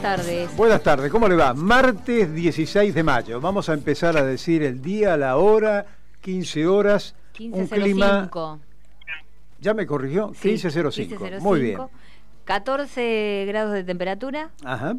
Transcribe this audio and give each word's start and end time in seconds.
Buenas 0.00 0.16
tardes. 0.16 0.56
Buenas 0.56 0.82
tardes, 0.82 1.12
¿cómo 1.12 1.28
le 1.28 1.36
va? 1.36 1.52
Martes 1.52 2.32
16 2.32 2.94
de 2.94 3.02
mayo. 3.02 3.38
Vamos 3.38 3.68
a 3.68 3.74
empezar 3.74 4.16
a 4.16 4.24
decir 4.24 4.62
el 4.62 4.80
día, 4.80 5.14
la 5.18 5.36
hora, 5.36 5.84
15 6.22 6.66
horas. 6.66 7.14
Un 7.38 7.66
clima. 7.66 8.30
15.05. 8.30 8.58
¿Ya 9.60 9.74
me 9.74 9.86
corrigió? 9.86 10.32
Sí, 10.34 10.54
15.05. 10.54 11.18
15.05. 11.18 11.40
Muy 11.40 11.60
bien. 11.60 11.80
14 12.44 13.44
grados 13.46 13.74
de 13.74 13.84
temperatura. 13.84 14.48
Ajá. 14.64 14.96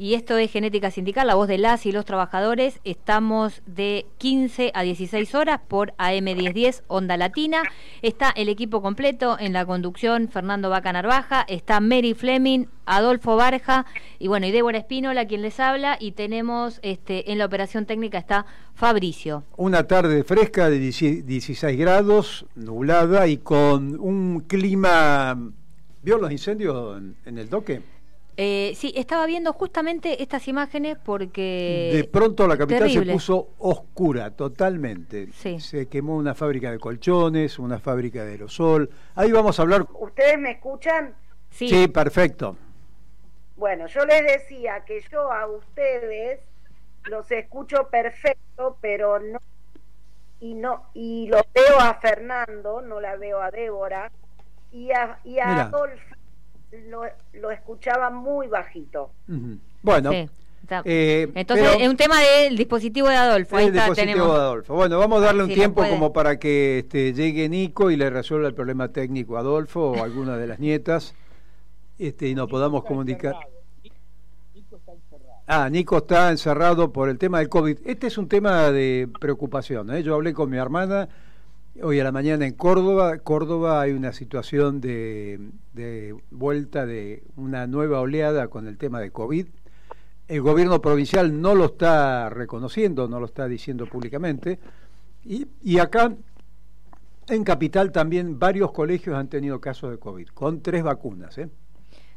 Y 0.00 0.14
esto 0.14 0.38
es 0.38 0.52
Genética 0.52 0.92
Sindical, 0.92 1.26
la 1.26 1.34
voz 1.34 1.48
de 1.48 1.58
las 1.58 1.84
y 1.84 1.90
los 1.90 2.04
trabajadores. 2.04 2.78
Estamos 2.84 3.62
de 3.66 4.06
15 4.18 4.70
a 4.72 4.82
16 4.82 5.34
horas 5.34 5.60
por 5.66 5.92
AM1010, 5.94 6.82
Onda 6.86 7.16
Latina. 7.16 7.64
Está 8.00 8.30
el 8.30 8.48
equipo 8.48 8.80
completo 8.80 9.36
en 9.40 9.52
la 9.52 9.66
conducción, 9.66 10.28
Fernando 10.28 10.70
Vaca 10.70 10.92
Narvaja, 10.92 11.44
está 11.48 11.80
Mary 11.80 12.14
Fleming, 12.14 12.66
Adolfo 12.86 13.34
Barja 13.34 13.86
y 14.20 14.28
bueno, 14.28 14.46
y 14.46 14.52
Débora 14.52 14.78
Espínola, 14.78 15.26
quien 15.26 15.42
les 15.42 15.58
habla. 15.58 15.96
Y 15.98 16.12
tenemos 16.12 16.78
este, 16.84 17.32
en 17.32 17.38
la 17.38 17.46
operación 17.46 17.84
técnica 17.84 18.18
está 18.18 18.46
Fabricio. 18.74 19.42
Una 19.56 19.88
tarde 19.88 20.22
fresca 20.22 20.70
de 20.70 20.78
10 20.78 21.26
16 21.26 21.76
grados, 21.76 22.46
nublada 22.54 23.26
y 23.26 23.38
con 23.38 23.98
un 23.98 24.44
clima. 24.46 25.50
¿Vio 26.04 26.18
los 26.18 26.30
incendios 26.30 26.98
en, 26.98 27.16
en 27.26 27.38
el 27.38 27.50
doque? 27.50 27.97
Eh, 28.40 28.72
sí, 28.76 28.92
estaba 28.94 29.26
viendo 29.26 29.52
justamente 29.52 30.22
estas 30.22 30.46
imágenes 30.46 30.96
porque... 30.96 31.90
de 31.92 32.04
pronto 32.04 32.46
la 32.46 32.56
capital 32.56 32.88
se 32.88 33.02
puso 33.02 33.48
oscura 33.58 34.30
totalmente. 34.30 35.30
Sí. 35.32 35.58
Se 35.58 35.88
quemó 35.88 36.14
una 36.14 36.36
fábrica 36.36 36.70
de 36.70 36.78
colchones, 36.78 37.58
una 37.58 37.80
fábrica 37.80 38.24
de 38.24 38.30
aerosol. 38.30 38.90
Ahí 39.16 39.32
vamos 39.32 39.58
a 39.58 39.62
hablar. 39.62 39.86
¿Ustedes 39.92 40.38
me 40.38 40.52
escuchan? 40.52 41.16
Sí, 41.50 41.68
Sí, 41.68 41.88
perfecto. 41.88 42.56
Bueno, 43.56 43.88
yo 43.88 44.04
les 44.06 44.24
decía 44.24 44.84
que 44.86 45.02
yo 45.10 45.32
a 45.32 45.48
ustedes 45.48 46.38
los 47.06 47.28
escucho 47.32 47.88
perfecto, 47.90 48.78
pero 48.80 49.18
no 49.18 49.40
y 50.38 50.54
no 50.54 50.84
y 50.94 51.26
lo 51.26 51.44
veo 51.52 51.80
a 51.80 51.94
Fernando, 51.94 52.82
no 52.82 53.00
la 53.00 53.16
veo 53.16 53.42
a 53.42 53.50
Débora 53.50 54.12
y 54.70 54.92
a, 54.92 55.18
y 55.24 55.40
a. 55.40 55.62
Adolfo 55.62 56.17
lo, 56.88 57.02
lo 57.34 57.50
escuchaba 57.50 58.10
muy 58.10 58.46
bajito. 58.46 59.10
Ujú. 59.28 59.58
Bueno, 59.82 60.10
sí, 60.10 60.28
está. 60.62 60.82
eh, 60.84 61.30
Entonces, 61.34 61.68
pero- 61.70 61.82
es 61.84 61.88
un 61.88 61.96
tema 61.96 62.20
del 62.20 62.56
dispositivo 62.56 63.08
de 63.08 63.16
Adolfo. 63.16 63.56
Ahí 63.56 63.64
el 63.66 63.70
está, 63.70 63.86
dispositivo 63.86 64.12
tenemos. 64.14 64.34
de 64.36 64.40
Adolfo. 64.42 64.74
Bueno, 64.74 64.98
vamos 64.98 65.22
a 65.22 65.26
darle 65.26 65.44
un 65.44 65.48
tiempo 65.54 65.82
como 65.88 66.12
para 66.12 66.38
que 66.38 66.80
este, 66.80 67.12
llegue 67.14 67.48
Nico 67.48 67.90
y 67.90 67.96
le 67.96 68.10
resuelva 68.10 68.48
el 68.48 68.54
problema 68.54 68.88
técnico 68.92 69.36
a 69.36 69.40
Adolfo 69.40 69.92
o 69.92 69.98
a 70.00 70.04
alguna 70.04 70.36
de 70.36 70.46
las 70.46 70.58
nietas 70.58 71.14
este, 71.98 72.28
y 72.28 72.34
nos 72.34 72.48
podamos 72.48 72.84
comunicar. 72.84 73.34
Ah, 75.50 75.68
Nico 75.70 75.96
está 75.98 76.30
encerrado 76.30 76.92
por 76.92 77.08
el 77.08 77.16
tema 77.18 77.38
del 77.38 77.48
COVID. 77.48 77.78
Este 77.86 78.08
es 78.08 78.18
un 78.18 78.28
tema 78.28 78.70
de 78.70 79.08
preocupación. 79.18 79.94
¿eh? 79.94 80.02
Yo 80.02 80.14
hablé 80.14 80.34
con 80.34 80.50
mi 80.50 80.58
hermana 80.58 81.08
hoy 81.82 82.00
a 82.00 82.04
la 82.04 82.12
mañana 82.12 82.46
en 82.46 82.54
Córdoba. 82.54 83.18
Córdoba 83.18 83.80
hay 83.80 83.92
una 83.92 84.12
situación 84.12 84.80
de, 84.80 85.40
de 85.72 86.14
vuelta 86.30 86.86
de 86.86 87.24
una 87.36 87.66
nueva 87.66 88.00
oleada 88.00 88.48
con 88.48 88.66
el 88.66 88.78
tema 88.78 89.00
de 89.00 89.10
COVID. 89.10 89.46
El 90.28 90.42
gobierno 90.42 90.80
provincial 90.80 91.40
no 91.40 91.54
lo 91.54 91.66
está 91.66 92.28
reconociendo, 92.30 93.08
no 93.08 93.20
lo 93.20 93.26
está 93.26 93.48
diciendo 93.48 93.86
públicamente. 93.86 94.58
Y, 95.24 95.46
y 95.62 95.78
acá, 95.78 96.14
en 97.28 97.44
Capital, 97.44 97.92
también 97.92 98.38
varios 98.38 98.72
colegios 98.72 99.16
han 99.16 99.28
tenido 99.28 99.60
casos 99.60 99.90
de 99.90 99.98
COVID, 99.98 100.28
con 100.28 100.60
tres 100.60 100.82
vacunas. 100.82 101.38
¿eh? 101.38 101.48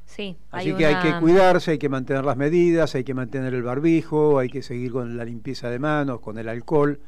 Sí, 0.06 0.38
Así 0.50 0.72
hay 0.72 0.76
que 0.76 0.86
hay 0.86 0.96
que 1.02 1.20
cuidarse, 1.20 1.72
hay 1.72 1.78
que 1.78 1.88
mantener 1.88 2.26
las 2.26 2.36
medidas, 2.36 2.96
hay 2.96 3.04
que 3.04 3.14
mantener 3.14 3.54
el 3.54 3.64
barbijo, 3.64 4.40
hay 4.40 4.50
que 4.50 4.62
seguir 4.62 4.92
con 4.92 5.16
la 5.16 5.24
limpieza 5.24 5.70
de 5.70 5.80
manos, 5.80 6.20
con 6.20 6.38
el 6.38 6.50
alcohol, 6.50 7.00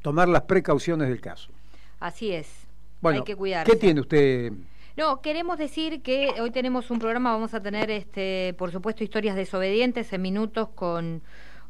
tomar 0.00 0.28
las 0.28 0.42
precauciones 0.42 1.08
del 1.08 1.20
caso. 1.20 1.50
Así 2.00 2.32
es. 2.32 2.66
Bueno, 3.00 3.18
hay 3.20 3.24
que 3.24 3.36
cuidarse. 3.36 3.70
¿qué 3.72 3.78
tiene 3.78 4.00
usted? 4.00 4.52
No, 4.96 5.20
queremos 5.20 5.58
decir 5.58 6.00
que 6.02 6.34
hoy 6.40 6.50
tenemos 6.50 6.90
un 6.90 6.98
programa, 6.98 7.32
vamos 7.32 7.52
a 7.54 7.60
tener, 7.62 7.90
este, 7.90 8.54
por 8.58 8.72
supuesto, 8.72 9.04
historias 9.04 9.36
desobedientes 9.36 10.10
en 10.14 10.22
minutos 10.22 10.68
con, 10.74 11.22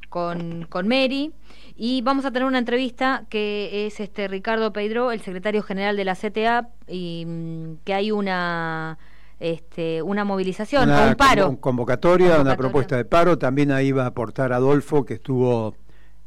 con, 0.08 0.64
con 0.68 0.86
Mary 0.86 1.32
y 1.76 2.02
vamos 2.02 2.24
a 2.24 2.30
tener 2.30 2.46
una 2.46 2.58
entrevista 2.58 3.24
que 3.28 3.86
es 3.86 3.98
este 3.98 4.28
Ricardo 4.28 4.72
Pedro, 4.72 5.10
el 5.10 5.20
secretario 5.20 5.62
general 5.64 5.96
de 5.96 6.04
la 6.04 6.14
CTA, 6.14 6.68
y 6.86 7.24
mm, 7.26 7.74
que 7.84 7.94
hay 7.94 8.12
una 8.12 8.96
este, 9.40 10.00
una 10.02 10.24
movilización, 10.24 10.88
o 10.90 11.08
un 11.08 11.14
paro. 11.16 11.50
convo- 11.50 11.60
convocatoria, 11.60 12.26
una 12.26 12.36
Convocatoria. 12.36 12.56
propuesta 12.56 12.96
de 12.96 13.04
paro. 13.04 13.36
También 13.38 13.70
ahí 13.72 13.92
va 13.92 14.04
a 14.04 14.06
aportar 14.06 14.52
Adolfo, 14.52 15.04
que 15.04 15.14
estuvo, 15.14 15.74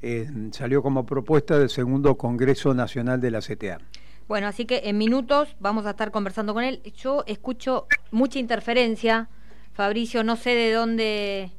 eh, 0.02 0.30
salió 0.52 0.82
como 0.82 1.06
propuesta 1.06 1.58
del 1.60 1.70
segundo 1.70 2.16
Congreso 2.16 2.74
Nacional 2.74 3.20
de 3.22 3.32
la 3.32 3.40
CTA. 3.42 3.80
Bueno, 4.28 4.48
así 4.48 4.66
que 4.66 4.82
en 4.86 4.98
minutos 4.98 5.56
vamos 5.60 5.86
a 5.86 5.92
estar 5.92 6.12
conversando 6.12 6.54
con 6.54 6.64
él. 6.64 6.82
Yo 6.96 7.24
escucho 7.28 7.88
mucha 8.12 8.38
interferencia, 8.40 9.28
Fabricio, 9.74 10.24
no 10.24 10.36
sé 10.36 10.52
de 10.52 10.72
dónde... 10.74 11.52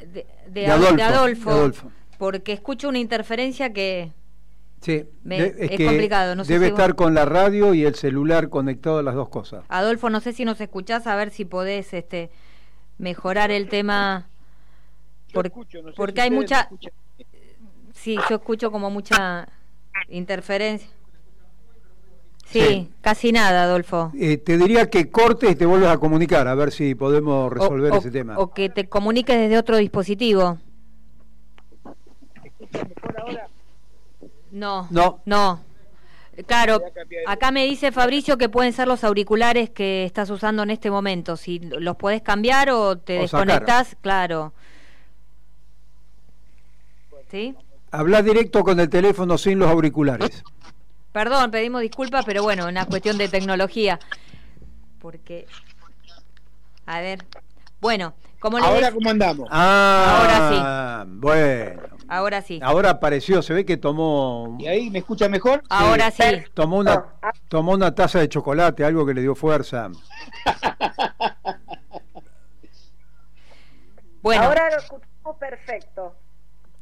De, 0.00 0.26
de- 0.48 0.60
De 0.60 0.66
Adolfo, 0.68 0.96
de 0.96 1.02
Adolfo, 1.02 1.90
porque 2.18 2.52
escucho 2.52 2.88
una 2.88 2.98
interferencia 2.98 3.72
que... 3.72 4.12
Sí, 4.80 5.04
Me- 5.24 5.38
es 5.58 5.70
que 5.72 5.84
complicado, 5.86 6.36
no 6.36 6.44
sé 6.44 6.52
debe 6.52 6.70
vos- 6.70 6.78
estar 6.78 6.94
con 6.94 7.12
la 7.12 7.24
radio 7.24 7.74
y 7.74 7.84
el 7.84 7.96
celular 7.96 8.48
conectado 8.48 8.98
a 8.98 9.02
las 9.02 9.16
dos 9.16 9.28
cosas. 9.28 9.64
Adolfo, 9.68 10.08
no 10.08 10.20
sé 10.20 10.32
si 10.32 10.44
nos 10.44 10.60
escuchás, 10.60 11.06
a 11.08 11.16
ver 11.16 11.30
si 11.30 11.44
podés 11.44 11.92
este, 11.94 12.30
mejorar 12.96 13.50
el 13.50 13.68
tema. 13.68 14.28
Por- 15.32 15.52
porque 15.96 16.20
hay 16.20 16.30
mucha... 16.30 16.68
Sí, 17.94 18.16
yo 18.30 18.36
escucho 18.36 18.70
como 18.70 18.90
mucha 18.90 19.46
interferencia. 20.08 20.88
Sí, 22.46 22.60
Sí. 22.62 22.90
casi 23.02 23.30
nada, 23.30 23.64
Adolfo. 23.64 24.10
Eh, 24.18 24.38
te 24.38 24.56
diría 24.56 24.88
que 24.88 25.10
cortes 25.10 25.50
y 25.50 25.54
te 25.56 25.66
vuelvas 25.66 25.94
a 25.94 25.98
comunicar, 25.98 26.48
a 26.48 26.54
ver 26.54 26.72
si 26.72 26.94
podemos 26.94 27.52
resolver 27.52 27.92
O- 27.92 27.96
o- 27.96 27.98
ese 27.98 28.10
tema. 28.10 28.38
O 28.38 28.54
que 28.54 28.70
te 28.70 28.88
comuniques 28.88 29.36
desde 29.38 29.58
otro 29.58 29.76
dispositivo. 29.76 30.58
No, 34.50 34.86
No. 34.90 35.20
no. 35.26 35.60
Claro, 36.46 36.80
acá 37.26 37.50
me 37.50 37.64
dice 37.64 37.90
Fabricio 37.90 38.38
que 38.38 38.48
pueden 38.48 38.72
ser 38.72 38.86
los 38.86 39.02
auriculares 39.02 39.70
que 39.70 40.04
estás 40.04 40.30
usando 40.30 40.62
en 40.62 40.70
este 40.70 40.88
momento. 40.90 41.36
Si 41.36 41.58
los 41.58 41.96
podés 41.96 42.22
cambiar 42.22 42.70
o 42.70 42.96
te 42.96 43.18
O 43.18 43.26
sacar. 43.26 43.46
desconectás, 43.46 43.96
claro. 44.00 44.52
¿Sí? 47.30 47.54
Habla 47.90 48.22
directo 48.22 48.62
con 48.62 48.78
el 48.80 48.88
teléfono 48.88 49.38
sin 49.38 49.58
los 49.58 49.68
auriculares. 49.70 50.42
Perdón, 51.12 51.50
pedimos 51.50 51.80
disculpas, 51.80 52.24
pero 52.24 52.42
bueno, 52.42 52.66
una 52.66 52.86
cuestión 52.86 53.16
de 53.18 53.28
tecnología. 53.28 53.98
Porque, 55.00 55.46
a 56.86 57.00
ver, 57.00 57.24
bueno, 57.80 58.14
como 58.40 58.58
le 58.58 58.66
Ahora 58.66 58.92
cómo 58.92 59.10
andamos. 59.10 59.48
Ah, 59.50 61.04
bueno. 61.08 61.80
ahora 62.08 62.42
sí, 62.42 62.60
Ahora 62.62 62.90
apareció, 62.90 63.42
se 63.42 63.54
ve 63.54 63.64
que 63.64 63.76
tomó 63.76 64.56
¿Y 64.60 64.66
ahí 64.66 64.90
me 64.90 64.98
escucha 65.00 65.28
mejor? 65.28 65.62
ahora 65.68 66.10
sí. 66.10 66.22
tomó 66.54 66.78
una 66.78 67.06
tomó 67.48 67.72
una 67.72 67.94
taza 67.94 68.20
de 68.20 68.28
chocolate, 68.28 68.84
algo 68.84 69.06
que 69.06 69.14
le 69.14 69.22
dio 69.22 69.34
fuerza. 69.34 69.90
Bueno, 74.20 74.42
Ahora 74.42 74.70
lo 74.70 74.78
escuchamos 74.78 75.36
perfecto. 75.38 76.14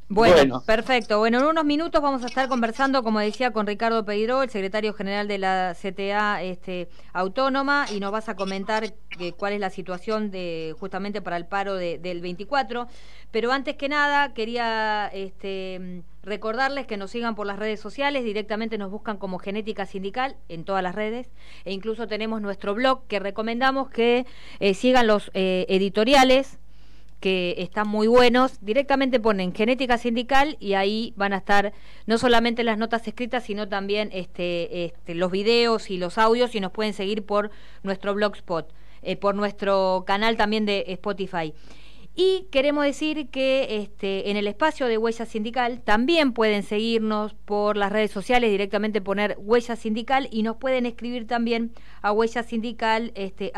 Bueno, 0.09 0.35
Bueno. 0.37 0.63
perfecto. 0.65 1.19
Bueno, 1.19 1.39
en 1.39 1.45
unos 1.47 1.65
minutos 1.65 2.01
vamos 2.01 2.23
a 2.23 2.27
estar 2.27 2.47
conversando, 2.47 3.03
como 3.03 3.19
decía, 3.19 3.51
con 3.51 3.67
Ricardo 3.67 4.05
Pedro, 4.05 4.41
el 4.41 4.49
secretario 4.49 4.93
general 4.93 5.27
de 5.27 5.37
la 5.37 5.75
CTA 5.75 6.41
este, 6.43 6.87
Autónoma, 7.11 7.87
y 7.93 7.99
nos 7.99 8.13
vas 8.13 8.29
a 8.29 8.35
comentar 8.37 8.85
eh, 9.19 9.33
cuál 9.33 9.51
es 9.51 9.59
la 9.59 9.69
situación 9.69 10.31
de 10.31 10.73
justamente 10.79 11.21
para 11.21 11.35
el 11.35 11.45
paro 11.45 11.75
de- 11.75 11.97
del 11.97 12.21
24. 12.21 12.87
Pero 13.31 13.51
antes 13.51 13.75
que 13.75 13.89
nada, 13.89 14.33
quería 14.33 15.07
este, 15.13 16.03
recordarles 16.23 16.87
que 16.87 16.95
nos 16.95 17.11
sigan 17.11 17.35
por 17.35 17.45
las 17.45 17.59
redes 17.59 17.81
sociales, 17.81 18.23
directamente 18.23 18.77
nos 18.77 18.89
buscan 18.89 19.17
como 19.17 19.39
Genética 19.39 19.85
Sindical 19.85 20.37
en 20.47 20.63
todas 20.63 20.83
las 20.83 20.95
redes, 20.95 21.29
e 21.65 21.73
incluso 21.73 22.07
tenemos 22.07 22.39
nuestro 22.41 22.73
blog 22.73 23.05
que 23.07 23.19
recomendamos 23.19 23.89
que 23.89 24.25
eh, 24.61 24.73
sigan 24.73 25.05
los 25.05 25.31
eh, 25.33 25.65
editoriales 25.67 26.59
que 27.19 27.55
están 27.57 27.87
muy 27.87 28.07
buenos. 28.07 28.59
Directamente 28.61 29.19
ponen 29.19 29.53
genética 29.53 29.97
sindical 29.97 30.57
y 30.59 30.73
ahí 30.73 31.13
van 31.15 31.33
a 31.33 31.37
estar 31.37 31.73
no 32.05 32.17
solamente 32.17 32.63
las 32.63 32.77
notas 32.77 33.07
escritas, 33.07 33.43
sino 33.43 33.67
también 33.67 34.09
este, 34.13 34.85
este, 34.85 35.15
los 35.15 35.31
videos 35.31 35.89
y 35.89 35.97
los 35.97 36.17
audios 36.17 36.53
y 36.55 36.59
nos 36.59 36.71
pueden 36.71 36.93
seguir 36.93 37.25
por 37.25 37.51
nuestro 37.83 38.13
blogspot, 38.13 38.71
eh, 39.01 39.15
por 39.15 39.35
nuestro 39.35 40.03
canal 40.05 40.37
también 40.37 40.65
de 40.65 40.85
Spotify. 40.87 41.53
Y 42.19 42.47
queremos 42.49 42.83
decir 42.83 43.29
que 43.29 43.77
este, 43.77 44.31
en 44.31 44.37
el 44.37 44.47
espacio 44.47 44.87
de 44.87 44.97
Huella 44.97 45.27
Sindical 45.27 45.81
también 45.81 46.33
pueden 46.33 46.63
seguirnos 46.63 47.35
por 47.35 47.77
las 47.77 47.91
redes 47.91 48.09
sociales, 48.09 48.49
directamente 48.49 49.01
poner 49.01 49.37
Huella 49.39 49.75
Sindical 49.75 50.27
y 50.31 50.41
nos 50.41 50.57
pueden 50.57 50.87
escribir 50.87 51.27
también 51.27 51.73
a 52.01 52.11
huellasindical 52.11 53.11
este, 53.13 53.51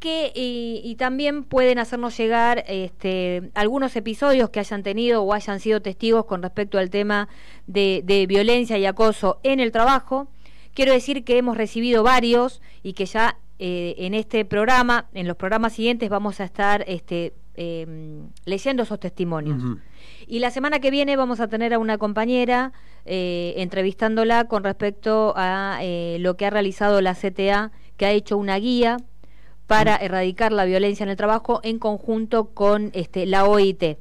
que 0.00 0.32
y, 0.34 0.94
también 0.96 1.44
pueden 1.44 1.78
hacernos 1.78 2.16
llegar 2.16 2.64
este, 2.68 3.50
algunos 3.54 3.94
episodios 3.96 4.50
que 4.50 4.60
hayan 4.60 4.82
tenido 4.82 5.22
o 5.22 5.34
hayan 5.34 5.60
sido 5.60 5.82
testigos 5.82 6.24
con 6.24 6.42
respecto 6.42 6.78
al 6.78 6.90
tema 6.90 7.28
de, 7.66 8.02
de 8.04 8.26
violencia 8.26 8.78
y 8.78 8.86
acoso 8.86 9.40
en 9.42 9.60
el 9.60 9.72
trabajo. 9.72 10.28
Quiero 10.74 10.92
decir 10.92 11.24
que 11.24 11.38
hemos 11.38 11.56
recibido 11.56 12.02
varios 12.02 12.62
y 12.82 12.92
que 12.92 13.06
ya 13.06 13.38
eh, 13.60 13.96
en 13.98 14.14
este 14.14 14.44
programa, 14.44 15.06
en 15.14 15.26
los 15.26 15.36
programas 15.36 15.72
siguientes, 15.72 16.08
vamos 16.08 16.38
a 16.38 16.44
estar 16.44 16.84
este, 16.86 17.34
em, 17.56 18.28
leyendo 18.44 18.84
esos 18.84 19.00
testimonios. 19.00 19.60
Y 20.28 20.38
la 20.38 20.52
semana 20.52 20.78
que 20.78 20.92
viene 20.92 21.16
vamos 21.16 21.40
a 21.40 21.48
tener 21.48 21.74
a 21.74 21.80
una 21.80 21.98
compañera 21.98 22.72
eh, 23.04 23.54
entrevistándola 23.56 24.44
con 24.44 24.62
respecto 24.62 25.32
a 25.36 25.78
eh, 25.82 26.18
lo 26.20 26.36
que 26.36 26.46
ha 26.46 26.50
realizado 26.50 27.00
la 27.00 27.14
CTA, 27.14 27.72
que 27.96 28.06
ha 28.06 28.12
hecho 28.12 28.36
una 28.36 28.56
guía 28.58 28.98
para 29.68 29.96
erradicar 29.96 30.50
la 30.50 30.64
violencia 30.64 31.04
en 31.04 31.10
el 31.10 31.16
trabajo 31.16 31.60
en 31.62 31.78
conjunto 31.78 32.46
con 32.54 32.90
este, 32.94 33.26
la 33.26 33.44
OIT. 33.44 33.98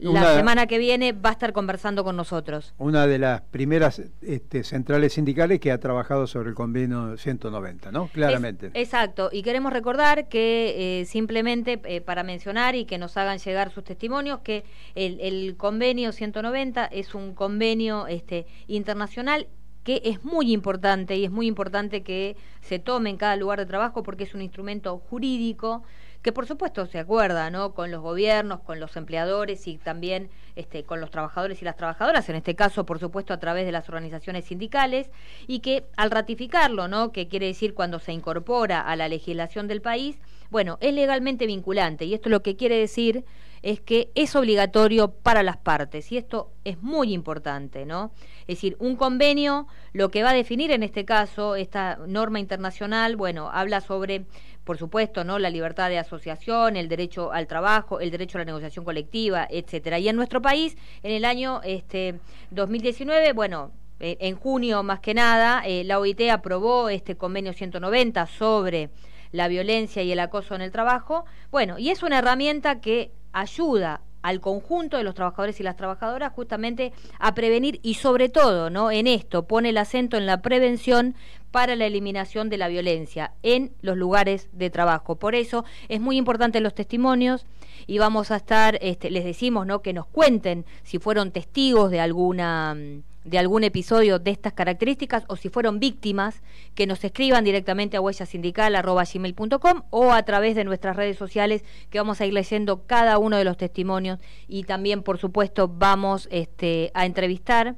la 0.00 0.34
semana 0.34 0.66
que 0.66 0.78
viene 0.78 1.12
va 1.12 1.28
a 1.28 1.32
estar 1.32 1.52
conversando 1.52 2.02
con 2.02 2.16
nosotros. 2.16 2.72
Una 2.78 3.06
de 3.06 3.18
las 3.18 3.42
primeras 3.42 4.00
este, 4.22 4.64
centrales 4.64 5.12
sindicales 5.12 5.60
que 5.60 5.70
ha 5.70 5.78
trabajado 5.78 6.26
sobre 6.26 6.48
el 6.48 6.54
convenio 6.54 7.18
190, 7.18 7.92
¿no? 7.92 8.08
Claramente. 8.08 8.70
exacto. 8.72 9.28
Y 9.30 9.42
queremos 9.42 9.74
recordar 9.74 10.28
que 10.28 11.00
eh, 11.00 11.04
simplemente 11.04 11.78
eh, 11.84 12.00
para 12.00 12.22
mencionar 12.22 12.74
y 12.74 12.86
que 12.86 12.96
nos 12.96 13.18
hagan 13.18 13.38
llegar 13.38 13.70
sus 13.70 13.84
testimonios 13.84 14.40
que 14.40 14.64
el, 14.94 15.20
el 15.20 15.56
convenio 15.58 16.12
190 16.12 16.86
es 16.86 17.14
un 17.14 17.34
convenio 17.34 18.06
este, 18.06 18.46
internacional 18.66 19.46
que 19.84 20.02
es 20.04 20.24
muy 20.24 20.52
importante 20.52 21.16
y 21.16 21.24
es 21.24 21.30
muy 21.30 21.46
importante 21.46 22.02
que 22.02 22.36
se 22.60 22.78
tome 22.78 23.10
en 23.10 23.16
cada 23.16 23.36
lugar 23.36 23.58
de 23.58 23.66
trabajo 23.66 24.02
porque 24.02 24.24
es 24.24 24.34
un 24.34 24.42
instrumento 24.42 24.98
jurídico 24.98 25.82
que 26.22 26.32
por 26.32 26.46
supuesto 26.46 26.86
se 26.86 27.00
acuerda 27.00 27.50
¿no? 27.50 27.74
con 27.74 27.90
los 27.90 28.00
gobiernos, 28.00 28.60
con 28.60 28.78
los 28.78 28.96
empleadores 28.96 29.66
y 29.66 29.76
también 29.76 30.30
este, 30.54 30.84
con 30.84 31.00
los 31.00 31.10
trabajadores 31.10 31.60
y 31.60 31.64
las 31.64 31.76
trabajadoras, 31.76 32.28
en 32.28 32.36
este 32.36 32.54
caso 32.54 32.86
por 32.86 33.00
supuesto 33.00 33.34
a 33.34 33.40
través 33.40 33.66
de 33.66 33.72
las 33.72 33.88
organizaciones 33.88 34.44
sindicales, 34.44 35.10
y 35.48 35.58
que 35.58 35.84
al 35.96 36.12
ratificarlo, 36.12 36.86
¿no? 36.86 37.10
que 37.10 37.26
quiere 37.26 37.46
decir 37.46 37.74
cuando 37.74 37.98
se 37.98 38.12
incorpora 38.12 38.80
a 38.80 38.94
la 38.94 39.08
legislación 39.08 39.66
del 39.66 39.82
país, 39.82 40.16
bueno, 40.52 40.76
es 40.82 40.92
legalmente 40.92 41.46
vinculante 41.46 42.04
y 42.04 42.12
esto 42.12 42.28
lo 42.28 42.42
que 42.42 42.56
quiere 42.56 42.76
decir 42.76 43.24
es 43.62 43.80
que 43.80 44.10
es 44.14 44.36
obligatorio 44.36 45.10
para 45.10 45.42
las 45.42 45.56
partes 45.56 46.12
y 46.12 46.18
esto 46.18 46.50
es 46.64 46.82
muy 46.82 47.14
importante, 47.14 47.86
¿no? 47.86 48.12
Es 48.42 48.58
decir, 48.58 48.76
un 48.78 48.96
convenio 48.96 49.66
lo 49.94 50.10
que 50.10 50.22
va 50.22 50.30
a 50.30 50.34
definir 50.34 50.70
en 50.70 50.82
este 50.82 51.06
caso 51.06 51.56
esta 51.56 51.98
norma 52.06 52.38
internacional, 52.38 53.16
bueno, 53.16 53.48
habla 53.50 53.80
sobre 53.80 54.26
por 54.64 54.76
supuesto, 54.76 55.24
¿no? 55.24 55.38
La 55.38 55.48
libertad 55.48 55.88
de 55.88 55.98
asociación, 55.98 56.76
el 56.76 56.88
derecho 56.88 57.32
al 57.32 57.46
trabajo, 57.46 57.98
el 57.98 58.10
derecho 58.10 58.38
a 58.38 58.42
la 58.42 58.44
negociación 58.44 58.84
colectiva, 58.84 59.46
etcétera. 59.50 59.98
Y 59.98 60.08
en 60.08 60.16
nuestro 60.16 60.42
país, 60.42 60.76
en 61.02 61.12
el 61.12 61.24
año 61.24 61.62
este 61.64 62.20
2019, 62.50 63.32
bueno, 63.32 63.72
eh, 64.02 64.16
en 64.18 64.34
junio 64.34 64.82
más 64.82 64.98
que 64.98 65.14
nada, 65.14 65.62
eh, 65.64 65.84
la 65.84 66.00
OIT 66.00 66.22
aprobó 66.32 66.88
este 66.88 67.16
convenio 67.16 67.52
190 67.52 68.26
sobre 68.26 68.90
la 69.30 69.46
violencia 69.46 70.02
y 70.02 70.10
el 70.10 70.18
acoso 70.18 70.56
en 70.56 70.60
el 70.60 70.72
trabajo. 70.72 71.24
Bueno, 71.52 71.78
y 71.78 71.90
es 71.90 72.02
una 72.02 72.18
herramienta 72.18 72.80
que 72.80 73.12
ayuda 73.32 74.00
al 74.20 74.40
conjunto 74.40 74.96
de 74.96 75.04
los 75.04 75.14
trabajadores 75.14 75.60
y 75.60 75.62
las 75.62 75.76
trabajadoras 75.76 76.32
justamente 76.32 76.92
a 77.20 77.32
prevenir 77.34 77.78
y 77.84 77.94
sobre 77.94 78.28
todo, 78.28 78.70
¿no? 78.70 78.90
En 78.90 79.06
esto 79.06 79.46
pone 79.46 79.68
el 79.68 79.78
acento 79.78 80.16
en 80.16 80.26
la 80.26 80.42
prevención 80.42 81.14
para 81.52 81.76
la 81.76 81.86
eliminación 81.86 82.48
de 82.48 82.56
la 82.56 82.66
violencia 82.66 83.34
en 83.44 83.72
los 83.82 83.96
lugares 83.96 84.48
de 84.52 84.68
trabajo. 84.68 85.14
Por 85.14 85.36
eso 85.36 85.64
es 85.88 86.00
muy 86.00 86.16
importante 86.16 86.60
los 86.60 86.74
testimonios 86.74 87.46
y 87.86 87.98
vamos 87.98 88.32
a 88.32 88.36
estar, 88.36 88.80
este, 88.82 89.12
les 89.12 89.24
decimos, 89.24 89.64
¿no? 89.64 89.80
Que 89.80 89.92
nos 89.92 90.06
cuenten 90.06 90.64
si 90.82 90.98
fueron 90.98 91.30
testigos 91.30 91.92
de 91.92 92.00
alguna 92.00 92.74
mm, 92.74 93.11
de 93.24 93.38
algún 93.38 93.64
episodio 93.64 94.18
de 94.18 94.30
estas 94.30 94.52
características 94.52 95.24
o 95.28 95.36
si 95.36 95.48
fueron 95.48 95.78
víctimas, 95.78 96.42
que 96.74 96.86
nos 96.86 97.04
escriban 97.04 97.44
directamente 97.44 97.96
a 97.96 98.00
huellasindical.com 98.00 99.82
o 99.90 100.12
a 100.12 100.22
través 100.22 100.56
de 100.56 100.64
nuestras 100.64 100.96
redes 100.96 101.16
sociales 101.16 101.64
que 101.90 101.98
vamos 101.98 102.20
a 102.20 102.26
ir 102.26 102.32
leyendo 102.32 102.86
cada 102.86 103.18
uno 103.18 103.36
de 103.36 103.44
los 103.44 103.56
testimonios. 103.56 104.18
Y 104.48 104.64
también, 104.64 105.02
por 105.02 105.18
supuesto, 105.18 105.68
vamos 105.68 106.28
este, 106.30 106.90
a 106.94 107.06
entrevistar 107.06 107.76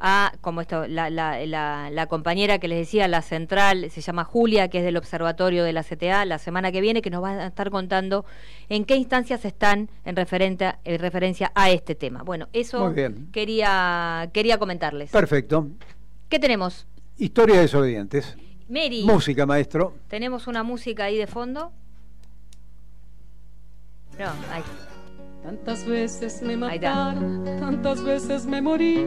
a, 0.00 0.32
como 0.40 0.62
esto, 0.62 0.86
la, 0.88 1.10
la, 1.10 1.90
la, 1.90 2.06
compañera 2.06 2.58
que 2.58 2.68
les 2.68 2.78
decía, 2.78 3.06
la 3.06 3.20
central, 3.20 3.90
se 3.90 4.00
llama 4.00 4.24
Julia, 4.24 4.68
que 4.68 4.78
es 4.78 4.84
del 4.84 4.96
Observatorio 4.96 5.62
de 5.62 5.72
la 5.72 5.84
CTA, 5.84 6.24
la 6.24 6.38
semana 6.38 6.72
que 6.72 6.80
viene, 6.80 7.02
que 7.02 7.10
nos 7.10 7.22
va 7.22 7.32
a 7.32 7.46
estar 7.46 7.70
contando 7.70 8.24
en 8.68 8.86
qué 8.86 8.96
instancias 8.96 9.44
están 9.44 9.90
en, 10.04 10.16
referente, 10.16 10.74
en 10.84 10.98
referencia 10.98 11.52
a 11.54 11.70
este 11.70 11.94
tema. 11.94 12.22
Bueno, 12.22 12.48
eso 12.52 12.94
quería 13.32 14.30
quería 14.32 14.58
comentarles. 14.58 15.10
Perfecto. 15.10 15.68
¿Qué 16.28 16.38
tenemos? 16.38 16.86
Historia 17.18 17.56
de 17.56 17.62
desobedientes. 17.62 18.36
Mary. 18.68 19.02
Música, 19.04 19.44
maestro. 19.44 19.94
Tenemos 20.08 20.46
una 20.46 20.62
música 20.62 21.04
ahí 21.04 21.18
de 21.18 21.26
fondo. 21.26 21.72
No, 24.18 24.30
ahí. 24.52 24.62
Tantas 25.42 25.86
veces 25.86 26.42
me 26.42 26.56
mataron, 26.56 27.44
tantas 27.58 28.04
veces 28.04 28.44
me 28.44 28.60
morí 28.60 29.06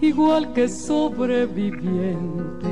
igual 0.00 0.52
que 0.52 0.68
sobreviviente 0.68 2.68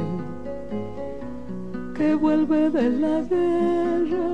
que 1.94 2.14
vuelve 2.14 2.70
de 2.70 2.90
la 2.90 3.20
guerra. 3.20 4.28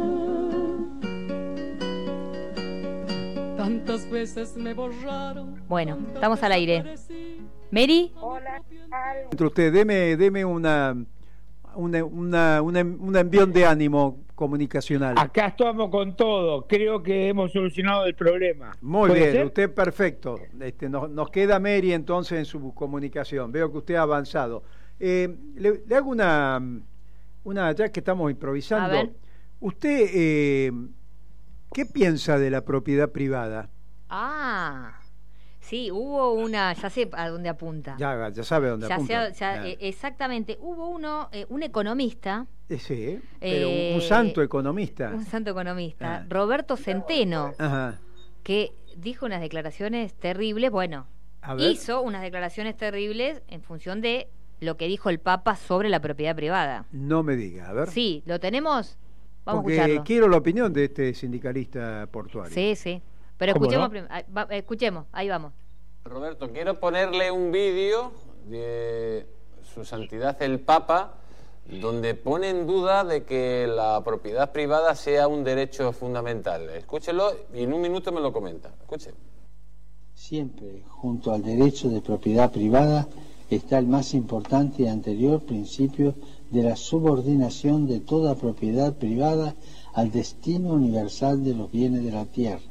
Tantas 3.57 4.11
veces 4.11 4.57
me 4.57 4.73
borraron. 4.73 5.63
Bueno, 5.69 5.99
estamos 6.15 6.43
al 6.43 6.53
aire. 6.53 6.95
Mary. 7.71 8.13
Hola. 8.21 8.63
Entre 9.31 9.47
usted, 9.47 9.73
deme, 9.73 10.17
deme 10.17 10.45
una, 10.45 10.97
una, 11.77 12.05
una, 12.05 12.63
una, 12.63 12.81
un 12.83 13.17
envión 13.17 13.53
de 13.53 13.67
ánimo 13.67 14.25
comunicacional. 14.35 15.17
Acá 15.19 15.49
estamos 15.49 15.91
con 15.91 16.17
todo, 16.17 16.67
creo 16.67 17.03
que 17.03 17.29
hemos 17.29 17.53
solucionado 17.53 18.07
el 18.07 18.15
problema. 18.15 18.73
Muy 18.81 19.11
bien, 19.11 19.47
usted 19.47 19.73
perfecto. 19.73 20.39
Este, 20.61 20.89
nos, 20.89 21.31
queda 21.31 21.59
Mary 21.59 21.93
entonces 21.93 22.39
en 22.39 22.45
su 22.45 22.73
comunicación, 22.73 23.53
veo 23.53 23.71
que 23.71 23.79
usted 23.79 23.95
ha 23.97 24.03
avanzado. 24.03 24.63
Eh, 24.99 25.35
le, 25.57 25.83
hago 25.95 26.11
una, 26.11 26.61
una, 27.45 27.73
ya 27.73 27.91
que 27.91 28.01
estamos 28.01 28.31
improvisando, 28.31 29.13
¿usted 29.61 30.11
eh, 30.13 30.73
qué 31.73 31.87
piensa 31.87 32.39
de 32.39 32.51
la 32.51 32.65
propiedad 32.65 33.11
privada? 33.11 33.69
Ah. 34.09 35.00
Sí, 35.71 35.89
hubo 35.89 36.33
una, 36.33 36.73
ya 36.73 36.91
sé 36.91 37.09
a 37.13 37.29
dónde 37.29 37.49
apunta. 37.49 37.95
Ya, 37.97 38.29
ya 38.31 38.43
sabe 38.43 38.67
a 38.67 38.71
dónde 38.73 38.93
apunta. 38.93 39.31
Eh, 39.69 39.79
exactamente, 39.79 40.59
hubo 40.61 40.89
uno, 40.89 41.29
eh, 41.31 41.47
un 41.49 41.63
economista. 41.63 42.49
Eh, 42.69 42.79
sí, 42.81 43.21
pero 43.39 43.95
un, 43.95 44.01
santo 44.01 44.43
economista. 44.43 45.13
Un 45.15 45.25
santo 45.25 45.53
economista, 45.53 46.17
ah. 46.17 46.27
Roberto 46.29 46.77
Centeno, 46.77 47.53
que 48.43 48.73
dijo 48.97 49.27
unas 49.27 49.41
declaraciones 49.41 50.13
terribles, 50.15 50.73
bueno, 50.73 51.07
hizo 51.59 52.03
unas 52.03 52.23
declaraciones 52.23 52.77
terribles 52.77 53.41
en 53.47 53.63
función 53.63 54.01
de 54.01 54.29
lo 54.59 54.77
que 54.77 54.89
dijo 54.89 55.09
el 55.09 55.21
Papa 55.21 55.55
sobre 55.55 55.89
la 55.89 56.01
propiedad 56.01 56.35
privada. 56.35 56.85
No 56.91 57.23
me 57.23 57.37
diga, 57.37 57.69
a 57.69 57.73
ver. 57.73 57.91
Sí, 57.91 58.25
¿lo 58.27 58.41
tenemos? 58.41 58.99
Vamos 59.45 59.65
a 59.67 59.71
escucharlo. 59.71 60.03
quiero 60.03 60.27
la 60.27 60.37
opinión 60.37 60.73
de 60.73 60.87
este 60.87 61.15
sindicalista 61.15 62.09
portuario. 62.11 62.53
Sí, 62.53 62.75
sí. 62.75 63.01
Pero 63.41 63.53
escuchemos, 63.53 63.91
escuchemos, 64.51 65.07
ahí 65.13 65.31
vamos. 65.31 65.55
Roberto, 66.05 66.51
quiero 66.51 66.79
ponerle 66.79 67.31
un 67.31 67.51
vídeo 67.51 68.13
de 68.47 69.27
su 69.63 69.83
santidad 69.83 70.37
el 70.43 70.61
Papa 70.61 71.15
donde 71.67 72.15
pone 72.15 72.51
en 72.51 72.67
duda 72.67 73.03
de 73.03 73.25
que 73.25 73.67
la 73.67 74.05
propiedad 74.05 74.53
privada 74.53 74.95
sea 74.95 75.27
un 75.27 75.43
derecho 75.43 75.91
fundamental. 75.93 76.69
Escúchelo 76.69 77.33
y 77.55 77.63
en 77.63 77.73
un 77.73 77.81
minuto 77.81 78.13
me 78.13 78.21
lo 78.21 78.31
comenta. 78.31 78.75
Escuche. 78.79 79.13
Siempre 80.13 80.83
junto 80.87 81.33
al 81.33 81.43
derecho 81.43 81.89
de 81.89 82.03
propiedad 82.03 82.53
privada 82.53 83.09
está 83.49 83.79
el 83.79 83.87
más 83.87 84.13
importante 84.13 84.83
y 84.83 84.87
anterior 84.89 85.41
principio 85.41 86.15
de 86.51 86.63
la 86.63 86.77
subordinación 86.77 87.87
de 87.87 88.01
toda 88.01 88.35
propiedad 88.35 88.93
privada 88.93 89.55
al 89.95 90.11
destino 90.11 90.75
universal 90.75 91.43
de 91.43 91.55
los 91.55 91.73
bienes 91.73 92.05
de 92.05 92.13
la 92.13 92.27
tierra 92.27 92.70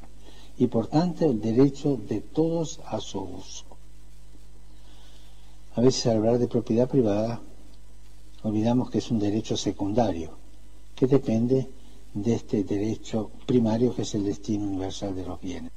y 0.59 0.67
por 0.67 0.87
tanto 0.87 1.25
el 1.25 1.39
derecho 1.39 1.97
de 2.07 2.19
todos 2.19 2.81
a 2.85 2.99
su 2.99 3.21
uso. 3.21 3.65
A 5.75 5.81
veces 5.81 6.05
al 6.07 6.17
hablar 6.17 6.37
de 6.37 6.49
propiedad 6.49 6.89
privada 6.89 7.41
olvidamos 8.43 8.91
que 8.91 8.97
es 8.97 9.09
un 9.09 9.19
derecho 9.19 9.55
secundario, 9.55 10.37
que 10.95 11.07
depende 11.07 11.69
de 12.13 12.33
este 12.33 12.65
derecho 12.65 13.31
primario 13.45 13.95
que 13.95 14.01
es 14.01 14.13
el 14.15 14.25
destino 14.25 14.65
universal 14.65 15.15
de 15.15 15.25
los 15.25 15.39
bienes. 15.39 15.71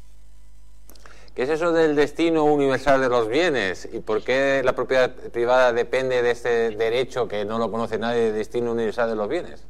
¿Qué 1.33 1.45
es 1.45 1.49
eso 1.49 1.73
del 1.73 1.95
destino 1.95 2.45
universal 2.45 3.01
de 3.01 3.09
los 3.09 3.29
bienes? 3.29 3.89
¿Y 3.91 4.01
por 4.01 4.23
qué 4.23 4.63
la 4.65 4.75
propiedad 4.75 5.15
privada 5.15 5.73
depende 5.73 6.23
de 6.23 6.33
este 6.33 6.71
derecho 6.71 7.29
que 7.29 7.45
no 7.45 7.59
lo 7.59 7.71
conoce 7.71 7.99
nadie, 7.99 8.23
del 8.23 8.35
destino 8.35 8.73
universal 8.73 9.09
de 9.09 9.17
los 9.17 9.29
bienes? 9.29 9.65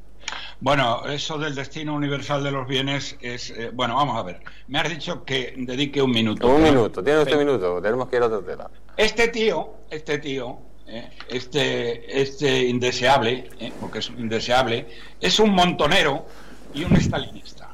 Bueno, 0.63 1.05
eso 1.07 1.39
del 1.39 1.57
destino 1.57 1.93
universal 1.93 2.45
de 2.45 2.53
los 2.53 2.69
bienes 2.69 3.17
es... 3.21 3.51
Eh, 3.51 3.73
bueno, 3.75 3.97
vamos 3.97 4.17
a 4.17 4.23
ver. 4.23 4.41
Me 4.69 4.79
has 4.79 4.89
dicho 4.89 5.25
que 5.25 5.55
dedique 5.57 6.01
un 6.01 6.13
minuto. 6.13 6.47
Un 6.47 6.63
minuto, 6.63 7.03
tiene 7.03 7.19
usted 7.19 7.33
un 7.33 7.39
minuto, 7.41 7.83
tenemos 7.83 8.09
que 8.09 8.15
ir 8.15 8.23
a 8.23 8.27
otro 8.27 8.45
tema. 8.45 8.71
Este 8.97 9.27
tío, 9.27 9.79
este 9.91 10.19
tío, 10.19 10.59
eh, 10.87 11.11
este, 11.29 12.23
este 12.23 12.65
indeseable, 12.69 13.51
eh, 13.59 13.73
porque 13.81 13.99
es 13.99 14.11
un 14.11 14.21
indeseable, 14.21 14.87
es 15.21 15.41
un 15.41 15.51
montonero 15.51 16.27
y 16.73 16.85
un 16.85 16.95
estalinista. 16.95 17.71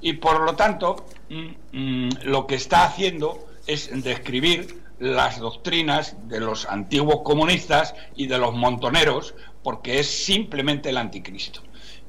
Y 0.00 0.12
por 0.12 0.42
lo 0.42 0.54
tanto, 0.54 1.06
mm, 1.28 1.48
mm, 1.72 2.10
lo 2.22 2.46
que 2.46 2.54
está 2.54 2.84
haciendo 2.84 3.48
es 3.66 3.90
describir 4.04 4.80
las 5.00 5.40
doctrinas 5.40 6.14
de 6.28 6.38
los 6.38 6.66
antiguos 6.66 7.22
comunistas 7.24 7.96
y 8.14 8.28
de 8.28 8.38
los 8.38 8.54
montoneros, 8.54 9.34
porque 9.64 9.98
es 9.98 10.06
simplemente 10.06 10.90
el 10.90 10.98
anticristo. 10.98 11.62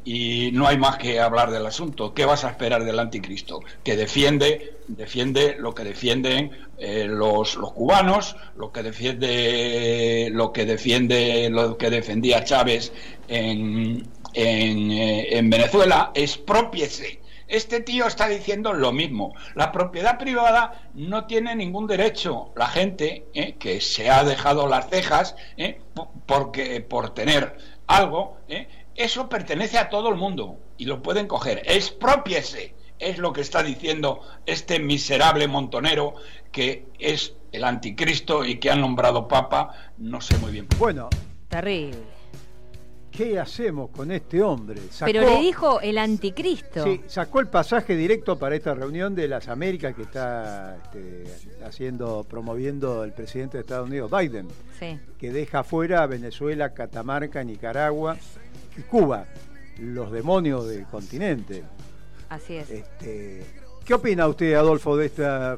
Y 0.10 0.52
no 0.54 0.66
hay 0.66 0.78
más 0.78 0.98
que 0.98 1.20
hablar 1.20 1.52
del 1.52 1.66
asunto. 1.66 2.14
¿Qué 2.14 2.24
vas 2.24 2.46
a 2.46 2.52
esperar 2.52 2.86
del 2.86 2.98
anticristo? 2.98 3.60
Que 3.84 3.98
defiende, 3.98 4.78
defiende 4.88 5.58
lo 5.60 5.76
que 5.76 5.84
defienden 5.84 6.50
eh, 6.78 7.04
los, 7.10 7.58
los, 7.58 7.74
cubanos, 7.74 8.38
lo 8.56 8.72
que 8.72 8.84
defiende, 8.84 10.30
lo 10.32 10.54
que 10.54 10.66
defiende, 10.66 11.50
lo 11.50 11.78
que 11.78 11.90
defendía 11.90 12.46
Chávez 12.46 12.94
en, 13.28 14.08
en, 14.34 14.92
eh, 14.92 15.38
en 15.38 15.50
Venezuela, 15.50 16.12
expropiese 16.16 17.20
este 17.48 17.80
tío 17.80 18.08
está 18.08 18.28
diciendo 18.28 18.74
lo 18.74 18.92
mismo. 18.92 19.34
La 19.56 19.72
propiedad 19.72 20.18
privada 20.18 20.90
no 20.94 21.28
tiene 21.28 21.56
ningún 21.56 21.88
derecho. 21.88 22.52
La 22.58 22.68
gente 22.68 23.26
eh, 23.34 23.56
que 23.58 23.80
se 23.80 24.10
ha 24.10 24.26
dejado 24.26 24.68
las 24.68 24.90
cejas 24.90 25.36
eh, 25.56 25.80
porque, 26.26 26.82
por 26.82 27.14
tener 27.14 27.58
algo, 27.88 28.38
eso 28.98 29.30
pertenece 29.30 29.78
a 29.78 29.90
todo 29.90 30.10
el 30.10 30.16
mundo 30.16 30.58
y 30.78 30.86
lo 30.86 31.02
pueden 31.02 31.28
coger. 31.28 31.62
Expropiese. 31.66 32.74
Es 33.00 33.20
lo 33.20 33.32
que 33.32 33.42
está 33.42 33.62
diciendo 33.62 34.22
este 34.48 34.80
miserable 34.80 35.48
montonero 35.48 36.16
que 36.52 36.88
es 36.98 37.36
el 37.52 37.64
anticristo 37.64 38.44
y 38.44 38.58
que 38.58 38.72
han 38.72 38.82
nombrado 38.82 39.28
papa, 39.28 39.92
no 40.00 40.20
sé 40.20 40.36
muy 40.40 40.52
bien. 40.52 40.68
Bueno, 40.80 41.10
terrible. 41.48 42.18
¿qué 43.18 43.40
hacemos 43.40 43.90
con 43.90 44.12
este 44.12 44.44
hombre? 44.44 44.80
Pero 45.04 45.22
le 45.22 45.40
dijo 45.40 45.82
el 45.82 45.98
anticristo. 45.98 46.84
Sí, 46.84 47.02
sacó 47.08 47.40
el 47.40 47.48
pasaje 47.48 47.96
directo 47.96 48.38
para 48.38 48.56
esta 48.56 48.76
reunión 48.76 49.16
de 49.16 49.28
las 49.28 49.48
Américas 49.48 49.96
que 49.96 50.04
está 50.04 50.78
este, 50.84 51.24
haciendo, 51.66 52.24
promoviendo 52.30 53.04
el 53.04 53.14
presidente 53.14 53.58
de 53.58 53.62
Estados 53.62 53.88
Unidos, 53.88 54.12
Biden, 54.12 54.48
que 55.18 55.32
deja 55.32 55.64
fuera 55.64 56.04
a 56.04 56.08
Venezuela, 56.08 56.74
Catamarca, 56.76 57.44
Nicaragua 57.44 58.18
y 58.78 58.82
Cuba, 58.82 59.26
los 59.80 60.12
demonios 60.12 60.68
del 60.68 60.86
continente. 60.86 61.64
Así 62.30 62.56
es. 62.56 62.70
Este, 62.70 63.44
¿Qué 63.86 63.94
opina 63.94 64.28
usted, 64.28 64.54
Adolfo, 64.54 64.98
de 64.98 65.08
esta... 65.08 65.58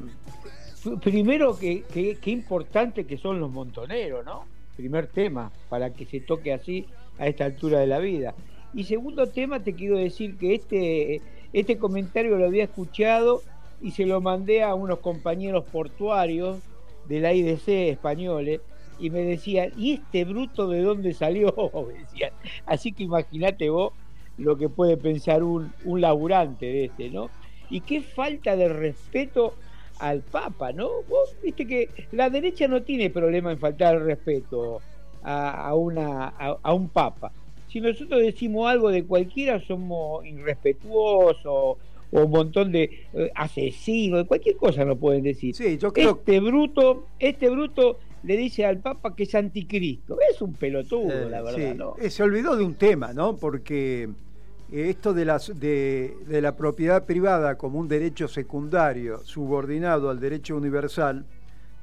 Primero, 1.02 1.58
qué 1.58 1.82
que, 1.82 2.30
importante 2.30 3.04
que 3.04 3.18
son 3.18 3.38
los 3.38 3.50
montoneros, 3.50 4.24
¿no? 4.24 4.46
Primer 4.76 5.08
tema, 5.08 5.52
para 5.68 5.92
que 5.92 6.06
se 6.06 6.20
toque 6.20 6.54
así 6.54 6.86
a 7.18 7.26
esta 7.26 7.44
altura 7.44 7.80
de 7.80 7.86
la 7.86 7.98
vida. 7.98 8.34
Y 8.72 8.84
segundo 8.84 9.28
tema, 9.28 9.62
te 9.62 9.74
quiero 9.74 9.98
decir 9.98 10.38
que 10.38 10.54
este, 10.54 11.20
este 11.52 11.76
comentario 11.76 12.38
lo 12.38 12.46
había 12.46 12.64
escuchado 12.64 13.42
y 13.82 13.90
se 13.90 14.06
lo 14.06 14.22
mandé 14.22 14.62
a 14.62 14.74
unos 14.74 15.00
compañeros 15.00 15.64
portuarios 15.64 16.60
de 17.08 17.20
la 17.20 17.34
IDC 17.34 17.68
españoles 17.90 18.60
y 19.00 19.10
me 19.10 19.22
decían, 19.22 19.72
¿y 19.76 19.92
este 19.92 20.24
bruto 20.24 20.68
de 20.68 20.82
dónde 20.82 21.14
salió? 21.14 21.52
decían. 21.98 22.32
Así 22.66 22.92
que 22.92 23.04
imagínate 23.04 23.70
vos 23.70 23.92
lo 24.38 24.56
que 24.56 24.68
puede 24.68 24.96
pensar 24.96 25.42
un, 25.42 25.72
un 25.84 26.00
laburante 26.00 26.66
de 26.66 26.84
este, 26.86 27.10
¿no? 27.10 27.30
Y 27.68 27.80
qué 27.80 28.00
falta 28.00 28.56
de 28.56 28.68
respeto 28.68 29.54
al 29.98 30.20
Papa, 30.22 30.72
¿no? 30.72 30.88
Vos 31.08 31.36
viste 31.42 31.66
que 31.66 31.88
la 32.12 32.30
derecha 32.30 32.66
no 32.68 32.82
tiene 32.82 33.10
problema 33.10 33.52
en 33.52 33.58
faltar 33.58 33.96
el 33.96 34.04
respeto, 34.04 34.80
a, 35.22 35.74
una, 35.74 36.28
a, 36.28 36.74
un 36.74 36.88
papa. 36.88 37.32
Si 37.68 37.80
nosotros 37.80 38.20
decimos 38.20 38.68
algo 38.68 38.90
de 38.90 39.04
cualquiera, 39.04 39.60
somos 39.60 40.24
irrespetuosos 40.24 41.44
o 41.44 41.78
un 42.12 42.30
montón 42.30 42.72
de 42.72 43.06
eh, 43.12 43.30
asesinos, 43.34 44.26
cualquier 44.26 44.56
cosa 44.56 44.84
nos 44.84 44.98
pueden 44.98 45.22
decir. 45.22 45.54
Sí, 45.54 45.78
yo 45.78 45.92
creo... 45.92 46.10
Este 46.10 46.40
bruto, 46.40 47.06
este 47.20 47.48
bruto 47.48 47.98
le 48.22 48.36
dice 48.36 48.66
al 48.66 48.78
Papa 48.78 49.14
que 49.14 49.24
es 49.24 49.34
anticristo. 49.34 50.18
Es 50.30 50.40
un 50.42 50.54
pelotudo, 50.54 51.28
la 51.28 51.42
verdad. 51.42 51.74
¿no? 51.74 51.94
Eh, 52.00 52.10
se 52.10 52.22
olvidó 52.22 52.56
de 52.56 52.64
un 52.64 52.74
tema, 52.74 53.12
¿no? 53.12 53.36
Porque 53.36 54.04
eh, 54.72 54.90
esto 54.90 55.14
de, 55.14 55.24
las, 55.24 55.58
de, 55.58 56.16
de 56.26 56.40
la 56.40 56.56
propiedad 56.56 57.04
privada 57.04 57.56
como 57.56 57.78
un 57.78 57.88
derecho 57.88 58.28
secundario 58.28 59.24
subordinado 59.24 60.10
al 60.10 60.20
derecho 60.20 60.56
universal 60.56 61.24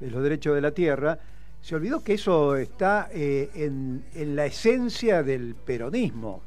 de 0.00 0.10
los 0.10 0.22
derechos 0.22 0.54
de 0.54 0.60
la 0.60 0.70
tierra, 0.70 1.18
se 1.60 1.74
olvidó 1.74 2.02
que 2.02 2.14
eso 2.14 2.56
está 2.56 3.08
eh, 3.12 3.50
en, 3.54 4.36
la 4.36 4.46
esencia 4.46 5.22
del 5.22 5.54
peronismo. 5.54 6.42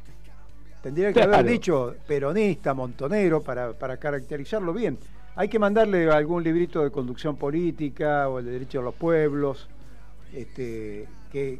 Tendría 0.81 1.13
que 1.13 1.21
haber 1.21 1.45
dicho 1.45 1.95
peronista, 2.07 2.73
montonero, 2.73 3.41
para, 3.41 3.73
para 3.73 3.97
caracterizarlo 3.97 4.73
bien. 4.73 4.97
Hay 5.35 5.47
que 5.47 5.59
mandarle 5.59 6.09
algún 6.09 6.43
librito 6.43 6.83
de 6.83 6.91
conducción 6.91 7.35
política 7.35 8.27
o 8.29 8.39
el 8.39 8.45
de 8.45 8.51
derecho 8.51 8.79
a 8.79 8.83
los 8.83 8.95
pueblos, 8.95 9.69
este, 10.33 11.07
que, 11.31 11.59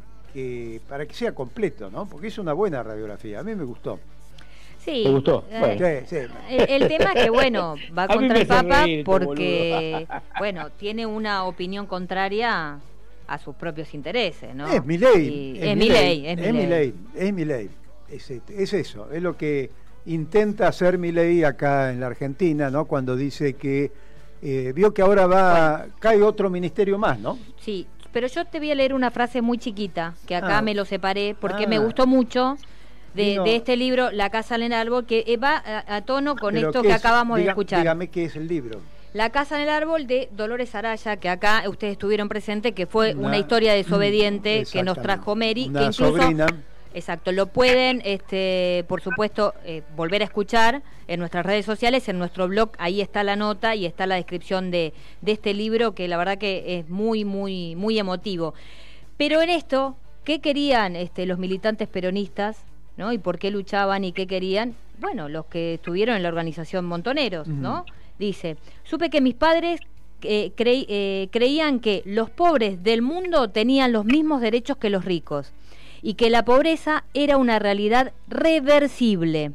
para 0.88 1.06
que 1.06 1.14
sea 1.14 1.34
completo, 1.34 1.90
¿no? 1.90 2.06
Porque 2.06 2.28
es 2.28 2.38
una 2.38 2.52
buena 2.52 2.82
radiografía. 2.82 3.40
A 3.40 3.42
mí 3.42 3.54
me 3.54 3.64
gustó. 3.64 3.98
Sí. 4.78 5.02
¿Te 5.04 5.10
gustó? 5.10 5.44
Eh, 5.50 6.04
el, 6.68 6.88
tema 6.88 7.12
es 7.12 7.24
que, 7.24 7.30
bueno, 7.30 7.76
va 7.96 8.08
contra 8.08 8.40
el 8.40 8.46
Papa 8.46 8.84
porque, 9.04 10.08
bueno, 10.38 10.70
tiene 10.70 11.06
una 11.06 11.44
opinión 11.44 11.86
contraria 11.86 12.80
a 13.28 13.38
sus 13.38 13.54
propios 13.54 13.94
intereses, 13.94 14.54
¿no? 14.54 14.66
Es 14.66 14.84
mi 14.84 14.98
ley. 14.98 15.58
Es, 15.60 15.76
mi 15.76 15.88
ley, 15.88 16.26
es 16.26 16.52
mi 16.52 16.66
ley. 16.66 16.94
Es 17.14 17.32
mi 17.32 17.44
ley. 17.44 17.70
Este, 18.08 18.42
es, 18.48 18.72
eso, 18.74 19.10
es 19.10 19.22
lo 19.22 19.36
que 19.36 19.70
intenta 20.06 20.68
hacer 20.68 20.98
mi 20.98 21.12
ley 21.12 21.44
acá 21.44 21.90
en 21.90 22.00
la 22.00 22.08
Argentina, 22.08 22.70
¿no? 22.70 22.86
Cuando 22.86 23.16
dice 23.16 23.54
que 23.54 23.90
eh, 24.42 24.72
vio 24.74 24.92
que 24.92 25.02
ahora 25.02 25.26
va, 25.26 25.86
cae 25.98 26.22
otro 26.22 26.50
ministerio 26.50 26.98
más, 26.98 27.18
¿no? 27.20 27.38
Sí, 27.60 27.86
pero 28.12 28.26
yo 28.26 28.44
te 28.44 28.58
voy 28.58 28.70
a 28.70 28.74
leer 28.74 28.94
una 28.94 29.10
frase 29.10 29.42
muy 29.42 29.58
chiquita, 29.58 30.14
que 30.26 30.36
acá 30.36 30.58
ah. 30.58 30.62
me 30.62 30.74
lo 30.74 30.84
separé, 30.84 31.34
porque 31.38 31.66
me 31.66 31.76
ah. 31.76 31.80
gustó 31.80 32.06
mucho. 32.06 32.56
De, 33.14 33.42
este 33.44 33.76
libro, 33.76 34.10
La 34.10 34.30
Casa 34.30 34.54
en 34.54 34.62
el 34.62 34.72
Árbol, 34.72 35.04
que 35.04 35.36
va 35.36 35.62
a, 35.86 36.00
tono 36.00 36.34
con 36.34 36.56
esto 36.56 36.80
que 36.80 36.94
acabamos 36.94 37.36
de 37.38 37.46
escuchar. 37.46 37.80
Dígame 37.80 38.08
qué 38.08 38.24
es 38.24 38.36
el 38.36 38.48
libro. 38.48 38.80
La 39.12 39.28
Casa 39.28 39.56
en 39.56 39.64
el 39.64 39.68
Árbol 39.68 40.06
de 40.06 40.30
Dolores 40.32 40.74
Araya, 40.74 41.18
que 41.18 41.28
acá 41.28 41.62
ustedes 41.68 41.92
estuvieron 41.92 42.30
presentes, 42.30 42.72
que 42.72 42.86
fue 42.86 43.14
una, 43.14 43.36
historia 43.36 43.74
desobediente 43.74 44.64
que 44.72 44.82
nos 44.82 45.00
trajo 45.00 45.36
Mary, 45.36 45.70
que 45.70 45.84
incluso... 45.84 46.16
Exacto, 46.94 47.32
lo 47.32 47.46
pueden, 47.46 48.02
este, 48.04 48.84
por 48.88 49.00
supuesto, 49.00 49.54
eh, 49.64 49.82
volver 49.96 50.22
a 50.22 50.26
escuchar 50.26 50.82
en 51.08 51.20
nuestras 51.20 51.44
redes 51.46 51.64
sociales, 51.64 52.08
en 52.08 52.18
nuestro 52.18 52.48
blog, 52.48 52.72
ahí 52.78 53.00
está 53.00 53.24
la 53.24 53.36
nota 53.36 53.74
y 53.74 53.86
está 53.86 54.06
la 54.06 54.16
descripción 54.16 54.70
de, 54.70 54.92
de 55.20 55.32
este 55.32 55.54
libro, 55.54 55.94
que 55.94 56.06
la 56.08 56.16
verdad 56.16 56.38
que 56.38 56.78
es 56.78 56.88
muy, 56.88 57.24
muy, 57.24 57.76
muy 57.76 57.98
emotivo. 57.98 58.54
Pero 59.16 59.40
en 59.40 59.50
esto, 59.50 59.96
¿qué 60.24 60.40
querían 60.40 60.96
este, 60.96 61.26
los 61.26 61.38
militantes 61.38 61.88
peronistas? 61.88 62.64
¿no? 62.96 63.12
¿Y 63.12 63.18
por 63.18 63.38
qué 63.38 63.50
luchaban 63.50 64.04
y 64.04 64.12
qué 64.12 64.26
querían? 64.26 64.74
Bueno, 64.98 65.28
los 65.28 65.46
que 65.46 65.74
estuvieron 65.74 66.16
en 66.16 66.22
la 66.22 66.28
organización 66.28 66.84
Montoneros, 66.84 67.48
¿no? 67.48 67.84
Dice, 68.18 68.56
supe 68.84 69.10
que 69.10 69.20
mis 69.20 69.34
padres 69.34 69.80
eh, 70.22 70.52
eh, 70.56 71.28
creían 71.32 71.80
que 71.80 72.02
los 72.04 72.30
pobres 72.30 72.82
del 72.82 73.02
mundo 73.02 73.48
tenían 73.48 73.92
los 73.92 74.04
mismos 74.04 74.40
derechos 74.40 74.76
que 74.76 74.90
los 74.90 75.04
ricos 75.04 75.52
y 76.02 76.14
que 76.14 76.28
la 76.28 76.44
pobreza 76.44 77.04
era 77.14 77.36
una 77.36 77.58
realidad 77.58 78.12
reversible. 78.28 79.52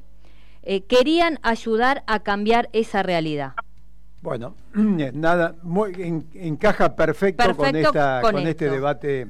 Eh, 0.63 0.81
querían 0.81 1.39
ayudar 1.43 2.03
a 2.07 2.19
cambiar 2.19 2.69
esa 2.73 3.03
realidad. 3.03 3.53
Bueno, 4.21 4.55
nada, 4.73 5.55
muy, 5.61 6.23
encaja 6.33 6.95
perfecto, 6.95 7.55
con, 7.55 7.75
esta, 7.75 8.21
con, 8.21 8.47
este 8.47 8.69
debate 8.69 9.27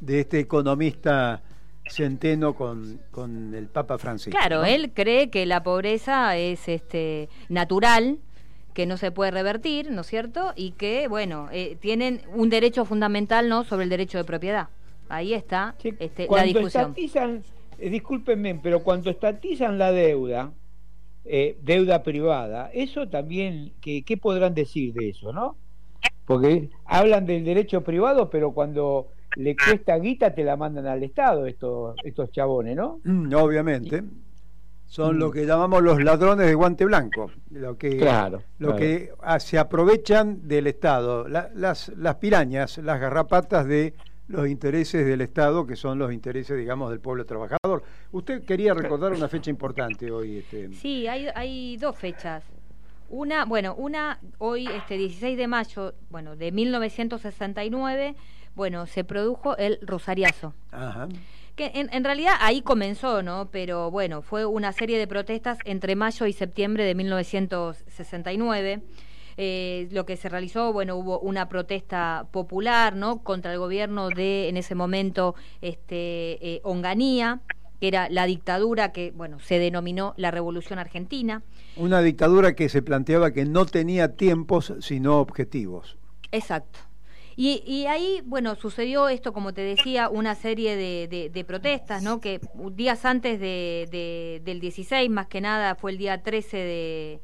de 0.00 0.20
este 0.20 0.40
economista 0.40 1.42
centeno 1.88 2.54
con, 2.54 3.00
con 3.10 3.54
el 3.54 3.66
Papa 3.66 3.98
Francisco. 3.98 4.38
Claro, 4.38 4.64
él 4.64 4.92
cree 4.94 5.30
que 5.30 5.46
la 5.46 5.62
pobreza 5.62 6.36
es 6.36 6.68
este 6.68 7.28
natural, 7.48 8.18
que 8.74 8.86
no 8.86 8.96
se 8.96 9.10
puede 9.10 9.32
revertir, 9.32 9.90
¿no 9.90 10.02
es 10.02 10.06
cierto? 10.06 10.52
Y 10.54 10.72
que, 10.72 11.08
bueno, 11.08 11.48
eh, 11.50 11.76
tienen 11.80 12.22
un 12.32 12.50
derecho 12.50 12.84
fundamental, 12.84 13.48
¿no?, 13.48 13.64
sobre 13.64 13.84
el 13.84 13.90
derecho 13.90 14.18
de 14.18 14.24
propiedad. 14.24 14.68
Ahí 15.10 15.34
está 15.34 15.74
este, 15.82 16.28
la 16.30 16.44
discusión. 16.44 16.82
Estatizan, 16.82 17.42
eh, 17.78 17.90
discúlpenme, 17.90 18.54
pero 18.62 18.82
cuando 18.82 19.10
estatizan 19.10 19.76
la 19.76 19.90
deuda, 19.90 20.52
eh, 21.24 21.58
deuda 21.62 22.02
privada, 22.02 22.70
eso 22.72 23.08
también, 23.08 23.72
¿qué, 23.80 24.04
¿qué 24.04 24.16
podrán 24.16 24.54
decir 24.54 24.94
de 24.94 25.10
eso, 25.10 25.32
no? 25.32 25.56
Porque 26.26 26.70
hablan 26.84 27.26
del 27.26 27.44
derecho 27.44 27.82
privado, 27.82 28.30
pero 28.30 28.52
cuando 28.52 29.08
le 29.36 29.56
cuesta 29.56 29.96
guita 29.98 30.32
te 30.32 30.44
la 30.44 30.56
mandan 30.56 30.86
al 30.86 31.02
Estado 31.02 31.46
estos, 31.46 31.96
estos 32.04 32.30
chabones, 32.30 32.76
¿no? 32.76 33.00
Mm, 33.02 33.34
obviamente. 33.34 34.04
Son 34.86 35.18
lo 35.18 35.28
mm. 35.28 35.32
que 35.32 35.46
llamamos 35.46 35.82
los 35.82 36.02
ladrones 36.02 36.46
de 36.46 36.54
guante 36.54 36.84
blanco, 36.84 37.30
lo 37.50 37.76
que, 37.76 37.96
claro, 37.96 38.42
lo 38.58 38.74
que 38.74 39.10
ah, 39.22 39.38
se 39.38 39.58
aprovechan 39.58 40.48
del 40.48 40.68
Estado, 40.68 41.28
las, 41.28 41.88
las 41.96 42.14
pirañas, 42.16 42.78
las 42.78 43.00
garrapatas 43.00 43.66
de 43.66 43.94
los 44.30 44.48
intereses 44.48 45.06
del 45.06 45.20
Estado, 45.20 45.66
que 45.66 45.76
son 45.76 45.98
los 45.98 46.12
intereses, 46.12 46.56
digamos, 46.56 46.90
del 46.90 47.00
pueblo 47.00 47.26
trabajador. 47.26 47.82
Usted 48.12 48.44
quería 48.44 48.74
recordar 48.74 49.12
una 49.12 49.28
fecha 49.28 49.50
importante 49.50 50.10
hoy. 50.10 50.38
Este... 50.38 50.72
Sí, 50.72 51.06
hay, 51.06 51.28
hay 51.34 51.76
dos 51.76 51.96
fechas. 51.96 52.44
Una, 53.08 53.44
bueno, 53.44 53.74
una 53.74 54.20
hoy, 54.38 54.66
este 54.68 54.96
16 54.96 55.36
de 55.36 55.48
mayo, 55.48 55.94
bueno, 56.10 56.36
de 56.36 56.52
1969 56.52 58.14
bueno, 58.54 58.86
se 58.86 59.04
produjo 59.04 59.56
el 59.56 59.78
Rosariazo. 59.82 60.54
Que 61.56 61.72
en, 61.74 62.04
realidad 62.04 62.34
ahí 62.40 62.62
comenzó, 62.62 63.22
¿no? 63.22 63.48
Pero 63.50 63.90
bueno, 63.90 64.22
fue 64.22 64.46
una 64.46 64.72
serie 64.72 64.98
de 64.98 65.06
protestas 65.06 65.58
entre 65.64 65.94
mayo 65.94 66.26
y 66.26 66.32
septiembre 66.32 66.84
de 66.84 66.94
1969. 66.94 68.82
Eh, 69.36 69.88
lo 69.90 70.06
que 70.06 70.16
se 70.16 70.28
realizó, 70.28 70.72
bueno, 70.72 70.96
hubo 70.96 71.18
una 71.20 71.48
protesta 71.48 72.26
popular, 72.30 72.96
¿no? 72.96 73.22
Contra 73.22 73.52
el 73.52 73.58
gobierno 73.58 74.08
de, 74.08 74.48
en 74.48 74.56
ese 74.56 74.74
momento, 74.74 75.34
este, 75.60 76.38
eh, 76.46 76.60
Onganía, 76.64 77.40
que 77.80 77.88
era 77.88 78.08
la 78.10 78.26
dictadura 78.26 78.92
que, 78.92 79.12
bueno, 79.12 79.38
se 79.40 79.58
denominó 79.58 80.14
la 80.16 80.30
Revolución 80.30 80.78
Argentina. 80.78 81.42
Una 81.76 82.02
dictadura 82.02 82.54
que 82.54 82.68
se 82.68 82.82
planteaba 82.82 83.32
que 83.32 83.44
no 83.44 83.66
tenía 83.66 84.16
tiempos, 84.16 84.74
sino 84.80 85.18
objetivos. 85.18 85.96
Exacto. 86.30 86.78
Y, 87.42 87.86
ahí, 87.86 88.20
bueno, 88.26 88.54
sucedió 88.54 89.08
esto, 89.08 89.32
como 89.32 89.54
te 89.54 89.62
decía, 89.62 90.10
una 90.10 90.34
serie 90.34 90.76
de, 90.76 91.44
protestas, 91.46 92.02
¿no? 92.02 92.20
Que 92.20 92.38
días 92.72 93.06
antes 93.06 93.40
de, 93.40 94.40
del 94.44 94.60
16, 94.60 95.08
más 95.08 95.26
que 95.26 95.40
nada, 95.40 95.74
fue 95.74 95.92
el 95.92 95.96
día 95.96 96.22
13 96.22 96.56
de, 96.58 97.20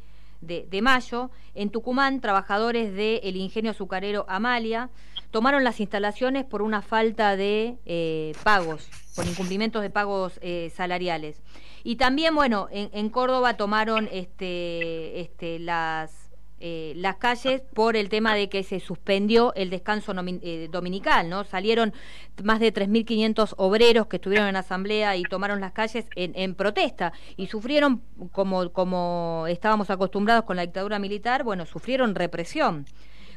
mayo, 0.83 1.31
en 1.55 1.71
Tucumán, 1.71 2.21
trabajadores 2.21 2.95
del 2.95 3.37
ingenio 3.37 3.71
azucarero 3.71 4.25
Amalia 4.29 4.91
tomaron 5.31 5.65
las 5.65 5.81
instalaciones 5.81 6.45
por 6.45 6.63
una 6.63 6.83
falta 6.83 7.37
de 7.37 7.77
eh, 7.85 8.33
pagos, 8.43 8.89
por 9.15 9.27
incumplimientos 9.27 9.83
de 9.83 9.91
pagos 9.91 10.39
eh, 10.41 10.73
salariales. 10.75 11.43
Y 11.85 11.97
también, 11.97 12.35
bueno, 12.35 12.69
en, 12.71 12.91
en 12.93 13.11
Córdoba 13.11 13.57
tomaron 13.57 14.09
este, 14.13 15.21
este, 15.21 15.59
las 15.59 16.26
eh, 16.69 16.95
las 16.97 17.15
calles 17.19 17.63
por 17.75 17.95
el 17.95 18.09
tema 18.09 18.35
de 18.35 18.49
que 18.49 18.65
se 18.65 18.81
suspendió 18.81 19.55
el 19.55 19.71
descanso 19.71 20.13
eh, 20.43 20.69
dominical, 20.69 21.29
¿no? 21.29 21.45
Salieron 21.45 21.95
más 22.43 22.59
de 22.59 22.75
3.500 22.75 23.55
obreros 23.57 24.09
que 24.09 24.17
estuvieron 24.17 24.49
en 24.49 24.57
asamblea 24.57 25.15
y 25.15 25.23
tomaron 25.23 25.61
las 25.61 25.71
calles 25.71 26.07
en, 26.17 26.57
protesta 26.57 27.13
y 27.37 27.47
sufrieron, 27.47 28.03
como, 28.33 28.73
como 28.73 29.45
estábamos 29.49 29.91
acostumbrados 29.91 30.45
con 30.45 30.57
la 30.57 30.63
dictadura 30.63 30.99
militar, 30.99 31.45
bueno, 31.45 31.67
sufrieron 31.67 32.17
represión. 32.17 32.87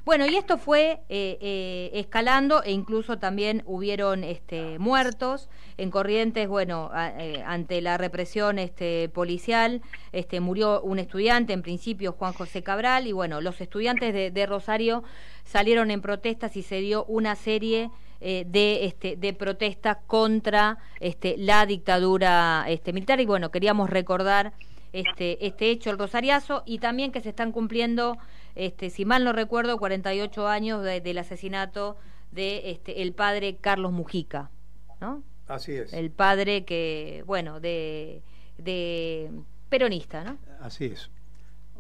Bueno, 0.10 0.26
y 0.26 0.38
esto 0.38 0.58
fue 0.58 1.04
eh, 1.08 1.38
eh, 1.40 1.92
escalando 1.94 2.64
e 2.64 2.72
incluso 2.72 3.20
también 3.20 3.62
hubieron 3.68 4.24
este, 4.24 4.80
muertos 4.80 5.50
en 5.78 5.92
Corrientes, 5.92 6.48
bueno, 6.48 6.90
eh, 6.96 7.44
ante 7.46 7.80
la 7.80 7.96
represión 7.96 8.58
este, 8.58 9.10
policial, 9.10 9.84
este, 10.12 10.40
murió 10.40 10.82
un 10.82 10.98
estudiante, 10.98 11.54
en 11.54 11.62
principio 11.62 12.14
Juan 12.14 12.34
José 12.34 12.64
Cabral, 12.64 13.06
y 13.06 13.12
bueno, 13.12 13.40
los 13.40 13.62
estudiantes 13.62 14.34
de, 14.34 14.46
Rosario 14.48 15.04
salieron 15.44 15.92
en 15.92 16.02
protestas 16.02 16.58
y 16.58 16.64
se 16.64 16.82
dio 16.82 17.06
una 17.06 17.36
serie 17.36 17.92
de, 18.20 18.86
este, 18.86 19.16
de 19.16 19.34
protestas 19.34 19.98
contra 20.08 20.80
este, 21.00 21.36
la 21.38 21.68
dictadura 21.68 22.66
este, 22.68 22.94
militar. 22.94 23.20
Y 23.20 23.28
bueno, 23.28 23.52
queríamos 23.52 23.92
recordar 23.92 24.54
este, 24.92 25.46
este 25.46 25.70
hecho, 25.70 25.92
el 25.92 26.00
rosariazo, 26.00 26.64
y 26.66 26.80
también 26.80 27.12
que 27.12 27.22
se 27.22 27.30
están 27.30 27.52
cumpliendo 27.52 28.18
este, 28.60 28.90
si 28.90 29.06
mal 29.06 29.24
no 29.24 29.32
recuerdo, 29.32 29.78
48 29.78 30.48
años 30.50 30.84
del 30.84 31.18
asesinato 31.18 31.96
de 32.32 32.72
este, 32.72 33.02
el 33.02 33.14
padre 33.14 33.56
Carlos 33.56 33.94
Mujica, 33.94 34.52
¿no? 35.00 35.24
Así 35.48 35.72
es. 35.72 35.94
El 35.94 36.12
padre 36.12 36.66
que, 36.66 37.24
bueno, 37.26 37.62
de, 37.62 38.22
de 38.58 39.32
peronista, 39.70 40.26
¿no? 40.26 40.38
Así 40.60 40.86
es. 40.86 41.10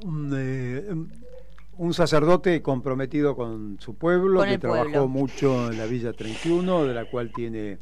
Un, 0.05 0.33
eh, 0.33 1.93
sacerdote 1.93 2.61
comprometido 2.61 3.35
con 3.35 3.77
su 3.81 3.95
pueblo, 3.95 4.43
que 4.43 4.57
trabajó 4.57 5.09
mucho 5.09 5.71
en 5.71 5.77
la 5.77 5.85
Villa 5.85 6.13
31, 6.13 6.85
de 6.85 6.93
la 6.93 7.09
cual 7.09 7.33
tiene 7.33 7.79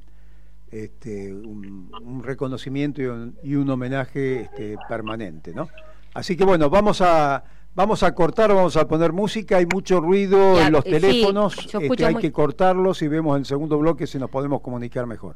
este, 0.71 1.31
un, 1.33 2.21
reconocimiento 2.23 3.03
y 3.03 3.05
un, 3.05 3.37
y 3.43 3.53
un 3.53 3.69
homenaje 3.69 4.41
este, 4.41 4.75
permanente, 4.89 5.53
¿no? 5.53 5.69
Así 6.15 6.35
que 6.35 6.43
bueno, 6.43 6.71
vamos 6.71 7.01
a 7.01 7.43
Vamos 7.77 8.01
a 8.01 8.15
cortar, 8.15 8.51
vamos 8.51 8.75
a 8.75 8.87
poner 8.87 9.13
música, 9.13 9.57
hay 9.57 9.67
mucho 9.67 10.01
ruido 10.01 10.59
en 10.59 10.71
los 10.71 10.83
eh, 10.83 10.93
teléfonos, 10.93 11.55
este, 11.79 12.05
hay 12.05 12.15
que 12.15 12.31
cortarlos 12.31 13.03
y 13.03 13.07
vemos 13.07 13.35
en 13.35 13.41
el 13.41 13.45
segundo 13.45 13.77
bloque 13.77 14.07
si 14.07 14.17
nos 14.17 14.31
podemos 14.31 14.61
comunicar 14.61 15.05
mejor. 15.05 15.35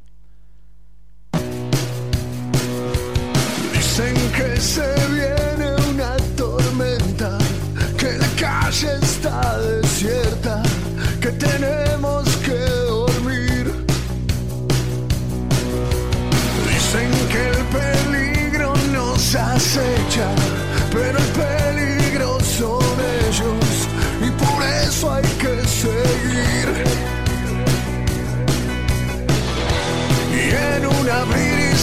Dicen 3.71 4.15
que 4.35 4.59
se 4.59 4.81
viene 5.11 5.75
una 5.91 6.17
tormenta, 6.35 7.37
que 7.95 8.17
la 8.17 8.27
calle 8.39 8.89
está 8.99 9.59
desierta, 9.59 10.63
que 11.21 11.29
tenemos 11.33 12.25
que 12.37 12.57
dormir. 12.89 13.71
Dicen 16.67 17.11
que 17.31 17.49
el 17.49 17.63
peligro 17.77 18.73
nos 18.91 19.35
acecha, 19.35 20.27
pero 20.91 21.19
el 21.19 21.25
peligro 21.33 21.60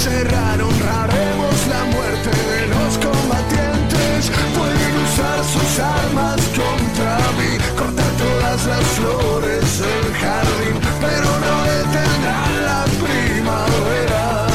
cerrar 0.08 0.60
honraremos 0.62 1.66
la 1.68 1.84
muerte 1.84 2.30
de 2.30 2.66
los 2.68 2.98
combatientes. 2.98 4.30
Pueden 4.56 4.92
usar 5.04 5.44
sus 5.44 5.78
armas 5.78 6.40
contra 6.48 7.18
mí, 7.38 7.50
cortar 7.76 8.12
todas 8.16 8.66
las 8.66 8.84
flores 8.98 9.80
del 9.80 10.12
jardín, 10.14 10.76
pero 11.00 11.28
no 11.46 11.54
detendrán 11.64 12.52
la 12.64 12.84
primavera. 13.04 14.46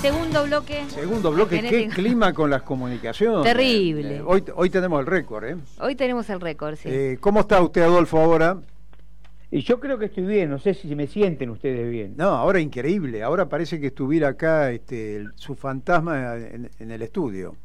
Segundo 0.00 0.44
bloque. 0.44 0.84
Segundo 0.88 1.30
bloque, 1.32 1.60
qué 1.62 1.88
clima 1.88 2.32
con 2.32 2.50
las 2.50 2.62
comunicaciones. 2.62 3.42
Terrible. 3.44 4.16
Eh, 4.16 4.22
hoy, 4.24 4.44
hoy 4.54 4.70
tenemos 4.70 5.00
el 5.00 5.06
récord, 5.06 5.44
¿eh? 5.44 5.56
Hoy 5.80 5.94
tenemos 5.96 6.28
el 6.30 6.40
récord, 6.40 6.76
sí. 6.76 6.88
Eh, 6.90 7.18
¿Cómo 7.20 7.40
está 7.40 7.60
usted, 7.60 7.82
Adolfo, 7.82 8.18
ahora? 8.18 8.58
Y 9.50 9.62
yo 9.62 9.80
creo 9.80 9.98
que 9.98 10.06
estoy 10.06 10.24
bien, 10.24 10.50
no 10.50 10.58
sé 10.58 10.74
si 10.74 10.94
me 10.94 11.06
sienten 11.06 11.50
ustedes 11.50 11.90
bien. 11.90 12.14
No, 12.16 12.28
ahora 12.28 12.60
increíble, 12.60 13.22
ahora 13.22 13.48
parece 13.48 13.80
que 13.80 13.88
estuviera 13.88 14.28
acá 14.28 14.70
este, 14.70 15.24
su 15.36 15.54
fantasma 15.54 16.36
en 16.36 16.90
el 16.90 17.02
estudio. 17.02 17.56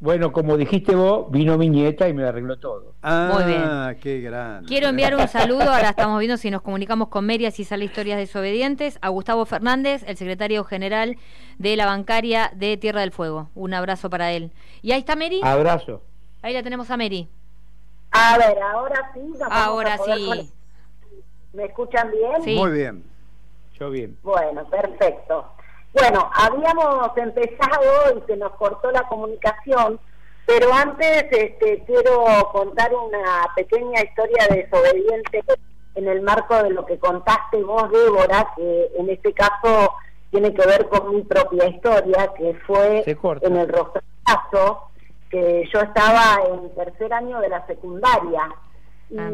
Bueno, 0.00 0.30
como 0.30 0.56
dijiste 0.56 0.94
vos, 0.94 1.28
vino 1.30 1.58
mi 1.58 1.68
nieta 1.68 2.08
y 2.08 2.12
me 2.14 2.22
arregló 2.22 2.56
todo. 2.58 2.94
Ah, 3.02 3.32
Muy 3.34 3.44
bien. 3.44 3.98
qué 4.00 4.20
grande. 4.20 4.68
Quiero 4.68 4.88
enviar 4.88 5.16
un 5.16 5.26
saludo, 5.26 5.62
ahora 5.62 5.90
estamos 5.90 6.20
viendo 6.20 6.36
si 6.36 6.52
nos 6.52 6.62
comunicamos 6.62 7.08
con 7.08 7.26
Mary, 7.26 7.50
si 7.50 7.64
sale 7.64 7.84
Historias 7.84 8.16
Desobedientes, 8.16 8.98
a 9.02 9.08
Gustavo 9.08 9.44
Fernández, 9.44 10.04
el 10.06 10.16
secretario 10.16 10.62
general 10.62 11.16
de 11.58 11.74
la 11.76 11.86
bancaria 11.86 12.52
de 12.54 12.76
Tierra 12.76 13.00
del 13.00 13.10
Fuego. 13.10 13.50
Un 13.56 13.74
abrazo 13.74 14.08
para 14.08 14.30
él. 14.30 14.52
¿Y 14.82 14.92
ahí 14.92 15.00
está 15.00 15.16
Mary? 15.16 15.40
Abrazo. 15.42 16.02
Ahí 16.42 16.54
la 16.54 16.62
tenemos 16.62 16.88
a 16.92 16.96
Mary. 16.96 17.28
A 18.12 18.38
ver, 18.38 18.56
ahora 18.62 19.10
sí. 19.14 19.20
Ahora 19.50 19.98
sí. 19.98 20.52
¿Me 21.52 21.64
escuchan 21.64 22.10
bien? 22.10 22.42
Sí. 22.42 22.56
Muy 22.56 22.70
bien. 22.72 23.04
Yo 23.78 23.90
bien. 23.90 24.16
Bueno, 24.22 24.68
perfecto. 24.68 25.46
Bueno, 25.92 26.30
habíamos 26.34 27.16
empezado 27.16 28.16
y 28.16 28.26
se 28.26 28.36
nos 28.36 28.52
cortó 28.52 28.90
la 28.90 29.02
comunicación, 29.08 29.98
pero 30.46 30.72
antes 30.72 31.26
este, 31.30 31.82
quiero 31.86 32.24
contar 32.52 32.92
una 32.94 33.46
pequeña 33.56 34.02
historia 34.02 34.46
desobediente 34.50 35.42
en 35.94 36.08
el 36.08 36.20
marco 36.22 36.62
de 36.62 36.70
lo 36.70 36.84
que 36.84 36.98
contaste 36.98 37.62
vos, 37.62 37.90
Débora, 37.90 38.52
que 38.56 38.90
en 38.98 39.10
este 39.10 39.32
caso 39.32 39.94
tiene 40.30 40.52
que 40.52 40.66
ver 40.66 40.88
con 40.88 41.14
mi 41.14 41.22
propia 41.22 41.66
historia, 41.66 42.32
que 42.36 42.54
fue 42.66 43.02
en 43.06 43.56
el 43.56 43.68
Rosario, 43.68 44.82
que 45.30 45.68
yo 45.72 45.80
estaba 45.80 46.40
en 46.50 46.74
tercer 46.74 47.12
año 47.12 47.40
de 47.40 47.48
la 47.48 47.66
secundaria 47.66 48.48
y 49.10 49.18
ah. 49.18 49.30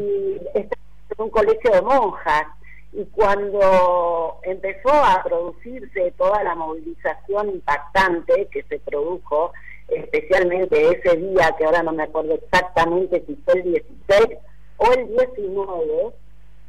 estaba 0.55 0.83
en 0.83 0.84
un 1.19 1.31
colegio 1.31 1.71
de 1.71 1.83
monjas 1.83 2.47
y 2.93 3.05
cuando 3.07 4.39
empezó 4.45 4.91
a 4.93 5.23
producirse 5.25 6.13
toda 6.17 6.45
la 6.45 6.55
movilización 6.55 7.51
impactante 7.51 8.47
que 8.53 8.63
se 8.65 8.79
produjo, 8.79 9.53
especialmente 9.89 10.91
ese 10.91 11.17
día, 11.17 11.55
que 11.59 11.65
ahora 11.65 11.83
no 11.83 11.93
me 11.93 12.05
acuerdo 12.05 12.35
exactamente 12.35 13.25
si 13.27 13.35
fue 13.45 13.55
el 13.55 13.63
16 13.65 14.39
o 14.77 14.93
el 14.93 15.09
19, 15.09 16.13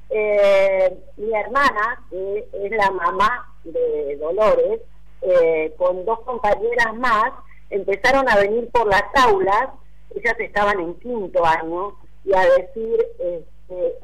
eh, 0.09 0.97
mi 1.17 1.33
hermana, 1.33 2.03
que 2.09 2.47
es 2.53 2.71
la 2.71 2.89
mamá 2.89 3.53
de 3.63 4.17
Dolores, 4.17 4.81
eh, 5.21 5.73
con 5.77 6.05
dos 6.05 6.21
compañeras 6.21 6.95
más, 6.95 7.33
empezaron 7.69 8.27
a 8.29 8.37
venir 8.37 8.69
por 8.71 8.87
las 8.87 9.03
aulas, 9.15 9.69
ellas 10.15 10.35
estaban 10.39 10.79
en 10.79 10.95
quinto 10.95 11.45
año, 11.45 11.95
y 12.23 12.33
a 12.33 12.41
decir... 12.57 13.05
Eh, 13.19 13.45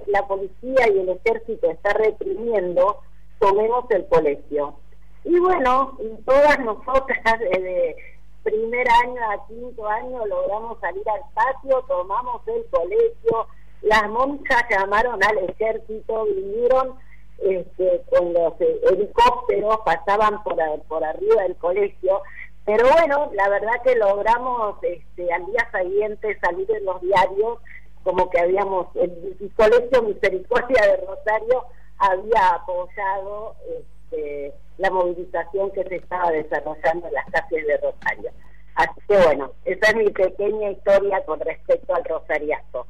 la 0.08 0.28
policía 0.28 0.88
y 0.94 1.00
el 1.00 1.10
ejército 1.10 1.70
está 1.70 1.94
reprimiendo, 1.94 3.00
tomemos 3.40 3.86
el 3.92 4.06
colegio. 4.08 4.76
Y 5.24 5.40
bueno, 5.40 5.98
todas 6.26 6.60
nosotras 6.60 7.40
desde 7.40 7.96
primer 8.44 8.88
año 8.90 9.22
a 9.32 9.48
quinto 9.48 9.88
año 9.88 10.26
logramos 10.26 10.80
salir 10.80 11.08
al 11.10 11.22
patio, 11.34 11.84
tomamos 11.88 12.42
el 12.48 12.66
colegio, 12.72 13.48
las 13.84 14.10
monjas 14.10 14.64
llamaron 14.70 15.24
al 15.24 15.38
ejército, 15.50 16.26
vinieron 16.26 16.96
este, 17.38 18.04
con 18.10 18.34
los 18.34 18.54
helicópteros, 18.60 19.78
pasaban 19.86 20.44
por, 20.44 20.56
por 20.88 21.04
arriba 21.04 21.44
del 21.44 21.56
colegio, 21.58 22.22
pero 22.66 22.88
bueno, 22.92 23.32
la 23.34 23.50
verdad 23.50 23.82
que 23.84 23.96
logramos 23.96 24.78
este, 24.84 25.32
al 25.34 25.46
día 25.48 25.68
siguiente 25.72 26.40
salir 26.40 26.70
en 26.72 26.86
los 26.86 27.02
diarios 27.02 27.60
como 28.04 28.30
que 28.30 28.40
habíamos, 28.40 28.88
el, 28.96 29.52
Colegio 29.56 30.04
Misericordia 30.04 30.82
de 30.84 31.06
Rosario 31.06 31.66
había 31.98 32.56
apoyado 32.56 33.56
este, 33.80 34.54
la 34.78 34.90
movilización 34.90 35.72
que 35.72 35.84
se 35.84 35.96
estaba 35.98 36.32
desarrollando 36.32 37.08
en 37.08 37.14
las 37.14 37.26
calles 37.32 37.68
de 37.68 37.78
Rosario. 37.78 38.32
Así 38.76 39.02
que 39.08 39.18
bueno, 39.18 39.52
esa 39.66 39.90
es 39.92 39.96
mi 39.96 40.10
pequeña 40.10 40.72
historia 40.72 41.24
con 41.26 41.40
respecto 41.40 41.94
al 41.94 42.04
rosariazo. 42.06 42.88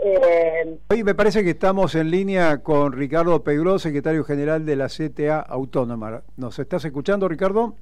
Eh, 0.00 0.78
Hoy 0.88 1.02
me 1.02 1.14
parece 1.14 1.42
que 1.42 1.50
estamos 1.50 1.94
en 1.96 2.10
línea 2.10 2.58
con 2.58 2.92
Ricardo 2.92 3.42
Pegró, 3.42 3.78
secretario 3.78 4.24
general 4.24 4.64
de 4.64 4.76
la 4.76 4.86
CTA 4.86 5.40
Autónoma. 5.40 6.22
¿Nos 6.36 6.58
estás 6.58 6.84
escuchando, 6.84 7.28
Ricardo? 7.28 7.74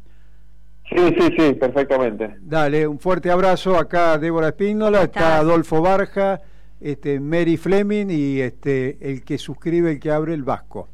Sí, 0.89 1.15
sí, 1.19 1.35
sí, 1.37 1.53
perfectamente. 1.55 2.37
Dale, 2.41 2.87
un 2.87 2.99
fuerte 2.99 3.31
abrazo. 3.31 3.77
Acá 3.77 4.17
Débora 4.19 4.49
Espínola, 4.49 5.03
está 5.03 5.39
Adolfo 5.39 5.83
Barja 5.83 6.41
este, 6.81 7.21
Mary 7.21 7.57
Fleming 7.57 8.07
y 8.11 8.41
este, 8.41 8.99
el 9.01 9.25
que 9.25 9.39
suscribe, 9.39 9.93
el 9.93 10.01
que 10.01 10.11
abre 10.11 10.35
el 10.35 10.43
Vasco. 10.43 10.89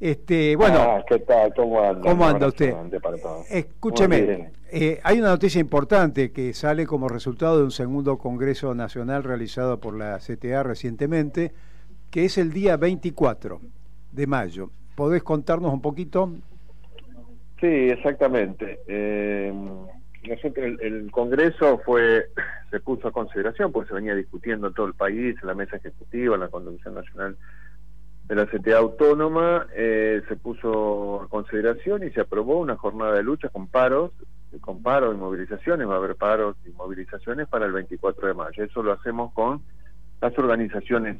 Este, 0.00 0.56
bueno, 0.56 0.78
ah, 0.80 1.04
¿qué 1.08 1.20
tal? 1.20 1.54
¿Cómo 1.54 1.80
anda? 1.80 2.00
¿Cómo 2.00 2.26
anda 2.26 2.48
usted? 2.48 2.74
Escúcheme, 3.48 4.50
eh, 4.68 4.98
hay 5.04 5.18
una 5.20 5.28
noticia 5.28 5.60
importante 5.60 6.32
que 6.32 6.52
sale 6.54 6.86
como 6.86 7.08
resultado 7.08 7.58
de 7.58 7.64
un 7.64 7.70
segundo 7.70 8.18
Congreso 8.18 8.74
Nacional 8.74 9.22
realizado 9.22 9.78
por 9.78 9.96
la 9.96 10.18
CTA 10.18 10.64
recientemente, 10.64 11.52
que 12.10 12.24
es 12.24 12.36
el 12.36 12.52
día 12.52 12.76
24 12.76 13.60
de 14.10 14.26
mayo. 14.26 14.70
¿Podés 14.96 15.22
contarnos 15.22 15.72
un 15.72 15.80
poquito? 15.80 16.32
Sí, 17.60 17.68
exactamente. 17.68 18.80
Eh, 18.88 19.52
el, 20.22 20.80
el, 20.80 21.10
Congreso 21.10 21.78
fue 21.84 22.28
se 22.70 22.80
puso 22.80 23.08
a 23.08 23.12
consideración, 23.12 23.72
porque 23.72 23.88
se 23.88 23.94
venía 23.94 24.14
discutiendo 24.14 24.68
en 24.68 24.74
todo 24.74 24.86
el 24.86 24.94
país, 24.94 25.36
en 25.40 25.46
la 25.46 25.54
mesa 25.54 25.76
ejecutiva, 25.76 26.34
en 26.34 26.40
la 26.40 26.48
Convención 26.48 26.94
Nacional 26.94 27.36
de 28.24 28.34
la 28.34 28.46
CTA 28.46 28.78
Autónoma, 28.78 29.66
eh, 29.74 30.22
se 30.28 30.36
puso 30.36 31.22
a 31.22 31.28
consideración 31.28 32.02
y 32.04 32.10
se 32.10 32.20
aprobó 32.20 32.60
una 32.60 32.76
jornada 32.76 33.14
de 33.14 33.22
lucha 33.22 33.48
con 33.48 33.66
paros, 33.66 34.12
con 34.60 34.82
paros 34.82 35.14
y 35.14 35.18
movilizaciones, 35.18 35.88
va 35.88 35.94
a 35.94 35.98
haber 35.98 36.16
paros 36.16 36.56
y 36.64 36.70
movilizaciones 36.70 37.48
para 37.48 37.66
el 37.66 37.72
24 37.72 38.28
de 38.28 38.34
mayo. 38.34 38.64
Eso 38.64 38.82
lo 38.82 38.92
hacemos 38.92 39.32
con 39.34 39.62
las 40.20 40.38
organizaciones 40.38 41.18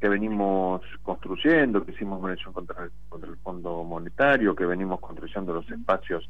que 0.00 0.08
venimos 0.08 0.82
construyendo, 1.02 1.84
que 1.84 1.92
hicimos 1.92 2.22
una 2.22 2.36
contra, 2.52 2.88
contra 3.08 3.30
el 3.30 3.36
Fondo 3.38 3.82
Monetario, 3.82 4.54
que 4.54 4.66
venimos 4.66 5.00
construyendo 5.00 5.54
los 5.54 5.70
espacios 5.70 6.28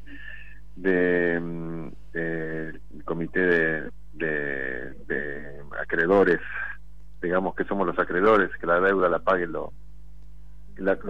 de, 0.77 1.39
mm, 1.39 3.03
comité 3.03 3.39
de, 4.13 4.93
de, 5.07 5.61
acreedores, 5.81 6.39
digamos 7.21 7.55
que 7.55 7.63
somos 7.65 7.85
los 7.85 7.97
acreedores, 7.99 8.49
que 8.59 8.67
la 8.67 8.79
deuda 8.79 9.09
la 9.09 9.19
paguen 9.19 9.51
los 9.51 9.71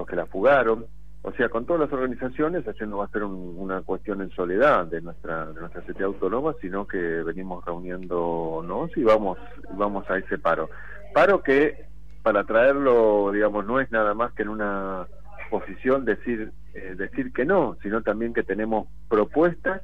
que 0.07 0.15
la 0.15 0.25
fugaron. 0.25 0.85
O 1.23 1.31
sea, 1.33 1.49
con 1.49 1.65
todas 1.65 1.81
las 1.81 1.91
organizaciones, 1.91 2.65
haciendo 2.67 2.97
va 2.97 3.05
a 3.05 3.09
ser 3.09 3.23
una 3.23 3.81
cuestión 3.81 4.21
en 4.21 4.29
soledad 4.31 4.85
de 4.85 5.01
nuestra 5.01 5.47
de 5.47 5.59
nuestra 5.59 5.81
sociedad 5.81 6.05
autónoma, 6.05 6.53
sino 6.61 6.87
que 6.87 6.97
venimos 6.97 7.65
reuniéndonos 7.65 8.95
y 8.95 9.03
vamos 9.03 9.37
vamos 9.71 10.09
a 10.09 10.17
ese 10.17 10.37
paro. 10.37 10.69
Paro 11.13 11.41
que 11.41 11.85
para 12.23 12.43
traerlo, 12.43 13.31
digamos, 13.31 13.65
no 13.65 13.79
es 13.79 13.91
nada 13.91 14.13
más 14.13 14.31
que 14.33 14.43
en 14.43 14.49
una 14.49 15.07
posición 15.49 16.05
decir 16.05 16.51
eh, 16.73 16.95
decir 16.95 17.33
que 17.33 17.45
no, 17.45 17.77
sino 17.81 18.01
también 18.03 18.33
que 18.33 18.43
tenemos 18.43 18.87
propuestas 19.09 19.81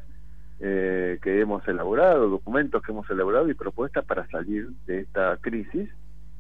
eh, 0.59 1.19
que 1.21 1.41
hemos 1.41 1.67
elaborado, 1.67 2.29
documentos 2.29 2.83
que 2.83 2.91
hemos 2.91 3.09
elaborado 3.09 3.49
y 3.49 3.53
propuestas 3.53 4.05
para 4.05 4.27
salir 4.27 4.69
de 4.85 4.99
esta 4.99 5.37
crisis 5.41 5.89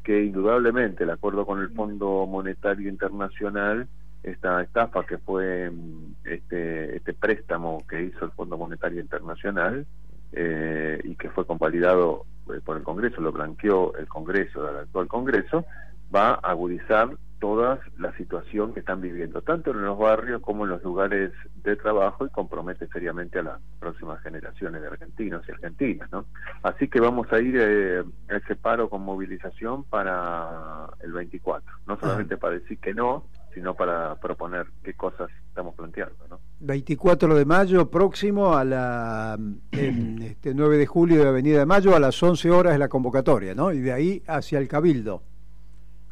que 0.03 0.23
indudablemente, 0.23 1.05
de 1.05 1.11
acuerdo 1.11 1.45
con 1.45 1.59
el 1.59 1.69
Fondo 1.69 2.27
Monetario 2.27 2.89
Internacional, 2.89 3.87
esta 4.21 4.61
estafa 4.61 5.05
que 5.05 5.17
fue 5.17 5.71
mm, 5.71 6.15
este, 6.25 6.97
este 6.97 7.13
préstamo 7.13 7.83
que 7.87 8.03
hizo 8.03 8.25
el 8.25 8.31
Fondo 8.31 8.57
Monetario 8.57 9.01
Internacional 9.01 9.85
eh, 10.33 11.01
y 11.03 11.15
que 11.15 11.29
fue 11.29 11.45
convalidado 11.45 12.25
por 12.65 12.77
el 12.77 12.83
Congreso, 12.83 13.21
lo 13.21 13.31
blanqueó 13.31 13.95
el 13.95 14.07
Congreso, 14.07 14.69
el 14.69 14.77
actual 14.77 15.07
Congreso, 15.07 15.65
va 16.13 16.33
a 16.33 16.51
agudizar 16.51 17.09
toda 17.43 17.81
la 17.97 18.15
situación 18.15 18.73
que 18.73 18.79
están 18.79 19.01
viviendo, 19.01 19.41
tanto 19.41 19.71
en 19.71 19.83
los 19.83 19.97
barrios 19.97 20.41
como 20.41 20.63
en 20.63 20.69
los 20.69 20.81
lugares 20.81 21.33
de 21.61 21.75
trabajo 21.75 22.25
y 22.25 22.29
compromete 22.29 22.87
seriamente 22.87 23.39
a 23.39 23.43
las 23.43 23.61
próximas 23.81 24.23
generaciones 24.23 24.81
de 24.81 24.87
argentinos 24.87 25.43
y 25.45 25.51
argentinas. 25.51 26.09
¿no? 26.09 26.23
Así 26.61 26.87
que 26.87 27.01
vamos 27.01 27.27
a 27.33 27.41
ir 27.41 27.57
eh, 27.59 28.01
a 28.29 28.37
ese 28.37 28.55
paro 28.55 28.89
con 28.89 29.01
movilización 29.01 29.83
para 29.83 30.87
el 31.01 31.11
24, 31.11 31.69
no 31.85 31.99
solamente 31.99 32.37
para 32.37 32.53
decir 32.53 32.79
que 32.79 32.93
no, 32.93 33.25
sino 33.53 33.73
para 33.73 34.15
proponer 34.21 34.67
qué 34.81 34.93
cosas 34.93 35.29
estamos 35.49 35.75
planteando. 35.75 36.25
¿no? 36.29 36.39
24 36.61 37.35
de 37.35 37.43
mayo 37.43 37.89
próximo 37.89 38.55
a 38.55 38.63
la 38.63 39.37
este 39.69 40.53
9 40.53 40.77
de 40.77 40.85
julio 40.85 41.21
de 41.21 41.27
Avenida 41.27 41.59
de 41.59 41.65
Mayo 41.65 41.93
a 41.93 41.99
las 41.99 42.23
11 42.23 42.49
horas 42.51 42.71
de 42.71 42.79
la 42.79 42.87
convocatoria, 42.87 43.53
¿no? 43.53 43.73
Y 43.73 43.81
de 43.81 43.91
ahí 43.91 44.23
hacia 44.27 44.59
el 44.59 44.69
Cabildo. 44.69 45.23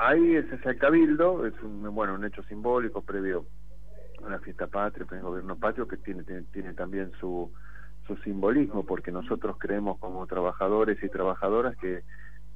Ahí 0.04 0.36
es 0.36 0.52
ese 0.52 0.78
cabildo, 0.78 1.46
es 1.46 1.54
un, 1.62 1.94
bueno, 1.94 2.16
un 2.16 2.26
hecho 2.26 2.42
simbólico 2.46 3.04
previo 3.04 3.46
a 4.26 4.32
la 4.32 4.40
fiesta 4.40 4.66
patria, 4.66 5.06
el 5.12 5.22
gobierno 5.22 5.56
patrio, 5.56 5.88
que 5.88 5.98
tiene, 5.98 6.24
tiene, 6.52 6.74
también 6.74 7.12
su, 7.20 7.52
su 8.08 8.18
simbolismo, 8.24 8.84
porque 8.84 9.12
nosotros 9.12 9.58
creemos 9.60 10.00
como 10.00 10.26
trabajadores 10.26 10.98
y 11.04 11.10
trabajadoras 11.10 11.78
que 11.78 12.02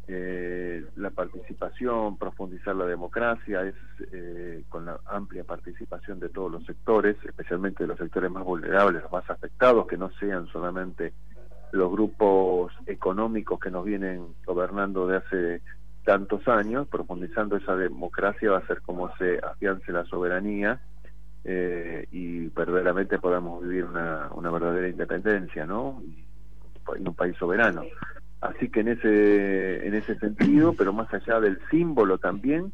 eh, 0.08 0.86
la 0.96 1.12
participación, 1.12 2.18
profundizar 2.18 2.76
la 2.76 2.88
democracia, 2.88 3.62
es 3.62 3.76
eh, 4.12 4.64
con 4.68 4.88
la 4.88 5.00
amplia 5.06 5.44
participación 5.44 6.20
de 6.20 6.30
todos 6.30 6.52
los 6.52 6.66
sectores, 6.66 7.16
especialmente 7.24 7.84
de 7.84 7.90
los 7.90 8.00
sectores 8.00 8.32
más 8.32 8.44
vulnerables, 8.44 9.04
los 9.04 9.12
más 9.12 9.30
afectados, 9.30 9.86
que 9.86 9.98
no 9.98 10.10
sean 10.14 10.48
solamente 10.48 11.14
los 11.74 11.92
grupos 11.92 12.74
económicos 12.88 13.60
que 13.60 13.70
nos 13.70 13.86
vienen 13.86 14.34
gobernando 14.48 15.06
de 15.06 15.18
hace 15.18 15.62
tantos 16.06 16.48
años, 16.48 16.88
profundizando 16.88 17.58
esa 17.58 17.76
democracia 17.76 18.52
va 18.52 18.60
a 18.60 18.68
ser 18.68 18.82
como 18.82 19.14
se 19.18 19.40
afiance 19.40 19.92
la 19.92 20.06
soberanía 20.06 20.80
eh, 21.44 22.08
y 22.12 22.48
verdaderamente 22.48 23.20
podamos 23.20 23.64
vivir 23.64 23.86
una, 23.86 24.30
una 24.34 24.50
verdadera 24.52 24.88
independencia, 24.88 25.66
¿no? 25.66 26.02
En 26.96 27.08
un 27.08 27.16
país 27.16 27.36
soberano. 27.38 27.84
Así 28.42 28.70
que 28.70 28.82
en 28.82 28.90
ese, 28.90 29.88
en 29.88 29.96
ese 29.96 30.18
sentido, 30.20 30.74
pero 30.78 30.94
más 30.94 31.12
allá 31.14 31.40
del 31.40 31.60
símbolo 31.72 32.20
también, 32.20 32.72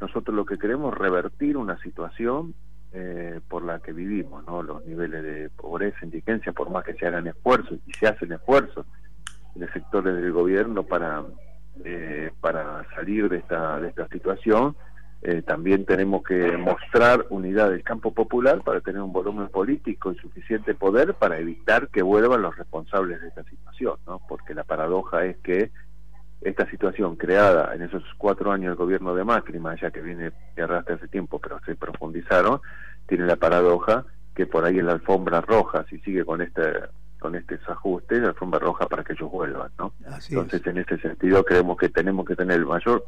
nosotros 0.00 0.36
lo 0.36 0.44
que 0.44 0.58
queremos 0.58 0.92
es 0.92 0.98
revertir 0.98 1.56
una 1.56 1.78
situación 1.78 2.54
eh, 2.92 3.40
por 3.48 3.64
la 3.64 3.80
que 3.80 3.92
vivimos, 3.92 4.44
¿no? 4.46 4.62
Los 4.62 4.84
niveles 4.84 5.22
de 5.22 5.50
pobreza, 5.50 6.04
indigencia, 6.04 6.52
por 6.52 6.70
más 6.70 6.84
que 6.84 6.94
se 6.94 7.06
hagan 7.06 7.26
esfuerzos 7.26 7.78
y 7.86 7.92
se 7.92 8.06
hacen 8.06 8.32
esfuerzos 8.32 8.86
de 9.54 9.66
sectores 9.72 10.14
del 10.14 10.32
gobierno 10.32 10.82
para 10.82 11.24
eh, 11.84 12.30
para 12.40 12.84
salir 12.94 13.28
de 13.28 13.38
esta 13.38 13.80
de 13.80 13.88
esta 13.88 14.06
situación, 14.08 14.76
eh, 15.22 15.42
también 15.42 15.86
tenemos 15.86 16.22
que 16.22 16.56
mostrar 16.58 17.26
unidad 17.30 17.70
del 17.70 17.82
campo 17.82 18.12
popular 18.12 18.62
para 18.62 18.80
tener 18.80 19.00
un 19.00 19.12
volumen 19.12 19.48
político 19.48 20.12
y 20.12 20.16
suficiente 20.16 20.74
poder 20.74 21.14
para 21.14 21.38
evitar 21.38 21.88
que 21.88 22.02
vuelvan 22.02 22.42
los 22.42 22.56
responsables 22.56 23.22
de 23.22 23.28
esta 23.28 23.42
situación, 23.44 23.96
¿no? 24.06 24.20
Porque 24.28 24.52
la 24.52 24.64
paradoja 24.64 25.24
es 25.24 25.38
que 25.38 25.70
esta 26.42 26.68
situación 26.70 27.16
creada 27.16 27.74
en 27.74 27.82
esos 27.82 28.02
cuatro 28.18 28.52
años 28.52 28.72
del 28.72 28.76
gobierno 28.76 29.14
de 29.14 29.24
Macri, 29.24 29.58
más 29.58 29.78
allá 29.78 29.90
que 29.90 30.02
viene 30.02 30.30
arrastra 30.58 30.96
hace 30.96 31.08
tiempo, 31.08 31.38
pero 31.38 31.58
se 31.64 31.74
profundizaron, 31.74 32.60
tiene 33.06 33.24
la 33.24 33.36
paradoja 33.36 34.04
que 34.34 34.46
por 34.46 34.64
ahí 34.64 34.78
en 34.78 34.86
la 34.86 34.92
alfombra 34.92 35.40
roja, 35.40 35.86
si 35.88 35.98
sigue 36.00 36.24
con 36.24 36.42
este 36.42 36.62
con 37.24 37.36
este 37.36 37.58
ajuste, 37.68 38.20
la 38.20 38.28
alfombra 38.28 38.58
roja 38.58 38.86
para 38.86 39.02
que 39.02 39.14
ellos 39.14 39.30
vuelvan, 39.30 39.70
¿no? 39.78 39.94
Entonces, 40.28 40.66
en 40.66 40.76
ese 40.76 40.98
sentido, 40.98 41.42
creemos 41.42 41.78
que 41.78 41.88
tenemos 41.88 42.26
que 42.26 42.36
tener 42.36 42.58
el 42.58 42.66
mayor 42.66 43.02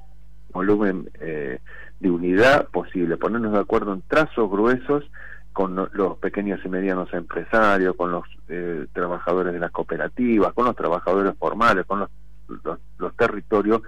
volumen 0.55 1.11
eh, 1.21 1.59
de 2.01 2.11
unidad 2.11 2.67
posible, 2.69 3.19
ponernos 3.19 3.53
de 3.53 3.59
acuerdo 3.59 3.93
en 3.93 4.01
trazos 4.09 4.51
gruesos 4.51 5.05
con 5.53 5.91
los 5.93 6.17
pequeños 6.17 6.61
y 6.65 6.69
medianos 6.71 7.13
empresarios, 7.13 7.95
con 7.95 8.11
los 8.11 8.25
eh, 8.49 8.87
trabajadores 8.95 9.53
de 9.53 9.61
las 9.61 9.71
cooperativas, 9.71 10.55
con 10.55 10.65
los 10.65 10.77
trabajadores 10.77 11.35
formales, 11.39 11.85
con 11.85 11.99
los, 11.99 12.79
los, 12.97 13.17
territorios, 13.17 13.83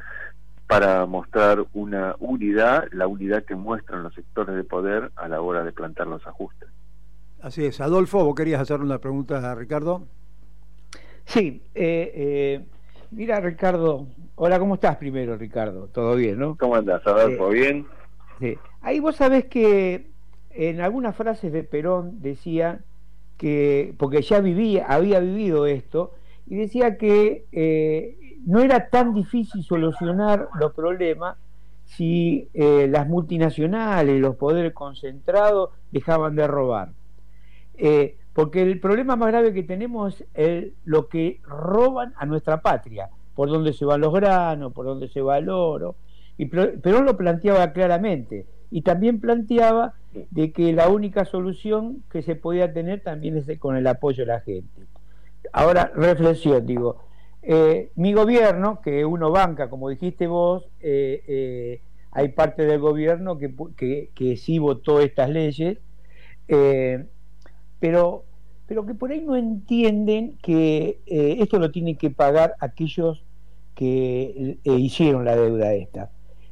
para 0.67 1.07
mostrar 1.07 1.65
una 1.73 2.17
unidad, 2.19 2.85
la 2.93 3.07
unidad 3.07 3.45
que 3.45 3.55
muestran 3.55 4.03
los 4.03 4.13
sectores 4.13 4.55
de 4.57 4.65
poder 4.65 5.11
a 5.17 5.27
la 5.27 5.41
hora 5.41 5.65
de 5.65 5.73
plantear 5.73 6.07
los 6.07 6.27
ajustes. 6.27 6.69
Así 7.41 7.65
es. 7.65 7.81
Adolfo, 7.81 8.25
¿vos 8.25 8.35
querías 8.35 8.61
hacer 8.61 8.81
una 8.81 8.99
pregunta 8.99 9.51
a 9.51 9.55
Ricardo? 9.55 10.03
Sí, 11.25 11.63
eh, 11.75 12.13
eh, 12.15 12.65
mira 13.11 13.39
Ricardo, 13.41 14.07
hola, 14.35 14.59
¿cómo 14.59 14.75
estás 14.75 14.97
primero 14.97 15.37
Ricardo? 15.37 15.89
¿Todo 15.89 16.17
bien, 16.17 16.39
no? 16.39 16.57
¿Cómo 16.57 16.75
andas, 16.75 17.07
Adolfo? 17.07 17.51
¿Bien? 17.51 17.87
Ahí 18.81 19.01
vos 19.01 19.17
sabés 19.17 19.47
que 19.47 20.11
en 20.51 20.81
algunas 20.81 21.15
frases 21.17 21.53
de 21.53 21.65
Perón 21.65 22.21
decía 22.21 22.81
que, 23.37 23.95
porque 23.99 24.23
ya 24.23 24.41
vivía, 24.41 24.87
había 24.89 25.21
vivido 25.21 25.67
esto, 25.67 26.15
y 26.47 26.57
decía 26.57 26.97
que 26.97 27.45
eh, 27.53 28.17
no 28.47 28.61
era 28.61 28.89
tan 28.89 29.15
difícil 29.15 29.63
solucionar 29.63 30.49
los 30.59 30.73
problemas 30.73 31.37
si 31.85 32.49
eh, 32.55 32.87
las 32.91 33.07
multinacionales, 33.09 34.21
los 34.21 34.37
poderes 34.37 34.73
concentrados 34.73 35.71
dejaban 35.91 36.37
de 36.37 36.47
robar. 36.47 36.91
Eh, 37.79 38.17
porque 38.33 38.63
el 38.63 38.81
problema 38.81 39.17
más 39.17 39.29
grave 39.29 39.55
que 39.55 39.63
tenemos 39.63 40.25
es 40.35 40.73
lo 40.85 41.09
que 41.09 41.41
roban 41.45 42.13
a 42.17 42.27
nuestra 42.27 42.61
patria, 42.61 43.09
por 43.35 43.49
dónde 43.49 43.73
se 43.73 43.85
van 43.85 44.01
los 44.01 44.13
granos, 44.13 44.73
por 44.73 44.87
dónde 44.87 45.09
se 45.09 45.21
va 45.21 45.39
el 45.39 45.49
oro, 45.49 45.97
y 46.37 46.47
lo 46.47 47.17
planteaba 47.17 47.73
claramente. 47.73 48.47
Y 48.71 48.83
también 48.83 49.21
planteaba 49.21 49.95
de 50.31 50.53
que 50.53 50.73
la 50.73 50.89
única 50.89 51.25
solución 51.25 52.05
que 52.11 52.23
se 52.23 52.37
podía 52.37 52.73
tener 52.73 53.01
también 53.01 53.37
es 53.37 53.59
con 53.59 53.77
el 53.77 53.87
apoyo 53.87 54.25
de 54.25 54.33
la 54.33 54.41
gente. 54.41 54.83
Ahora, 55.53 55.91
reflexión, 55.95 56.65
digo, 56.67 56.99
eh, 57.43 57.91
mi 57.97 58.13
gobierno, 58.13 58.81
que 58.83 59.05
uno 59.05 59.31
banca, 59.31 59.71
como 59.71 59.89
dijiste 59.89 60.27
vos, 60.27 60.69
eh, 60.81 61.81
hay 62.13 62.29
parte 62.29 62.67
del 62.67 62.79
gobierno 62.79 63.39
que, 63.39 63.53
que, 63.77 64.11
que 64.15 64.37
sí 64.37 64.59
votó 64.59 65.01
estas 65.01 65.31
leyes, 65.31 65.79
pero, 67.81 68.25
pero 68.67 68.85
que 68.87 68.95
por 68.95 69.11
ahí 69.11 69.21
no 69.21 69.37
entienden 69.37 70.39
que 70.43 71.01
esto 71.07 71.59
lo 71.59 71.71
tienen 71.71 71.97
que 71.97 72.11
pagar 72.11 72.55
aquellos 72.61 73.25
que 73.75 74.59
hicieron 74.65 75.25
la 75.25 75.37
deuda 75.37 75.73
esta 75.75 76.11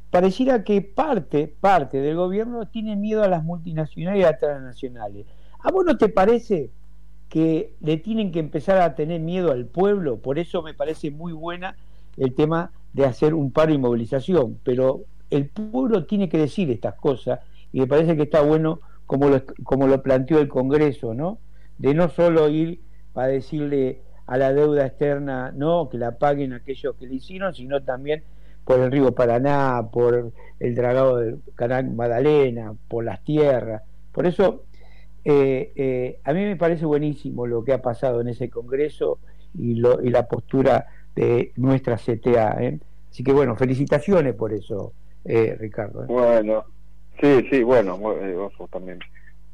pareciera 0.09 0.63
que 0.63 0.81
parte, 0.81 1.47
parte 1.59 1.99
del 1.99 2.15
gobierno 2.15 2.67
tiene 2.67 2.95
miedo 2.95 3.23
a 3.23 3.27
las 3.27 3.43
multinacionales 3.43 4.21
y 4.21 4.23
a 4.23 4.31
las 4.31 4.39
transnacionales. 4.39 5.25
¿A 5.59 5.71
vos 5.71 5.85
no 5.85 5.97
te 5.97 6.09
parece 6.09 6.71
que 7.29 7.73
le 7.81 7.97
tienen 7.97 8.31
que 8.31 8.39
empezar 8.39 8.79
a 8.79 8.95
tener 8.95 9.19
miedo 9.19 9.51
al 9.51 9.65
pueblo? 9.65 10.17
Por 10.17 10.39
eso 10.39 10.61
me 10.61 10.73
parece 10.73 11.11
muy 11.11 11.33
buena 11.33 11.75
el 12.15 12.33
tema 12.33 12.71
de 12.93 13.05
hacer 13.05 13.33
un 13.33 13.51
paro 13.51 13.73
y 13.73 13.77
movilización, 13.77 14.59
pero 14.63 15.01
el 15.29 15.49
pueblo 15.49 16.05
tiene 16.05 16.29
que 16.29 16.37
decir 16.37 16.71
estas 16.71 16.95
cosas 16.95 17.41
y 17.73 17.81
me 17.81 17.87
parece 17.87 18.15
que 18.15 18.23
está 18.23 18.41
bueno 18.41 18.79
como 19.07 19.29
lo, 19.29 19.41
como 19.63 19.87
lo 19.87 20.03
planteó 20.03 20.39
el 20.39 20.49
Congreso, 20.49 21.13
¿no? 21.13 21.39
De 21.77 21.93
no 21.93 22.09
solo 22.09 22.49
ir 22.49 22.81
para 23.13 23.29
decirle 23.29 24.01
a 24.27 24.37
la 24.37 24.53
deuda 24.53 24.85
externa, 24.85 25.51
no, 25.55 25.89
que 25.89 25.97
la 25.97 26.17
paguen 26.17 26.53
aquellos 26.53 26.95
que 26.97 27.07
le 27.07 27.15
hicieron, 27.15 27.55
sino 27.55 27.81
también 27.81 28.23
por 28.65 28.79
el 28.81 28.91
río 28.91 29.15
Paraná, 29.15 29.87
por 29.91 30.33
el 30.59 30.75
dragado 30.75 31.17
del 31.17 31.39
canal 31.55 31.89
Magdalena, 31.91 32.75
por 32.89 33.05
las 33.05 33.23
tierras. 33.23 33.81
Por 34.11 34.27
eso, 34.27 34.65
eh, 35.23 35.71
eh, 35.75 36.19
a 36.25 36.33
mí 36.33 36.43
me 36.43 36.57
parece 36.57 36.85
buenísimo 36.85 37.47
lo 37.47 37.63
que 37.63 37.71
ha 37.71 37.81
pasado 37.81 38.19
en 38.19 38.27
ese 38.27 38.49
Congreso 38.49 39.19
y, 39.57 39.75
lo, 39.75 40.01
y 40.03 40.09
la 40.09 40.27
postura 40.27 40.87
de 41.15 41.53
nuestra 41.55 41.95
CTA. 41.95 42.57
¿eh? 42.61 42.79
Así 43.09 43.23
que 43.23 43.31
bueno, 43.31 43.55
felicitaciones 43.55 44.35
por 44.35 44.51
eso, 44.51 44.91
Ricardo. 45.23 46.05
Bueno, 46.07 46.65
sí, 47.21 47.47
sí, 47.49 47.63
bueno, 47.63 47.97
vos 47.97 48.53
sos 48.57 48.69
también 48.69 48.99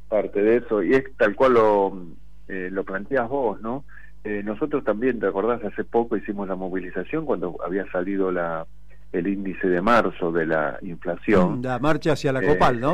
parte 0.10 0.42
de 0.42 0.58
eso 0.58 0.84
y 0.84 0.94
es 0.94 1.04
tal 1.18 1.36
cual 1.36 1.54
lo, 1.54 2.06
lo 2.48 2.84
planteas 2.84 3.28
vos, 3.30 3.62
¿no? 3.62 3.86
nosotros 4.24 4.86
también, 4.86 5.20
¿te 5.20 5.28
acordás? 5.28 5.62
Hace 5.66 5.84
poco 5.84 6.16
hicimos 6.16 6.48
la 6.48 6.56
movilización 6.56 7.26
cuando 7.26 7.58
había 7.62 7.86
salido 7.92 8.32
la 8.32 8.66
el 9.14 9.28
índice 9.28 9.68
de 9.68 9.80
marzo 9.80 10.32
de 10.32 10.46
la 10.48 10.78
inflación. 10.82 11.62
La 11.62 11.80
marcha 11.80 12.14
hacia 12.14 12.34
la 12.34 12.42
Copal, 12.42 12.80
¿no? 12.80 12.94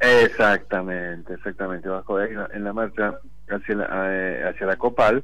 Eh, 0.00 0.22
exactamente, 0.24 1.34
exactamente, 1.34 1.88
bajo 1.88 2.20
en 2.20 2.64
la 2.64 2.72
marcha 2.72 3.18
hacia 3.50 3.74
la, 3.74 3.88
eh, 4.08 4.44
hacia 4.48 4.66
la 4.66 4.76
Copal, 4.76 5.22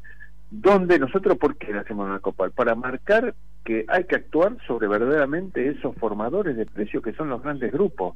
donde 0.50 0.98
nosotros, 0.98 1.37
¿por 1.38 1.56
qué 1.56 1.74
hacemos 1.74 2.09
la 2.09 2.18
Copal? 2.20 2.52
Para 2.52 2.74
marcar 2.74 3.35
que 3.64 3.85
hay 3.88 4.04
que 4.04 4.16
actuar 4.16 4.56
sobre 4.66 4.87
verdaderamente 4.87 5.68
esos 5.68 5.94
formadores 5.96 6.56
de 6.56 6.66
precio 6.66 7.02
que 7.02 7.12
son 7.14 7.28
los 7.28 7.42
grandes 7.42 7.72
grupos. 7.72 8.14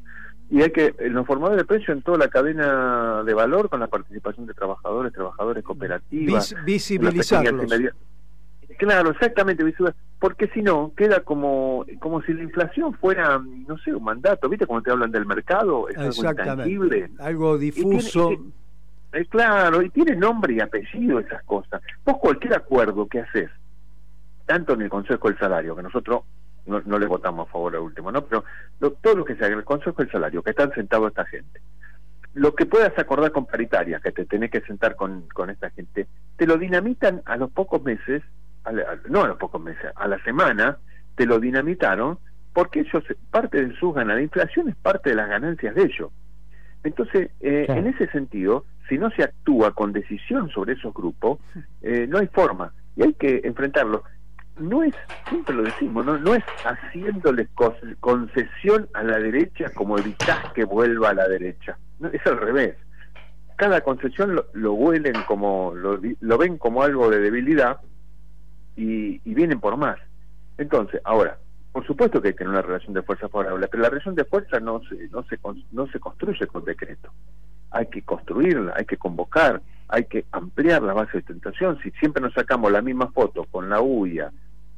Y 0.48 0.62
hay 0.62 0.70
que, 0.70 0.94
los 1.10 1.26
formadores 1.26 1.58
de 1.58 1.64
precio 1.64 1.92
en 1.92 2.02
toda 2.02 2.18
la 2.18 2.28
cadena 2.28 3.22
de 3.24 3.34
valor, 3.34 3.68
con 3.68 3.80
la 3.80 3.86
participación 3.88 4.46
de 4.46 4.54
trabajadores, 4.54 5.12
trabajadores 5.12 5.62
cooperativas. 5.64 6.54
visibilizarlos. 6.64 7.72
Claro, 8.78 9.10
exactamente, 9.10 9.62
porque 10.18 10.48
si 10.48 10.62
no, 10.62 10.92
queda 10.96 11.20
como, 11.20 11.84
como 11.98 12.22
si 12.22 12.32
la 12.32 12.44
inflación 12.44 12.94
fuera, 12.94 13.38
no 13.38 13.76
sé, 13.78 13.94
un 13.94 14.04
mandato, 14.04 14.48
¿viste? 14.48 14.66
Cuando 14.66 14.84
te 14.84 14.90
hablan 14.90 15.10
del 15.10 15.26
mercado, 15.26 15.88
es 15.88 15.98
algo 15.98 16.30
intangible. 16.30 17.10
Algo 17.18 17.58
difuso. 17.58 18.30
Eh, 19.12 19.26
claro, 19.26 19.82
y 19.82 19.90
tiene 19.90 20.14
nombre 20.14 20.54
y 20.54 20.60
apellido 20.60 21.18
esas 21.18 21.42
cosas. 21.44 21.82
Vos 22.04 22.18
cualquier 22.18 22.54
acuerdo 22.54 23.06
que 23.06 23.20
haces, 23.20 23.50
tanto 24.46 24.74
en 24.74 24.82
el 24.82 24.88
Consejo 24.88 25.28
del 25.28 25.38
Salario, 25.38 25.74
que 25.74 25.82
nosotros 25.82 26.22
no, 26.66 26.98
le 26.98 27.06
votamos 27.06 27.48
a 27.48 27.52
favor 27.52 27.74
al 27.74 27.82
último, 27.82 28.12
¿no? 28.12 28.24
Pero 28.24 28.44
todo 29.00 29.16
lo 29.16 29.24
que 29.24 29.34
sea 29.34 29.48
en 29.48 29.54
el 29.54 29.64
Consejo 29.64 30.02
del 30.02 30.12
Salario, 30.12 30.42
que 30.42 30.50
están 30.50 30.72
sentados 30.72 31.08
esta 31.08 31.24
gente, 31.24 31.60
lo 32.34 32.54
que 32.54 32.66
puedas 32.66 32.96
acordar 32.96 33.32
con 33.32 33.46
paritarias, 33.46 34.00
que 34.00 34.12
te 34.12 34.24
tenés 34.24 34.52
que 34.52 34.60
sentar 34.60 34.94
con, 34.94 35.22
con 35.34 35.50
esta 35.50 35.70
gente, 35.70 36.06
te 36.36 36.46
lo 36.46 36.56
dinamitan 36.56 37.22
a 37.24 37.36
los 37.36 37.50
pocos 37.50 37.82
meses 37.82 38.22
no 39.08 39.22
a 39.22 39.28
los 39.28 39.38
pocos 39.38 39.60
meses, 39.60 39.90
a 39.96 40.06
la 40.06 40.22
semana, 40.22 40.78
te 41.16 41.26
lo 41.26 41.38
dinamitaron 41.38 42.18
porque 42.52 42.80
ellos, 42.80 43.04
parte 43.30 43.64
de 43.64 43.74
sus 43.76 43.94
ganancias, 43.94 44.16
la 44.16 44.22
inflación 44.22 44.68
es 44.68 44.76
parte 44.76 45.10
de 45.10 45.16
las 45.16 45.28
ganancias 45.28 45.74
de 45.74 45.82
ellos. 45.82 46.10
Entonces, 46.82 47.30
eh, 47.40 47.66
en 47.68 47.86
ese 47.86 48.08
sentido, 48.08 48.64
si 48.90 48.98
no 48.98 49.09
se 49.11 49.22
actúa 49.22 49.70
con 49.70 49.92
decisión 49.92 50.50
sobre 50.50 50.74
esos 50.74 50.92
grupos, 50.92 51.38
eh, 51.81 52.07
no 52.09 52.18
hay 52.18 52.26
forma 52.26 52.74
y 52.96 53.05
hay 53.05 53.14
que 53.14 53.40
enfrentarlo. 53.44 54.03
No 54.59 54.83
es, 54.83 54.94
siempre 55.29 55.55
lo 55.55 55.62
decimos, 55.62 56.05
no, 56.05 56.18
no 56.18 56.35
es 56.35 56.44
haciéndoles 56.64 57.48
concesión 58.00 58.88
a 58.92 59.03
la 59.05 59.18
derecha 59.18 59.70
como 59.74 59.96
evitar 59.96 60.53
que 60.53 60.64
vuelva 60.64 61.11
a 61.11 61.14
la 61.14 61.29
derecha. 61.29 61.79
No, 62.00 62.09
es 62.09 62.26
al 62.26 62.38
revés. 62.38 62.76
Cada 63.57 63.81
concesión 63.81 64.35
lo, 64.35 64.46
lo 64.53 64.74
huelen 64.74 65.14
como, 65.26 65.72
lo, 65.74 65.98
lo 66.20 66.38
ven 66.38 66.59
como 66.59 66.83
algo 66.83 67.09
de 67.09 67.20
debilidad 67.20 67.79
y, 68.76 69.18
vienen 69.33 69.61
por 69.61 69.76
más. 69.76 69.98
Entonces, 70.59 71.00
ahora, 71.05 71.38
por 71.72 71.87
supuesto 71.87 72.20
que 72.20 72.29
hay 72.29 72.35
que 72.35 72.38
tener 72.38 72.53
una 72.53 72.62
relación 72.62 72.92
de 72.92 73.03
fuerza 73.03 73.29
favorable, 73.29 73.68
pero 73.68 73.83
la 73.85 73.88
relación 73.88 74.16
de 74.16 74.24
fuerza 74.24 74.59
no 74.59 74.81
se, 74.88 75.09
no 75.09 75.22
se, 75.22 75.38
no 75.70 75.87
se 75.87 76.00
construye 76.00 76.46
con 76.48 76.64
decreto. 76.64 77.12
Hay 77.70 77.87
que 77.87 78.02
construirla, 78.02 78.74
hay 78.76 78.85
que 78.85 78.96
convocar, 78.96 79.62
hay 79.88 80.04
que 80.04 80.24
ampliar 80.33 80.83
la 80.83 80.92
base 80.92 81.18
de 81.18 81.22
tentación. 81.22 81.78
Si 81.83 81.90
siempre 81.92 82.22
nos 82.22 82.35
sacamos 82.35 82.70
la 82.70 82.83
misma 82.83 83.09
foto 83.09 83.44
con 83.50 83.68
la 83.68 83.80
UIA, 83.80 84.30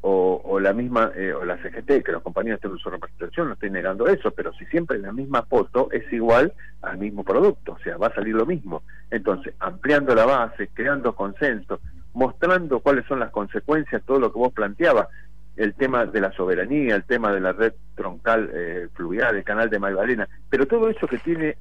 o, 0.05 0.59
la 0.59 0.72
misma, 0.72 1.12
eh, 1.14 1.33
o 1.33 1.44
la 1.44 1.57
CGT, 1.59 2.02
que 2.05 2.12
los 2.12 2.22
compañeros 2.22 2.61
tienen 2.61 2.78
su 2.78 2.90
representación, 2.90 3.46
no 3.46 3.55
estoy 3.55 3.70
negando 3.70 4.09
eso, 4.09 4.33
pero 4.33 4.52
si 4.55 4.64
siempre 4.66 4.98
la 4.98 5.12
misma 5.12 5.42
foto 5.42 5.88
es 5.92 6.12
igual 6.12 6.52
al 6.83 6.98
mismo 6.98 7.22
producto, 7.22 7.74
o 7.74 7.78
sea, 7.78 7.96
va 7.96 8.09
a 8.09 8.14
salir 8.14 8.35
lo 8.35 8.44
mismo. 8.44 8.83
Entonces, 9.11 9.55
ampliando 9.61 10.14
la 10.14 10.26
base, 10.26 10.70
creando 10.74 11.14
consenso, 11.14 11.78
mostrando 12.14 12.81
cuáles 12.81 13.07
son 13.07 13.20
las 13.20 13.31
consecuencias, 13.31 14.02
todo 14.05 14.18
lo 14.18 14.33
que 14.33 14.40
vos 14.40 14.52
planteabas, 14.52 15.09
el 15.57 15.74
tema 15.74 16.07
de 16.07 16.20
la 16.20 16.33
soberanía, 16.33 16.96
el 16.96 17.05
tema 17.05 17.33
de 17.33 17.40
la 17.40 17.52
red 17.52 17.74
troncal 17.94 18.50
eh, 18.52 18.88
fluvial, 18.94 19.37
el 19.37 19.44
canal 19.44 19.70
de 19.70 19.78
Magdalena, 19.78 20.28
pero 20.50 20.66
todo 20.66 20.88
eso 20.88 21.07
que 21.07 21.18
tiene 21.18 21.57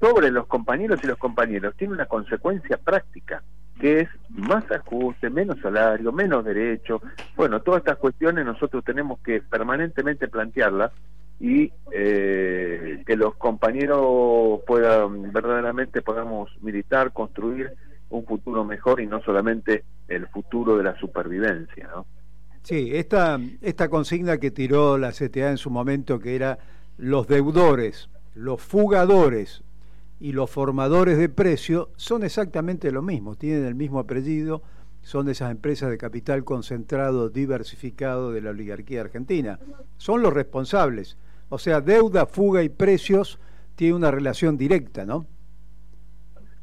sobre 0.00 0.30
los 0.30 0.46
compañeros 0.46 1.00
y 1.02 1.06
los 1.06 1.18
compañeros 1.18 1.74
tiene 1.76 1.94
una 1.94 2.06
consecuencia 2.06 2.76
práctica, 2.76 3.42
que 3.80 4.00
es 4.00 4.08
más 4.28 4.70
ajuste, 4.70 5.30
menos 5.30 5.58
salario, 5.60 6.12
menos 6.12 6.44
derecho. 6.44 7.02
Bueno, 7.36 7.60
todas 7.62 7.80
estas 7.80 7.98
cuestiones 7.98 8.44
nosotros 8.44 8.84
tenemos 8.84 9.20
que 9.20 9.40
permanentemente 9.40 10.28
plantearlas 10.28 10.92
y 11.40 11.72
eh, 11.90 13.02
que 13.06 13.16
los 13.16 13.34
compañeros 13.36 14.60
puedan, 14.66 15.32
verdaderamente 15.32 16.02
podamos 16.02 16.50
militar, 16.62 17.12
construir 17.12 17.72
un 18.10 18.24
futuro 18.24 18.64
mejor 18.64 19.00
y 19.00 19.06
no 19.06 19.20
solamente 19.22 19.84
el 20.08 20.26
futuro 20.28 20.76
de 20.76 20.84
la 20.84 20.96
supervivencia, 20.98 21.88
¿no? 21.88 22.06
Sí, 22.62 22.92
esta, 22.94 23.38
esta 23.60 23.90
consigna 23.90 24.38
que 24.38 24.50
tiró 24.50 24.96
la 24.96 25.12
CTA 25.12 25.50
en 25.50 25.58
su 25.58 25.70
momento, 25.70 26.18
que 26.18 26.34
era 26.34 26.58
los 26.96 27.26
deudores, 27.26 28.08
los 28.34 28.62
fugadores 28.62 29.62
y 30.20 30.32
los 30.32 30.50
formadores 30.50 31.18
de 31.18 31.28
precio, 31.28 31.90
son 31.96 32.22
exactamente 32.22 32.90
lo 32.90 33.02
mismo, 33.02 33.34
tienen 33.34 33.64
el 33.64 33.74
mismo 33.74 33.98
apellido, 33.98 34.62
son 35.02 35.28
esas 35.28 35.50
empresas 35.50 35.90
de 35.90 35.98
capital 35.98 36.44
concentrado, 36.44 37.28
diversificado 37.28 38.32
de 38.32 38.40
la 38.40 38.50
oligarquía 38.50 39.02
argentina. 39.02 39.58
Son 39.98 40.22
los 40.22 40.32
responsables. 40.32 41.18
O 41.50 41.58
sea, 41.58 41.82
deuda, 41.82 42.24
fuga 42.24 42.62
y 42.62 42.70
precios 42.70 43.38
tiene 43.76 43.94
una 43.94 44.10
relación 44.10 44.56
directa, 44.56 45.04
¿no? 45.04 45.26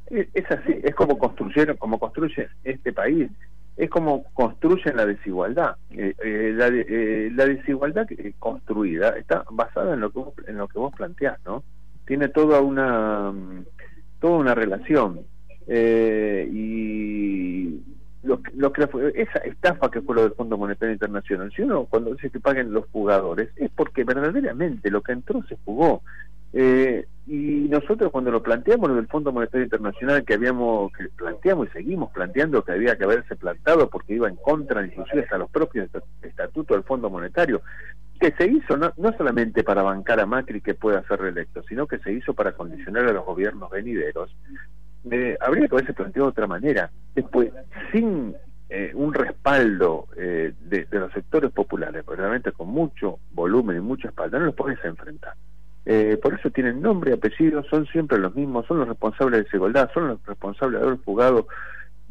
Es 0.07 0.49
así, 0.49 0.73
es 0.83 0.95
como 0.95 1.19
construyeron, 1.19 1.77
como 1.77 1.99
construye 1.99 2.49
este 2.63 2.91
país 2.91 3.29
es 3.77 3.89
como 3.89 4.25
construyen 4.33 4.95
la 4.95 5.05
desigualdad. 5.05 5.75
Eh, 5.91 6.13
eh, 6.23 6.51
la, 6.53 6.67
eh, 6.67 7.31
la, 7.33 7.45
desigualdad 7.45 8.07
construida 8.37 9.17
está 9.17 9.43
basada 9.49 9.93
en 9.93 10.01
lo 10.01 10.11
que 10.11 10.19
vos, 10.19 10.33
en 10.47 10.57
lo 10.57 10.67
que 10.67 10.77
vos 10.77 10.93
planteás, 10.95 11.39
¿no? 11.45 11.63
Tiene 12.11 12.27
toda 12.27 12.59
una 12.59 13.33
toda 14.19 14.37
una 14.37 14.53
relación 14.53 15.21
y 15.65 16.51
lo, 18.23 18.41
lo 18.53 18.73
que 18.73 18.83
esa 19.15 19.39
estafa 19.39 19.89
que 19.89 20.01
fue 20.01 20.15
lo 20.15 20.23
del 20.23 20.33
Fondo 20.33 20.57
Monetario 20.57 20.91
Internacional, 20.91 21.53
si 21.55 21.61
uno 21.61 21.85
cuando 21.85 22.13
dice 22.13 22.29
que 22.29 22.41
paguen 22.41 22.73
los 22.73 22.85
jugadores 22.87 23.47
es 23.55 23.71
porque 23.73 24.03
verdaderamente 24.03 24.91
lo 24.91 25.01
que 25.01 25.13
entró 25.13 25.41
se 25.47 25.55
jugó. 25.63 26.01
Eh, 26.51 27.07
y 27.27 27.69
nosotros 27.69 28.11
cuando 28.11 28.29
lo 28.29 28.43
planteamos 28.43 28.89
en 28.89 28.97
el 28.97 29.07
Fondo 29.07 29.31
Monetario 29.31 29.63
Internacional, 29.63 30.25
que 30.25 30.33
habíamos, 30.33 30.91
que 30.91 31.07
planteamos 31.15 31.69
y 31.69 31.71
seguimos 31.71 32.11
planteando 32.11 32.61
que 32.61 32.73
había 32.73 32.97
que 32.97 33.05
haberse 33.05 33.37
plantado 33.37 33.89
porque 33.89 34.15
iba 34.15 34.27
en 34.27 34.35
contra 34.35 34.85
inclusive 34.85 35.23
hasta 35.23 35.37
los 35.37 35.49
propios 35.49 35.89
estatutos 36.21 36.75
del 36.75 36.83
Fondo 36.83 37.09
Monetario, 37.09 37.61
que 38.21 38.31
se 38.33 38.49
hizo 38.49 38.77
no, 38.77 38.93
no 38.97 39.11
solamente 39.17 39.63
para 39.63 39.81
bancar 39.81 40.19
a 40.19 40.25
Macri 40.25 40.61
que 40.61 40.75
pueda 40.75 41.03
ser 41.07 41.19
reelecto, 41.19 41.63
sino 41.63 41.87
que 41.87 41.97
se 41.99 42.13
hizo 42.13 42.33
para 42.33 42.53
condicionar 42.53 43.07
a 43.07 43.13
los 43.13 43.25
gobiernos 43.25 43.69
venideros, 43.69 44.33
eh, 45.09 45.37
habría 45.41 45.67
que 45.67 45.75
haberse 45.75 45.93
planteado 45.93 46.27
de 46.27 46.31
otra 46.31 46.47
manera. 46.47 46.91
Después, 47.15 47.51
sin 47.91 48.35
eh, 48.69 48.91
un 48.93 49.13
respaldo 49.13 50.07
eh, 50.15 50.53
de, 50.61 50.85
de, 50.85 50.99
los 50.99 51.11
sectores 51.11 51.51
populares, 51.51 52.05
realmente 52.05 52.51
con 52.51 52.67
mucho 52.67 53.19
volumen 53.31 53.77
y 53.77 53.81
mucha 53.81 54.09
espalda, 54.09 54.39
no 54.39 54.45
los 54.45 54.55
podés 54.55 54.77
enfrentar. 54.85 55.33
Eh, 55.85 56.19
por 56.21 56.33
eso 56.35 56.51
tienen 56.51 56.81
nombre 56.81 57.11
y 57.11 57.13
apellido, 57.15 57.63
son 57.63 57.87
siempre 57.87 58.19
los 58.19 58.35
mismos, 58.35 58.67
son 58.67 58.79
los 58.79 58.87
responsables 58.87 59.39
de 59.39 59.43
desigualdad, 59.45 59.89
son 59.93 60.09
los 60.09 60.25
responsables 60.25 60.79
de 60.79 60.87
haber 60.87 60.99
fugado, 60.99 61.47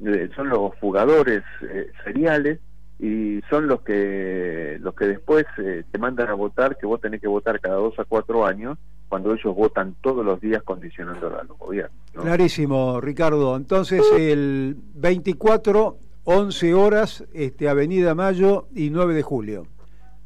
eh, 0.05 0.29
son 0.35 0.49
los 0.49 0.75
fugadores 0.79 1.45
eh, 1.63 1.91
seriales 2.05 2.59
y 3.03 3.41
son 3.49 3.67
los 3.67 3.81
que 3.81 4.77
los 4.81 4.95
que 4.95 5.07
después 5.07 5.47
eh, 5.57 5.85
te 5.91 5.99
mandan 5.99 6.29
a 6.29 6.35
votar, 6.35 6.77
que 6.77 6.87
vos 6.87 7.01
tenés 7.01 7.21
que 7.21 7.29
votar 7.29 7.59
cada 7.59 7.77
dos 7.77 7.99
a 7.99 8.05
cuatro 8.05 8.45
años, 8.45 8.77
cuando 9.09 9.33
ellos 9.33 9.57
votan 9.57 9.97
todos 10.03 10.25
los 10.25 10.39
días 10.41 10.63
condicionando 10.63 11.29
a 11.29 11.45
los 11.45 11.59
gobiernos. 11.59 11.99
Clarísimo, 12.13 13.01
Ricardo. 13.01 13.57
Entonces, 13.57 14.03
el 14.17 14.77
24, 14.95 15.97
11 16.25 16.75
horas, 16.75 17.25
este, 17.33 17.71
Avenida 17.71 18.15
Mayo 18.15 18.67
y 18.75 18.91
9 18.91 19.15
de 19.15 19.23
julio. 19.23 19.67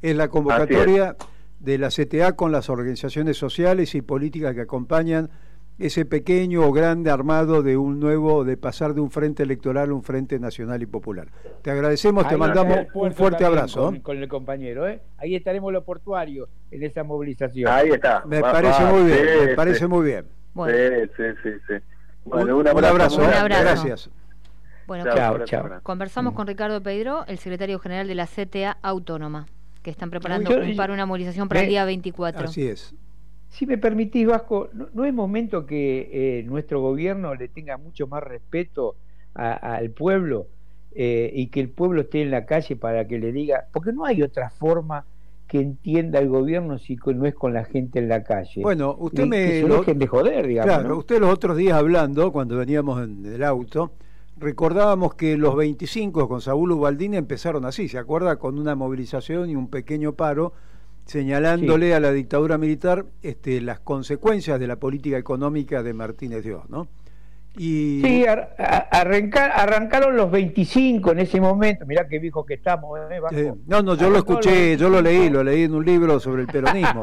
Es 0.02 0.16
la 0.16 0.28
convocatoria 0.28 1.16
de 1.60 1.78
la 1.78 1.88
CTA 1.88 2.34
con 2.34 2.50
las 2.50 2.68
organizaciones 2.68 3.37
sociales 3.37 3.94
y 3.94 4.02
políticas 4.02 4.54
que 4.54 4.62
acompañan 4.62 5.30
ese 5.78 6.04
pequeño 6.04 6.62
o 6.62 6.72
grande 6.72 7.10
armado 7.10 7.62
de 7.62 7.76
un 7.76 7.98
nuevo, 7.98 8.44
de 8.44 8.56
pasar 8.56 8.94
de 8.94 9.00
un 9.00 9.10
frente 9.10 9.42
electoral 9.42 9.90
a 9.90 9.94
un 9.94 10.02
frente 10.02 10.38
nacional 10.38 10.82
y 10.82 10.87
popular. 10.87 11.28
Te 11.62 11.70
agradecemos, 11.70 12.28
te 12.28 12.37
mandamos 12.37 12.87
un 12.94 13.12
fuerte 13.12 13.44
abrazo. 13.44 13.92
Con, 14.02 14.18
el 14.18 14.28
compañero, 14.28 14.88
¿eh? 14.88 15.00
Ahí 15.18 15.34
estaremos 15.34 15.72
los 15.72 15.84
portuarios 15.84 16.48
en 16.70 16.82
esa 16.84 17.02
movilización. 17.02 17.70
Ahí 17.70 17.90
está. 17.90 18.24
Me 18.26 18.40
parece 18.40 18.84
muy 18.84 19.04
bien, 19.04 19.26
me 19.46 19.54
parece 19.54 19.87
muy 19.87 20.04
bien. 20.06 20.26
Sí, 20.54 21.10
sí, 21.16 21.22
sí, 21.42 21.50
sí. 21.66 21.74
Bueno, 22.24 22.56
un, 22.56 22.68
abrazo. 22.68 23.20
Un 23.22 23.32
abrazo. 23.32 23.62
Gracias. 23.62 24.10
Bueno, 24.87 25.04
chao, 25.14 25.44
chao. 25.44 25.80
conversamos 25.82 26.34
con 26.34 26.46
Ricardo 26.46 26.82
Pedro, 26.82 27.24
el 27.26 27.38
secretario 27.38 27.78
general 27.78 28.06
de 28.06 28.14
la 28.14 28.26
CTA 28.26 28.76
Autónoma 28.82 29.46
que 29.84 29.90
están 29.90 30.10
preparando 30.10 30.50
para 30.76 30.94
una 30.94 31.06
movilización 31.06 31.46
para 31.46 31.60
el 31.60 31.68
día 31.68 31.84
24. 31.84 32.46
Así 32.46 32.66
es. 32.66 32.94
Si 33.55 33.67
me 33.67 33.79
permitís, 33.79 34.27
Vasco, 34.27 34.69
¿no, 34.73 35.05
es 35.05 35.14
momento 35.14 35.64
que 35.64 36.11
eh, 36.12 36.43
nuestro 36.43 36.81
gobierno 36.81 37.37
le 37.37 37.47
tenga 37.47 37.77
mucho 37.77 38.09
más 38.09 38.21
respeto 38.23 38.97
al 39.33 39.90
pueblo 39.90 40.47
eh, 40.93 41.31
y 41.35 41.49
que 41.49 41.61
el 41.61 41.69
pueblo 41.69 42.03
esté 42.03 42.23
en 42.23 42.31
la 42.31 42.47
calle 42.47 42.77
para 42.77 43.07
que 43.07 43.19
le 43.19 43.33
diga, 43.33 43.67
porque 43.73 43.93
no 43.93 44.05
hay 44.05 44.23
otra 44.23 44.51
forma 44.51 45.05
que 45.47 45.61
entienda 45.61 46.19
el 46.19 46.29
gobierno 46.29 46.79
si 46.79 46.97
no 46.97 47.27
es 47.27 47.35
con 47.35 47.53
la 47.53 47.64
gente 47.64 48.01
en 48.01 48.09
la 48.09 48.25
calle. 48.25 48.61
Bueno, 48.61 48.97
usted 48.99 49.25
me... 49.25 49.47
Que 49.47 49.61
se 49.62 49.69
dejen 49.69 49.99
de 50.01 50.07
joder, 50.09 50.47
digamos. 50.49 50.75
Claro, 50.75 50.99
usted 50.99 51.21
los 51.21 51.31
otros 51.31 51.57
días 51.57 51.79
hablando, 51.79 52.33
cuando 52.33 52.57
veníamos 52.57 53.05
en 53.05 53.25
el 53.25 53.45
auto, 53.45 53.93
recordábamos 54.37 55.14
que 55.14 55.37
los 55.37 55.55
25 55.55 56.29
con 56.29 56.40
Saúl 56.40 56.73
Ubaldini 56.73 57.17
empezaron 57.17 57.64
así, 57.64 57.88
¿se 57.88 57.99
acuerda? 57.99 58.37
Con 58.37 58.59
una 58.59 58.75
movilización 58.75 59.49
y 59.49 59.55
un 59.55 59.69
pequeño 59.69 60.14
paro 60.14 60.55
señalándole 61.05 61.95
a 61.95 62.01
la 62.01 62.12
dictadura 62.12 62.59
militar 62.59 63.07
este, 63.23 63.61
las 63.61 63.81
consecuencias 63.81 64.59
de 64.59 64.67
la 64.67 64.77
política 64.77 65.19
económica 65.19 65.83
de 65.83 65.93
Martínez 65.93 66.45
Dios, 66.45 66.69
¿no? 66.69 66.88
Y... 67.57 68.01
Sí, 68.03 68.25
arrancaron 68.59 70.17
los 70.17 70.31
25 70.31 71.12
en 71.12 71.21
ese 71.21 71.40
momento, 71.40 71.87
mirá 71.87 72.09
qué 72.09 72.19
viejo 72.19 72.45
que 72.45 72.55
estamos. 72.55 72.99
¿eh, 73.33 73.53
no, 73.67 73.81
no, 73.81 73.95
yo 73.95 74.11
lo 74.11 74.19
escuché, 74.19 74.77
yo 74.77 74.88
lo 74.88 75.01
leí, 75.01 75.31
lo 75.31 75.45
leí 75.45 75.62
en 75.62 75.75
un 75.75 75.85
libro 75.85 76.19
sobre 76.19 76.43
el 76.43 76.49
peronismo. 76.49 77.03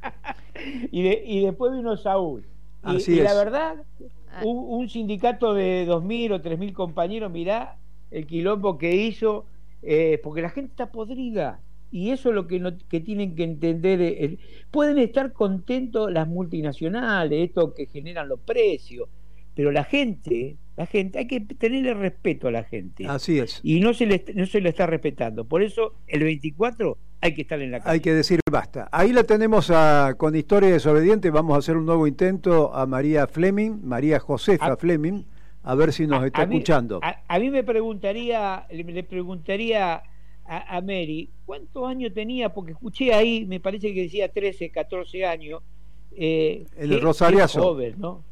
y, 0.90 1.08
y 1.08 1.44
después 1.44 1.72
vino 1.72 1.96
Saúl. 1.96 2.44
Y, 2.84 3.12
y 3.12 3.20
la 3.20 3.34
verdad, 3.34 3.76
Ah. 4.32 4.42
un, 4.44 4.88
sindicato 4.88 5.54
de 5.54 5.86
2.000 5.88 6.32
o 6.34 6.42
3.000 6.42 6.72
compañeros, 6.72 7.32
mirá 7.32 7.76
el 8.10 8.26
quilombo 8.26 8.78
que 8.78 8.94
hizo, 8.94 9.44
eh, 9.82 10.20
porque 10.22 10.42
la 10.42 10.50
gente 10.50 10.70
está 10.70 10.86
podrida. 10.90 11.60
Y 11.90 12.10
eso 12.10 12.28
es 12.28 12.34
lo 12.34 12.46
que, 12.46 12.60
no, 12.60 12.76
que 12.88 13.00
tienen 13.00 13.34
que 13.34 13.44
entender. 13.44 14.00
Eh, 14.00 14.38
pueden 14.70 14.98
estar 14.98 15.32
contentos 15.32 16.10
las 16.12 16.28
multinacionales, 16.28 17.48
esto 17.48 17.74
que 17.74 17.86
generan 17.86 18.28
los 18.28 18.40
precios, 18.40 19.08
pero 19.54 19.72
la 19.72 19.84
gente, 19.84 20.56
la 20.76 20.86
gente, 20.86 21.18
hay 21.18 21.26
que 21.26 21.40
tenerle 21.40 21.94
respeto 21.94 22.48
a 22.48 22.50
la 22.50 22.64
gente. 22.64 23.06
Así 23.06 23.38
es. 23.38 23.60
Y 23.62 23.80
no 23.80 23.92
se 23.92 24.06
le, 24.06 24.24
no 24.34 24.46
se 24.46 24.60
le 24.60 24.68
está 24.68 24.86
respetando. 24.86 25.44
Por 25.44 25.62
eso 25.62 25.94
el 26.06 26.22
24 26.22 26.96
hay 27.20 27.34
que 27.34 27.42
estar 27.42 27.60
en 27.60 27.72
la 27.72 27.80
calle. 27.80 27.92
Hay 27.92 28.00
que 28.00 28.14
decir 28.14 28.40
basta. 28.50 28.88
Ahí 28.92 29.12
la 29.12 29.24
tenemos 29.24 29.70
a, 29.70 30.14
con 30.16 30.34
Historia 30.34 30.70
Desobediente. 30.70 31.30
Vamos 31.30 31.56
a 31.56 31.58
hacer 31.58 31.76
un 31.76 31.86
nuevo 31.86 32.06
intento 32.06 32.74
a 32.74 32.86
María 32.86 33.26
Fleming, 33.26 33.80
María 33.82 34.20
Josefa 34.20 34.76
Fleming, 34.76 35.24
a 35.62 35.74
ver 35.74 35.92
si 35.92 36.06
nos 36.06 36.24
está 36.24 36.44
escuchando. 36.44 37.00
a, 37.02 37.38
mí 37.38 37.50
me 37.50 37.64
preguntaría, 37.64 38.66
le, 38.70 39.04
preguntaría 39.04 40.02
a, 40.50 40.80
Mary, 40.80 41.30
¿cuántos 41.46 41.88
años 41.88 42.12
tenía? 42.12 42.52
Porque 42.52 42.72
escuché 42.72 43.14
ahí, 43.14 43.46
me 43.46 43.60
parece 43.60 43.94
que 43.94 44.02
decía 44.02 44.28
13, 44.28 44.70
14 44.70 45.24
años. 45.24 45.62
Eh, 46.12 46.66
el 46.76 47.00
Rosariazo. 47.00 47.62
joven, 47.62 47.94
¿no? 47.98 48.24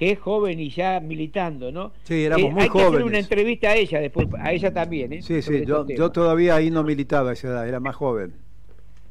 que 0.00 0.12
es 0.12 0.18
joven 0.18 0.58
y 0.58 0.70
ya 0.70 0.98
militando, 0.98 1.70
¿no? 1.70 1.92
Sí, 2.04 2.24
éramos 2.24 2.46
eh, 2.46 2.50
muy 2.52 2.62
hay 2.62 2.68
jóvenes. 2.68 2.90
Que 2.90 2.96
hacer 2.96 3.06
una 3.06 3.18
entrevista 3.18 3.68
a 3.68 3.74
ella 3.74 4.00
después, 4.00 4.28
a 4.40 4.50
ella 4.50 4.72
también, 4.72 5.12
¿eh? 5.12 5.20
Sí, 5.20 5.42
sí, 5.42 5.66
yo, 5.66 5.86
yo, 5.86 6.10
todavía 6.10 6.54
ahí 6.54 6.70
no 6.70 6.82
militaba 6.82 7.28
a 7.28 7.32
esa 7.34 7.48
edad, 7.48 7.68
era 7.68 7.80
más 7.80 7.96
joven. 7.96 8.34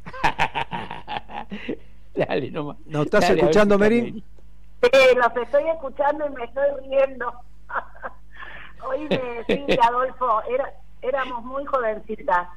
Dale, 2.15 2.49
nomás. 2.49 2.77
¿No 2.87 3.03
estás 3.03 3.29
escuchando, 3.29 3.77
Mary? 3.77 4.23
Sí, 4.81 4.89
los 5.15 5.43
estoy 5.43 5.69
escuchando 5.69 6.25
y 6.25 6.29
me 6.31 6.43
estoy 6.43 6.89
riendo. 6.89 7.33
Oíme, 8.89 9.21
sí, 9.47 9.65
Adolfo, 9.87 10.41
era, 10.51 10.73
éramos 11.01 11.43
muy 11.43 11.65
jovencitas. 11.65 12.49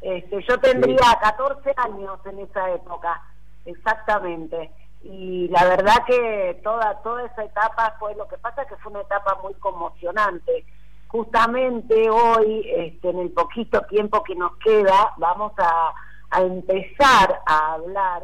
Este, 0.00 0.42
yo 0.48 0.58
tendría 0.60 1.18
14 1.20 1.74
años 1.76 2.18
en 2.24 2.38
esa 2.40 2.70
época, 2.70 3.22
exactamente. 3.64 4.70
Y 5.02 5.48
la 5.48 5.64
verdad 5.64 6.04
que 6.06 6.60
toda, 6.62 7.00
toda 7.02 7.24
esa 7.26 7.44
etapa 7.44 7.96
fue, 7.98 8.14
lo 8.14 8.28
que 8.28 8.38
pasa 8.38 8.66
que 8.66 8.76
fue 8.76 8.92
una 8.92 9.02
etapa 9.02 9.38
muy 9.42 9.54
conmocionante. 9.54 10.64
Justamente 11.08 12.08
hoy, 12.08 12.66
este, 12.76 13.10
en 13.10 13.18
el 13.18 13.30
poquito 13.30 13.80
tiempo 13.82 14.22
que 14.22 14.34
nos 14.34 14.56
queda, 14.58 15.12
vamos 15.16 15.52
a, 15.58 15.92
a 16.30 16.42
empezar 16.42 17.40
a 17.46 17.74
hablar 17.74 18.22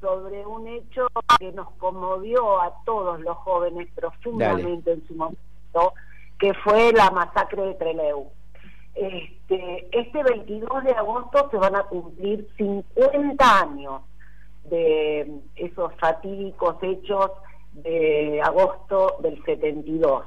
sobre 0.00 0.46
un 0.46 0.66
hecho 0.66 1.06
que 1.38 1.52
nos 1.52 1.70
conmovió 1.72 2.60
a 2.60 2.72
todos 2.84 3.20
los 3.20 3.36
jóvenes 3.38 3.88
profundamente 3.94 4.92
en 4.92 5.06
su 5.06 5.14
momento, 5.14 5.94
que 6.38 6.54
fue 6.54 6.92
la 6.92 7.10
masacre 7.10 7.62
de 7.62 7.74
Trelew. 7.74 8.30
Este, 8.94 9.88
este 9.92 10.22
22 10.22 10.84
de 10.84 10.92
agosto 10.92 11.48
se 11.50 11.56
van 11.56 11.76
a 11.76 11.84
cumplir 11.84 12.48
50 12.56 13.60
años 13.60 14.02
de 14.64 15.40
esos 15.56 15.94
fatídicos 15.96 16.76
hechos 16.82 17.30
de 17.72 18.40
agosto 18.42 19.16
del 19.22 19.42
72. 19.44 20.24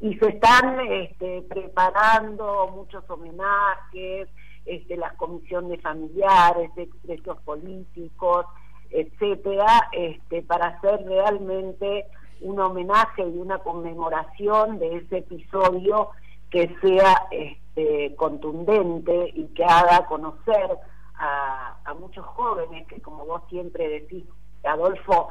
Y 0.00 0.14
se 0.18 0.28
están 0.30 0.80
este, 0.90 1.42
preparando 1.42 2.68
muchos 2.74 3.08
homenajes, 3.08 4.28
este, 4.66 4.96
las 4.96 5.14
comisiones 5.14 5.80
familiares, 5.80 6.70
expresos 6.76 7.38
políticos, 7.42 8.46
etcétera, 8.90 9.88
este, 9.92 10.42
para 10.42 10.68
hacer 10.68 11.04
realmente 11.06 12.06
un 12.40 12.58
homenaje 12.58 13.22
y 13.22 13.38
una 13.38 13.58
conmemoración 13.58 14.78
de 14.78 14.96
ese 14.96 15.18
episodio 15.18 16.10
que 16.52 16.76
sea 16.82 17.28
este, 17.30 18.14
contundente 18.16 19.32
y 19.34 19.46
que 19.54 19.64
haga 19.64 20.06
conocer 20.06 20.78
a, 21.14 21.94
muchos 21.98 22.24
jóvenes 22.26 22.86
que, 22.88 23.00
como 23.00 23.24
vos 23.24 23.42
siempre 23.48 23.88
decís, 23.88 24.24
Adolfo, 24.64 25.28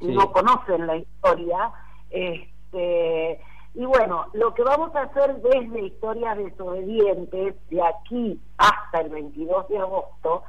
no 0.00 0.32
conocen 0.32 0.86
la 0.86 0.96
historia. 0.96 1.72
Este, 2.10 3.40
y 3.74 3.84
bueno, 3.84 4.26
lo 4.34 4.54
que 4.54 4.62
vamos 4.62 4.94
a 4.94 5.02
hacer 5.02 5.40
desde 5.42 5.86
Historias 5.86 6.36
Desobedientes, 6.38 7.54
de 7.70 7.82
aquí 7.82 8.40
hasta 8.58 9.00
el 9.00 9.10
22 9.10 9.68
de 9.68 9.78
agosto, 9.78 10.44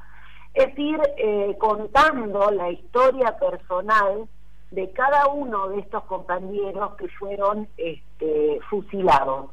es 0.53 0.77
ir 0.77 0.99
eh, 1.17 1.55
contando 1.59 2.51
la 2.51 2.71
historia 2.71 3.37
personal 3.37 4.27
de 4.71 4.91
cada 4.91 5.27
uno 5.27 5.69
de 5.69 5.79
estos 5.79 6.03
compañeros 6.03 6.95
que 6.95 7.07
fueron 7.09 7.67
este, 7.77 8.59
fusilados. 8.69 9.51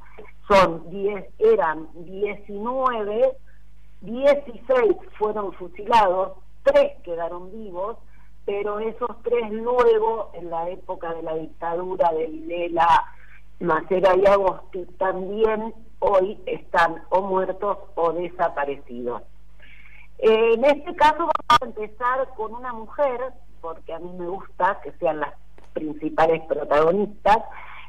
Son 0.49 0.91
10, 0.91 1.25
eran 1.39 1.89
19, 1.95 3.37
16 4.03 4.97
fueron 5.19 5.53
fusilados, 5.55 6.33
3 6.65 7.03
quedaron 7.03 7.51
vivos, 7.53 7.97
pero 8.45 8.79
esos 8.79 9.11
tres 9.23 9.51
luego, 9.51 10.31
en 10.35 10.51
la 10.51 10.69
época 10.69 11.15
de 11.15 11.23
la 11.23 11.35
dictadura 11.35 12.13
de 12.13 12.27
Videla, 12.27 12.87
Macera 13.61 14.15
y 14.17 14.27
Agosti, 14.27 14.85
también 14.99 15.75
hoy 16.01 16.39
están 16.45 17.03
o 17.09 17.23
muertos 17.23 17.79
o 17.95 18.13
desaparecidos. 18.13 19.23
En 20.19 20.65
este 20.65 20.95
caso 20.97 21.19
vamos 21.19 21.33
a 21.49 21.65
empezar 21.65 22.29
con 22.37 22.55
una 22.55 22.73
mujer, 22.73 23.21
porque 23.61 23.95
a 23.95 23.99
mí 23.99 24.13
me 24.19 24.27
gusta 24.27 24.81
que 24.83 24.93
sean 24.93 25.21
las 25.21 25.33
principales 25.73 26.43
protagonistas, 26.47 27.39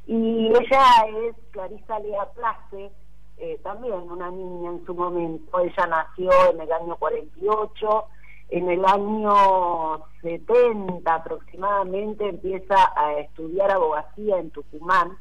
y 0.07 0.47
ella 0.47 0.85
es 1.27 1.35
Clarisa 1.51 1.99
Lea 1.99 2.25
Place, 2.33 2.91
eh, 3.37 3.59
también 3.63 3.93
una 3.93 4.29
niña 4.29 4.71
en 4.71 4.85
su 4.85 4.93
momento. 4.93 5.59
Ella 5.59 5.87
nació 5.87 6.31
en 6.51 6.61
el 6.61 6.71
año 6.71 6.95
48, 6.97 8.05
en 8.49 8.69
el 8.69 8.85
año 8.85 10.05
70 10.21 11.13
aproximadamente 11.13 12.29
empieza 12.29 12.75
a 12.95 13.13
estudiar 13.19 13.71
abogacía 13.71 14.37
en 14.37 14.51
Tucumán, 14.51 15.17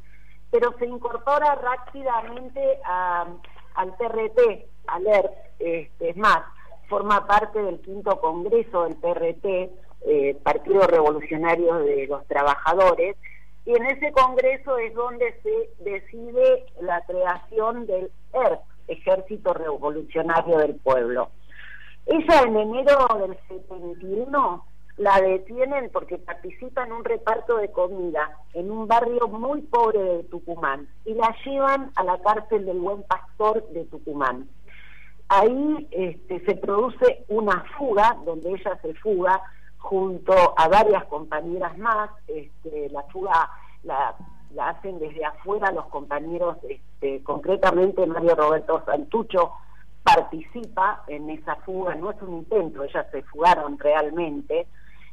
pero 0.50 0.74
se 0.78 0.86
incorpora 0.86 1.54
rápidamente 1.54 2.60
al 2.84 3.96
TRT, 3.96 4.66
al 4.86 5.06
ERP, 5.06 5.32
este, 5.58 6.10
es 6.10 6.16
más, 6.16 6.42
forma 6.88 7.26
parte 7.26 7.60
del 7.62 7.80
quinto 7.80 8.20
congreso 8.20 8.84
del 8.84 8.96
PRT, 8.96 9.70
eh, 10.06 10.36
Partido 10.42 10.86
Revolucionario 10.86 11.76
de 11.78 12.06
los 12.06 12.26
Trabajadores, 12.26 13.16
y 13.66 13.72
en 13.72 13.86
ese 13.86 14.12
congreso 14.12 14.76
es 14.78 14.94
donde 14.94 15.40
se 15.42 15.90
decide 15.90 16.66
la 16.80 17.00
creación 17.06 17.86
del 17.86 18.10
ERP, 18.32 18.60
Ejército 18.88 19.54
Revolucionario 19.54 20.58
del 20.58 20.74
Pueblo. 20.76 21.30
Ella 22.06 22.42
en 22.42 22.56
enero 22.56 23.08
del 23.18 23.38
71 23.48 24.66
la 24.98 25.20
detienen 25.20 25.90
porque 25.90 26.18
participa 26.18 26.84
en 26.84 26.92
un 26.92 27.04
reparto 27.04 27.56
de 27.56 27.72
comida 27.72 28.38
en 28.52 28.70
un 28.70 28.86
barrio 28.86 29.26
muy 29.28 29.62
pobre 29.62 29.98
de 29.98 30.24
Tucumán 30.24 30.86
y 31.04 31.14
la 31.14 31.34
llevan 31.44 31.90
a 31.96 32.04
la 32.04 32.18
cárcel 32.18 32.66
del 32.66 32.78
Buen 32.78 33.02
Pastor 33.04 33.66
de 33.70 33.84
Tucumán 33.86 34.48
ahí 35.28 35.88
este, 35.90 36.44
se 36.44 36.54
produce 36.56 37.24
una 37.28 37.64
fuga, 37.76 38.16
donde 38.24 38.50
ella 38.50 38.78
se 38.82 38.94
fuga 38.94 39.40
junto 39.84 40.32
a 40.56 40.66
varias 40.68 41.04
compañeras 41.04 41.76
más, 41.76 42.10
este, 42.26 42.88
la 42.88 43.02
fuga 43.04 43.50
la, 43.82 44.14
hacen 44.58 44.98
desde 44.98 45.24
afuera 45.24 45.70
los 45.72 45.86
compañeros, 45.86 46.56
este, 46.68 47.22
concretamente 47.22 48.06
Mario 48.06 48.34
Roberto 48.34 48.82
Santucho 48.86 49.52
participa 50.02 51.02
en 51.06 51.28
esa 51.28 51.56
fuga, 51.56 51.94
no 51.96 52.12
es 52.12 52.22
un 52.22 52.38
intento, 52.38 52.82
ellas 52.82 53.06
se 53.12 53.22
fugaron 53.24 53.78
realmente, 53.78 54.66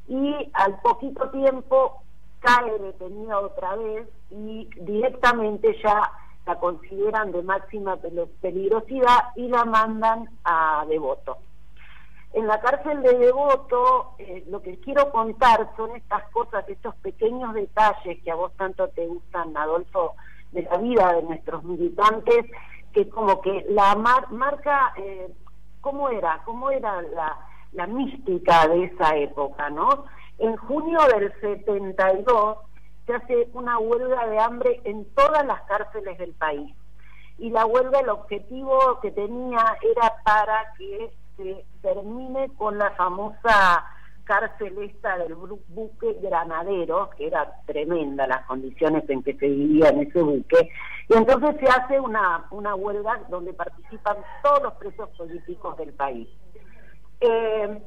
y 0.08 0.50
al 0.54 0.80
poquito 0.80 1.30
tiempo 1.32 2.02
cae 2.40 2.80
detenida 2.80 3.40
otra 3.40 3.76
vez 3.76 4.08
y 4.30 4.70
directamente 4.80 5.78
ya 5.84 6.12
la 6.46 6.56
consideran 6.56 7.34
de 7.34 7.44
máxima 7.44 7.98
peligrosidad 8.42 9.20
y 9.36 9.50
la 9.50 9.66
mandan 9.66 10.30
a 10.46 10.86
Devoto. 10.88 11.38
En 12.34 12.48
la 12.48 12.62
cárcel 12.62 13.02
de 13.02 13.18
Devoto, 13.18 14.16
eh, 14.18 14.46
lo 14.48 14.62
que 14.62 14.80
quiero 14.80 15.12
contar 15.12 15.70
son 15.76 15.96
estas 15.98 16.24
cosas, 16.30 16.68
estos 16.70 16.96
pequeños 16.98 17.54
detalles 17.54 18.24
que 18.24 18.32
a 18.32 18.36
vos 18.36 18.54
tanto 18.56 18.88
te 18.90 19.06
gustan, 19.06 19.56
Adolfo, 19.58 20.16
de 20.52 20.64
la 20.64 20.78
vida 20.78 21.14
de 21.14 21.24
nuestros 21.24 21.64
militantes, 21.64 22.46
que 22.94 23.10
como 23.10 23.42
que 23.42 23.66
la 23.70 23.96
marca, 23.96 24.94
eh, 24.98 25.30
¿cómo 25.82 26.10
era? 26.10 26.42
¿Cómo 26.46 26.72
era 26.72 27.02
la, 27.02 27.38
la 27.74 27.88
mística 27.88 28.68
de 28.68 28.86
esa 28.86 29.16
época, 29.18 29.70
no? 29.70 30.06
En 30.38 30.56
junio 30.56 31.00
del 31.14 31.34
72, 31.42 32.58
se 33.06 33.14
hace 33.14 33.50
una 33.54 33.78
huelga 33.78 34.26
de 34.28 34.40
hambre 34.40 34.82
en 34.86 35.06
todas 35.16 35.46
las 35.46 35.62
cárceles 35.64 36.18
del 36.18 36.34
país. 36.34 36.74
Y 37.38 37.50
la 37.50 37.66
huelga, 37.66 38.00
el 38.00 38.10
objetivo 38.10 39.00
que 39.02 39.12
tenía 39.12 39.78
era 39.82 40.14
para 40.24 40.74
que 40.78 41.12
se 41.38 41.66
termine 41.82 42.50
con 42.58 42.78
la 42.78 42.92
famosa 42.92 43.86
cárcel 44.24 44.78
esta 44.84 45.18
del 45.18 45.36
buque 45.36 46.14
Granadero, 46.22 47.10
que 47.18 47.28
era 47.28 47.52
tremenda 47.66 48.28
las 48.28 48.46
condiciones 48.46 49.10
en 49.10 49.24
que 49.24 49.36
se 49.36 49.48
vivía 49.48 49.90
en 49.90 50.02
ese 50.02 50.22
buque, 50.22 50.70
y 51.10 51.14
entonces 51.14 51.56
se 51.60 51.68
hace 51.68 52.00
una, 52.00 52.46
una 52.52 52.76
huelga 52.76 53.20
donde 53.30 53.54
participan 53.54 54.18
todos 54.44 54.64
los 54.64 54.74
presos 54.76 55.10
políticos 55.18 55.78
del 55.78 55.94
país. 55.94 56.30
Eh, 57.20 57.82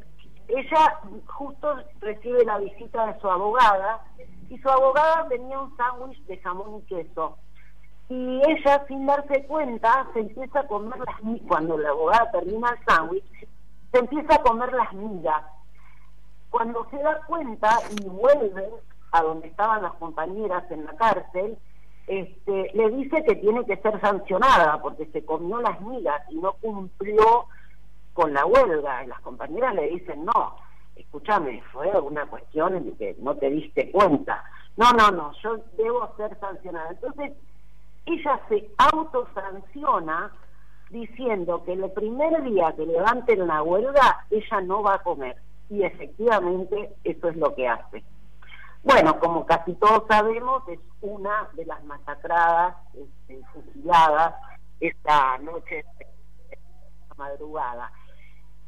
ella 0.49 1.01
justo 1.27 1.77
recibe 2.01 2.45
la 2.45 2.59
visita 2.59 3.07
de 3.07 3.21
su 3.21 3.31
abogada, 3.31 4.05
y 4.51 4.59
su 4.59 4.69
abogada 4.69 5.27
tenía 5.29 5.59
un 5.59 5.75
sándwich 5.77 6.23
de 6.27 6.37
jamón 6.39 6.79
y 6.79 6.83
queso. 6.83 7.39
Y 8.09 8.43
ella, 8.47 8.85
sin 8.87 9.07
darse 9.07 9.45
cuenta, 9.47 10.07
se 10.13 10.21
empieza 10.21 10.61
a 10.61 10.67
comer 10.67 10.99
las 10.99 11.23
migas. 11.23 11.47
Cuando 11.49 11.79
la 11.79 11.91
abogada 11.91 12.31
termina 12.33 12.71
el 12.71 12.85
sándwich, 12.85 13.49
se 13.93 13.99
empieza 13.99 14.35
a 14.35 14.43
comer 14.43 14.73
las 14.73 14.93
migas. 14.93 15.43
Cuando 16.51 16.87
se 16.91 16.99
da 16.99 17.21
cuenta 17.27 17.79
y 17.99 18.09
vuelve 18.09 18.69
a 19.13 19.23
donde 19.23 19.49
estaban 19.49 19.83
las 19.83 19.95
compañeras 19.95 20.71
en 20.71 20.85
la 20.85 20.93
cárcel, 20.97 21.59
este, 22.07 22.71
le 22.75 22.91
dice 22.91 23.25
que 23.25 23.37
tiene 23.37 23.65
que 23.65 23.77
ser 23.79 23.99
sancionada 24.01 24.81
porque 24.83 25.07
se 25.07 25.25
comió 25.25 25.61
las 25.61 25.81
migas 25.81 26.21
y 26.31 26.37
no 26.37 26.53
cumplió 26.55 27.47
con 28.13 28.35
la 28.35 28.45
huelga. 28.45 29.05
Y 29.05 29.07
las 29.07 29.21
compañeras 29.21 29.75
le 29.75 29.89
dicen, 29.89 30.25
no, 30.25 30.57
escúchame, 30.97 31.63
fue 31.73 31.91
una 32.01 32.27
cuestión 32.27 32.77
en 32.77 32.97
que 32.97 33.17
no 33.21 33.35
te 33.37 33.51
diste 33.51 33.91
cuenta. 33.91 34.45
No, 34.77 34.93
no, 34.93 35.11
no, 35.11 35.33
yo 35.43 35.57
debo 35.79 36.15
ser 36.17 36.39
sancionada. 36.39 36.91
Entonces, 36.91 37.33
ella 38.07 38.41
se 38.49 38.71
autosanciona 38.79 40.33
diciendo 40.91 41.65
que 41.65 41.73
el 41.73 41.91
primer 41.93 42.43
día 42.45 42.73
que 42.77 42.87
levanten 42.87 43.47
la 43.47 43.63
huelga, 43.63 44.27
ella 44.31 44.61
no 44.61 44.83
va 44.83 44.95
a 44.95 45.03
comer. 45.03 45.37
Y 45.71 45.83
efectivamente 45.83 46.95
eso 47.05 47.29
es 47.29 47.37
lo 47.37 47.55
que 47.55 47.67
hace. 47.67 48.05
Bueno, 48.83 49.19
como 49.19 49.47
casi 49.47 49.75
todos 49.75 50.05
sabemos, 50.09 50.63
es 50.69 50.79
una 51.01 51.49
de 51.55 51.65
las 51.65 51.83
masacradas, 51.85 52.77
este, 52.93 53.41
fusiladas 53.53 54.35
esta 54.79 55.39
noche, 55.39 55.85
esta 56.51 57.15
madrugada. 57.17 57.91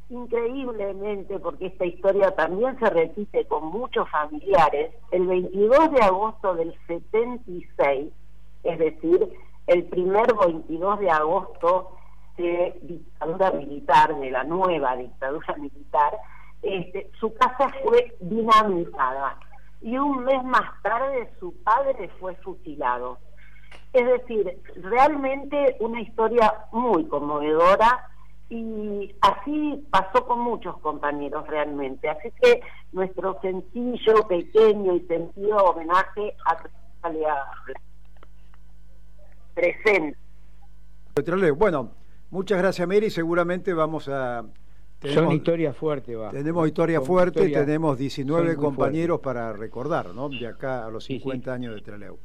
increíblemente, 0.09 1.37
porque 1.41 1.67
esta 1.67 1.85
historia 1.85 2.31
también 2.31 2.79
se 2.79 2.89
repite 2.89 3.45
con 3.47 3.67
muchos 3.67 4.09
familiares, 4.09 4.95
el 5.11 5.27
22 5.27 5.91
de 5.91 6.01
agosto 6.01 6.55
del 6.55 6.73
76, 6.87 8.13
es 8.67 8.79
decir, 8.79 9.33
el 9.67 9.85
primer 9.85 10.27
22 10.35 11.01
de 11.01 11.11
agosto 11.11 11.97
de 12.37 12.79
dictadura 12.83 13.51
militar, 13.53 14.15
de 14.19 14.31
la 14.31 14.45
nueva 14.45 14.97
dictadura 14.97 15.55
militar, 15.57 16.19
este, 16.63 17.11
su 17.19 17.35
casa 17.35 17.73
fue 17.83 18.17
dinamitada 18.21 19.39
y 19.81 19.97
un 19.97 20.25
mes 20.25 20.43
más 20.45 20.83
tarde 20.83 21.31
su 21.39 21.55
padre 21.63 22.11
fue 22.21 22.35
fusilado. 22.37 23.19
Es 23.93 24.07
decir, 24.07 24.61
realmente 24.77 25.77
una 25.81 26.01
historia 26.01 26.53
muy 26.73 27.07
conmovedora 27.07 28.09
y 28.49 29.15
así 29.21 29.87
pasó 29.91 30.27
con 30.27 30.41
muchos 30.41 30.79
compañeros 30.79 31.47
realmente. 31.47 32.09
Así 32.09 32.31
que 32.41 32.61
nuestro 32.93 33.39
sencillo, 33.41 34.27
pequeño 34.29 34.95
y 34.95 35.01
sentido 35.07 35.57
homenaje 35.57 36.35
a 36.47 36.57
presente. 39.57 40.19
Bueno, 41.53 41.93
muchas 42.31 42.59
gracias 42.59 42.87
Mary, 42.87 43.11
seguramente 43.11 43.73
vamos 43.73 44.09
a... 44.09 44.45
Son 45.13 45.33
historias 45.33 45.77
fuertes, 45.77 46.17
va. 46.19 46.31
Tenemos 46.31 46.67
historia 46.67 47.01
fuerte, 47.01 47.49
tenemos 47.49 47.99
19 47.99 48.57
compañeros 48.57 49.21
para 49.21 49.53
recordar, 49.53 50.15
¿no? 50.15 50.29
De 50.29 50.47
acá 50.47 50.87
a 50.87 50.91
los 50.91 51.05
50 51.05 51.53
años 51.53 51.75
de 51.75 51.81
Treleu. 51.81 52.19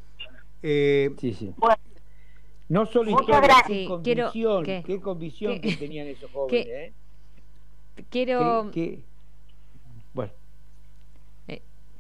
Eh, 0.64 1.12
sí, 1.20 1.34
sí. 1.34 1.54
no 2.70 2.86
solo 2.86 3.12
historia, 3.12 3.64
qué 3.66 3.86
convicción, 3.88 4.64
qué 4.64 5.00
convicción 5.02 5.60
que 5.60 5.76
tenían 5.76 6.08
esos 6.08 6.32
jóvenes, 6.32 6.68
¿eh? 6.68 6.94
Quiero... 8.10 8.72
bueno. 10.14 10.32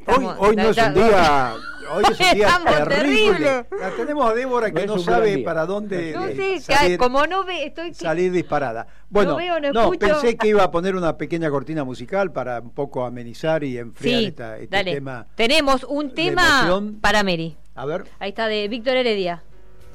Hoy, 0.08 0.28
hoy 0.38 0.56
no 0.56 0.70
es 0.70 0.78
un 0.78 0.93
día, 0.93 1.54
hoy 1.93 2.04
es 2.12 2.20
un 2.20 2.36
día 2.36 2.62
terrible. 2.66 3.66
La 3.80 3.91
tenemos 3.95 4.30
a 4.30 4.34
Débora 4.34 4.72
que 4.72 4.88
no, 4.88 4.97
sabe 4.97 5.39
para 5.39 5.66
dónde 5.66 6.14
no 6.14 6.28
sé, 6.28 6.60
salir, 6.60 6.97
como 6.97 7.26
no 7.28 7.43
ve, 7.43 7.66
estoy 7.66 7.93
salir 7.93 8.32
disparada. 8.32 8.88
Bueno, 9.10 9.38
no, 9.74 9.91
pensé 9.91 10.38
que 10.38 10.49
iba 10.49 10.64
a 10.64 10.72
poner 10.72 10.95
una 10.95 11.18
pequeña 11.18 11.49
cortina 11.49 11.84
musical 11.84 12.32
para 12.32 12.60
un 12.60 12.72
poco 12.72 13.06
amenizar 13.06 13.64
y 13.64 13.78
enfriar 13.78 14.24
esta, 14.24 14.58
este 14.58 14.76
dale. 14.76 14.93
tema. 14.93 15.28
Tenemos 15.36 15.84
un 15.84 16.14
tema 16.14 16.70
para 17.02 17.24
Mary. 17.24 17.58
A 17.76 17.86
ver. 17.86 18.06
Ahí 18.20 18.30
está 18.30 18.47
de 18.47 18.68
Víctor 18.68 18.97
Heredia. 18.97 19.43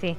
Sí. 0.00 0.16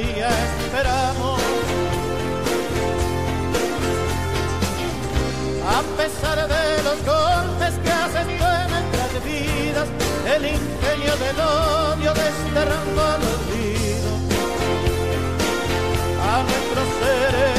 esperamos. 0.00 1.40
A 5.68 5.82
pesar 5.96 6.48
de 6.48 6.82
los 6.82 6.98
golpes 7.04 7.74
que 7.82 7.90
haces 7.90 8.26
tú 8.38 8.44
en 8.44 8.70
nuestras 8.70 9.24
vidas, 9.24 9.88
el 10.34 10.44
ingenio 10.46 11.16
del 11.16 11.40
odio 11.40 12.14
desterrando 12.14 13.02
al 13.02 13.22
olvido 13.22 14.10
a 16.22 16.42
nuestros 16.42 16.88
seres. 17.00 17.57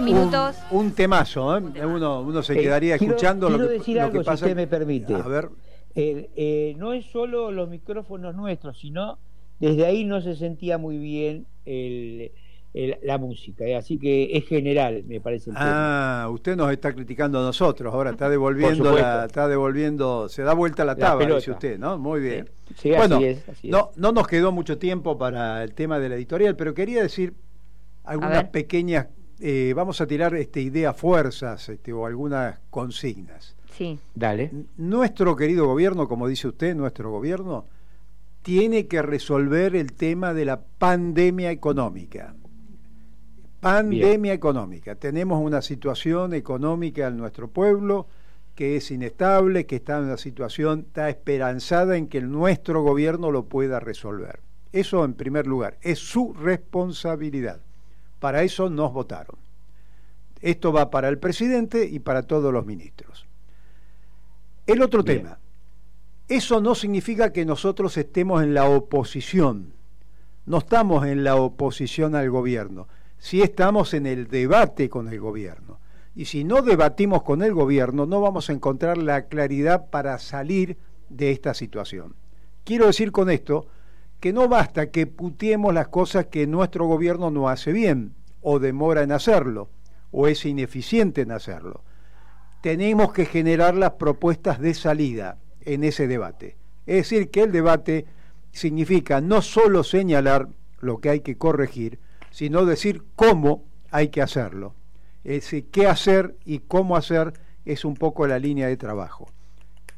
Minutos. 0.00 0.56
Un, 0.70 0.92
temazo, 0.92 1.56
¿eh? 1.56 1.62
uno, 1.84 2.42
se 2.42 2.54
quedaría 2.54 2.96
escuchando 2.96 3.48
lo, 3.48 3.58
que, 3.58 3.74
decir 3.74 4.00
algo, 4.00 4.22
Si 4.22 4.30
usted 4.30 4.56
me 4.56 4.66
permite. 4.66 5.14
A 5.14 5.22
ver. 5.22 5.48
Eh, 5.94 6.74
no 6.76 6.92
es 6.92 7.06
solo 7.06 7.50
los 7.50 7.68
micrófonos 7.68 8.34
nuestros, 8.34 8.78
sino 8.78 9.18
desde 9.58 9.86
ahí 9.86 10.04
no 10.04 10.20
se 10.20 10.36
sentía 10.36 10.78
muy 10.78 10.98
bien 10.98 11.46
la 12.74 13.18
música, 13.18 13.64
¿eh? 13.64 13.74
así 13.74 13.98
que 13.98 14.36
es 14.36 14.46
general, 14.46 15.02
me 15.06 15.20
parece. 15.20 15.50
ah, 15.54 16.28
usted 16.30 16.56
nos 16.56 16.70
está 16.70 16.92
criticando 16.92 17.40
a 17.40 17.42
nosotros, 17.42 17.92
ahora 17.92 18.10
está 18.10 18.28
devolviendo, 18.28 18.96
está 19.24 19.48
devolviendo, 19.48 20.28
se 20.28 20.42
da 20.42 20.52
vuelta 20.52 20.84
la 20.84 20.94
tabla, 20.94 21.34
dice 21.36 21.50
usted, 21.50 21.78
¿no? 21.78 21.98
Muy 21.98 22.20
bien. 22.20 22.50
bueno, 22.96 23.20
no, 23.64 23.90
no 23.96 24.12
nos 24.12 24.28
quedó 24.28 24.52
mucho 24.52 24.78
tiempo 24.78 25.18
para 25.18 25.64
el 25.64 25.74
tema 25.74 25.98
de 25.98 26.08
la 26.08 26.14
editorial, 26.14 26.56
pero 26.56 26.74
quería 26.74 27.02
decir 27.02 27.34
algunas 28.04 28.44
pequeñas 28.44 29.08
eh, 29.40 29.72
vamos 29.74 30.00
a 30.00 30.06
tirar 30.06 30.34
este, 30.34 30.60
ideas 30.60 30.96
fuerzas 30.96 31.68
este, 31.68 31.92
o 31.92 32.06
algunas 32.06 32.58
consignas. 32.70 33.54
Sí. 33.72 33.98
Dale. 34.14 34.50
Nuestro 34.76 35.36
querido 35.36 35.66
gobierno, 35.66 36.08
como 36.08 36.26
dice 36.26 36.48
usted, 36.48 36.74
nuestro 36.74 37.10
gobierno 37.10 37.66
tiene 38.42 38.88
que 38.88 39.02
resolver 39.02 39.76
el 39.76 39.92
tema 39.92 40.34
de 40.34 40.44
la 40.44 40.60
pandemia 40.60 41.52
económica. 41.52 42.34
Pandemia 43.60 44.32
económica. 44.32 44.94
Tenemos 44.94 45.40
una 45.42 45.62
situación 45.62 46.32
económica 46.34 47.08
en 47.08 47.16
nuestro 47.16 47.48
pueblo 47.48 48.06
que 48.54 48.76
es 48.76 48.90
inestable, 48.90 49.66
que 49.66 49.76
está 49.76 49.98
en 49.98 50.04
una 50.04 50.16
situación, 50.16 50.86
está 50.88 51.08
esperanzada 51.08 51.96
en 51.96 52.08
que 52.08 52.20
nuestro 52.20 52.82
gobierno 52.82 53.30
lo 53.30 53.44
pueda 53.44 53.78
resolver. 53.78 54.40
Eso 54.72 55.04
en 55.04 55.14
primer 55.14 55.46
lugar, 55.46 55.78
es 55.80 56.00
su 56.00 56.34
responsabilidad. 56.34 57.60
Para 58.18 58.42
eso 58.42 58.68
nos 58.68 58.92
votaron. 58.92 59.36
Esto 60.40 60.72
va 60.72 60.90
para 60.90 61.08
el 61.08 61.18
presidente 61.18 61.86
y 61.86 62.00
para 62.00 62.22
todos 62.22 62.52
los 62.52 62.66
ministros. 62.66 63.26
El 64.66 64.82
otro 64.82 65.04
tema. 65.04 65.38
Eso 66.28 66.60
no 66.60 66.74
significa 66.74 67.32
que 67.32 67.44
nosotros 67.44 67.96
estemos 67.96 68.42
en 68.42 68.54
la 68.54 68.68
oposición. 68.68 69.72
No 70.46 70.58
estamos 70.58 71.06
en 71.06 71.24
la 71.24 71.36
oposición 71.36 72.14
al 72.14 72.28
gobierno. 72.28 72.88
Sí 73.18 73.42
estamos 73.42 73.94
en 73.94 74.06
el 74.06 74.28
debate 74.28 74.88
con 74.88 75.08
el 75.08 75.20
gobierno. 75.20 75.80
Y 76.14 76.24
si 76.24 76.44
no 76.44 76.62
debatimos 76.62 77.22
con 77.22 77.42
el 77.42 77.52
gobierno, 77.52 78.06
no 78.06 78.20
vamos 78.20 78.48
a 78.48 78.52
encontrar 78.52 78.98
la 78.98 79.26
claridad 79.26 79.90
para 79.90 80.18
salir 80.18 80.78
de 81.08 81.30
esta 81.30 81.54
situación. 81.54 82.14
Quiero 82.64 82.86
decir 82.86 83.12
con 83.12 83.30
esto 83.30 83.66
que 84.20 84.32
no 84.32 84.48
basta 84.48 84.90
que 84.90 85.06
putiemos 85.06 85.72
las 85.72 85.88
cosas 85.88 86.26
que 86.26 86.46
nuestro 86.46 86.86
gobierno 86.86 87.30
no 87.30 87.48
hace 87.48 87.72
bien, 87.72 88.14
o 88.40 88.58
demora 88.58 89.02
en 89.02 89.12
hacerlo, 89.12 89.68
o 90.10 90.26
es 90.26 90.44
ineficiente 90.44 91.20
en 91.20 91.32
hacerlo. 91.32 91.82
Tenemos 92.62 93.12
que 93.12 93.26
generar 93.26 93.76
las 93.76 93.92
propuestas 93.92 94.58
de 94.58 94.74
salida 94.74 95.38
en 95.60 95.84
ese 95.84 96.08
debate. 96.08 96.56
Es 96.86 97.08
decir, 97.08 97.30
que 97.30 97.42
el 97.42 97.52
debate 97.52 98.06
significa 98.50 99.20
no 99.20 99.42
solo 99.42 99.84
señalar 99.84 100.48
lo 100.80 100.98
que 100.98 101.10
hay 101.10 101.20
que 101.20 101.36
corregir, 101.36 102.00
sino 102.30 102.64
decir 102.64 103.02
cómo 103.14 103.64
hay 103.90 104.08
que 104.08 104.22
hacerlo. 104.22 104.74
Es 105.24 105.42
decir, 105.42 105.68
qué 105.70 105.86
hacer 105.86 106.36
y 106.44 106.60
cómo 106.60 106.96
hacer 106.96 107.32
es 107.64 107.84
un 107.84 107.94
poco 107.94 108.26
la 108.26 108.38
línea 108.38 108.68
de 108.68 108.76
trabajo. 108.76 109.28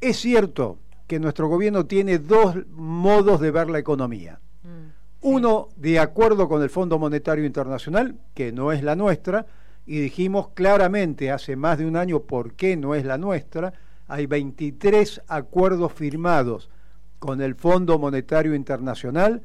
Es 0.00 0.18
cierto 0.18 0.78
que 1.06 1.20
nuestro 1.20 1.48
gobierno 1.48 1.86
tiene 1.86 2.18
dos 2.18 2.56
modos 2.68 3.40
de 3.40 3.50
ver 3.50 3.68
la 3.68 3.78
economía. 3.78 4.40
Mm, 4.62 4.90
Uno, 5.22 5.68
de 5.76 5.98
acuerdo 5.98 6.48
con 6.48 6.62
el 6.62 6.70
Fondo 6.70 6.98
Monetario 6.98 7.44
Internacional, 7.44 8.16
que 8.34 8.52
no 8.52 8.72
es 8.72 8.82
la 8.82 8.96
nuestra, 8.96 9.46
y 9.86 9.98
dijimos 10.00 10.48
claramente 10.54 11.30
hace 11.30 11.56
más 11.56 11.78
de 11.78 11.86
un 11.86 11.96
año 11.96 12.20
por 12.20 12.54
qué 12.54 12.76
no 12.76 12.94
es 12.94 13.04
la 13.04 13.18
nuestra. 13.18 13.72
Hay 14.08 14.26
23 14.26 15.22
acuerdos 15.28 15.92
firmados 15.92 16.70
con 17.18 17.42
el 17.42 17.54
Fondo 17.54 17.98
Monetario 17.98 18.54
Internacional 18.54 19.42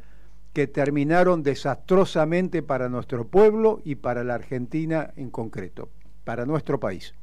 que 0.56 0.68
terminaron 0.68 1.44
desastrosamente 1.44 2.64
para 2.64 2.88
nuestro 2.88 3.28
pueblo 3.28 3.82
y 3.84 3.96
para 3.96 4.24
la 4.24 4.36
Argentina 4.36 5.12
en 5.18 5.30
concreto, 5.30 5.90
para 6.24 6.46
nuestro 6.46 6.80
país. 6.80 7.14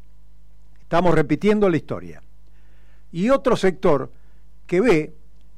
Estamos 0.82 1.14
repitiendo 1.14 1.70
la 1.70 1.78
historia. 1.78 2.22
Y 3.10 3.30
otro 3.30 3.56
sector 3.56 4.12
que 4.66 4.82
ve 4.82 5.14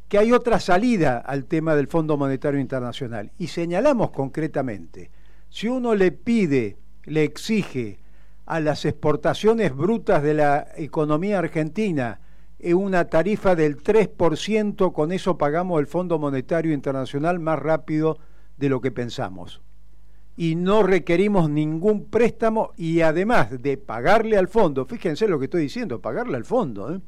que 0.08 0.18
hay 0.18 0.30
otra 0.30 0.60
salida 0.60 1.18
al 1.18 1.46
tema 1.46 1.74
del 1.74 1.88
Fondo 1.88 2.16
Monetario 2.16 2.60
Internacional. 2.60 3.32
Y 3.40 3.48
señalamos 3.48 4.12
concretamente, 4.12 5.10
si 5.50 5.66
uno 5.66 5.96
le 5.96 6.12
pide, 6.12 6.76
le 7.06 7.24
exige 7.24 7.98
a 8.46 8.60
las 8.60 8.84
exportaciones 8.84 9.74
brutas 9.74 10.22
de 10.22 10.34
la 10.34 10.68
economía 10.76 11.40
argentina 11.40 12.20
una 12.72 13.04
tarifa 13.06 13.54
del 13.54 13.76
3%, 13.76 14.92
con 14.92 15.12
eso 15.12 15.36
pagamos 15.36 15.80
el 15.80 15.86
Fondo 15.86 16.18
Monetario 16.18 16.72
Internacional 16.72 17.38
más 17.38 17.58
rápido 17.58 18.18
de 18.56 18.70
lo 18.70 18.80
que 18.80 18.90
pensamos. 18.90 19.60
Y 20.36 20.54
no 20.54 20.82
requerimos 20.82 21.50
ningún 21.50 22.06
préstamo 22.06 22.72
y 22.76 23.02
además 23.02 23.62
de 23.62 23.76
pagarle 23.76 24.38
al 24.38 24.48
fondo, 24.48 24.86
fíjense 24.86 25.28
lo 25.28 25.38
que 25.38 25.44
estoy 25.44 25.62
diciendo, 25.62 26.00
pagarle 26.00 26.36
al 26.36 26.44
fondo, 26.44 26.94
¿eh? 26.94 27.00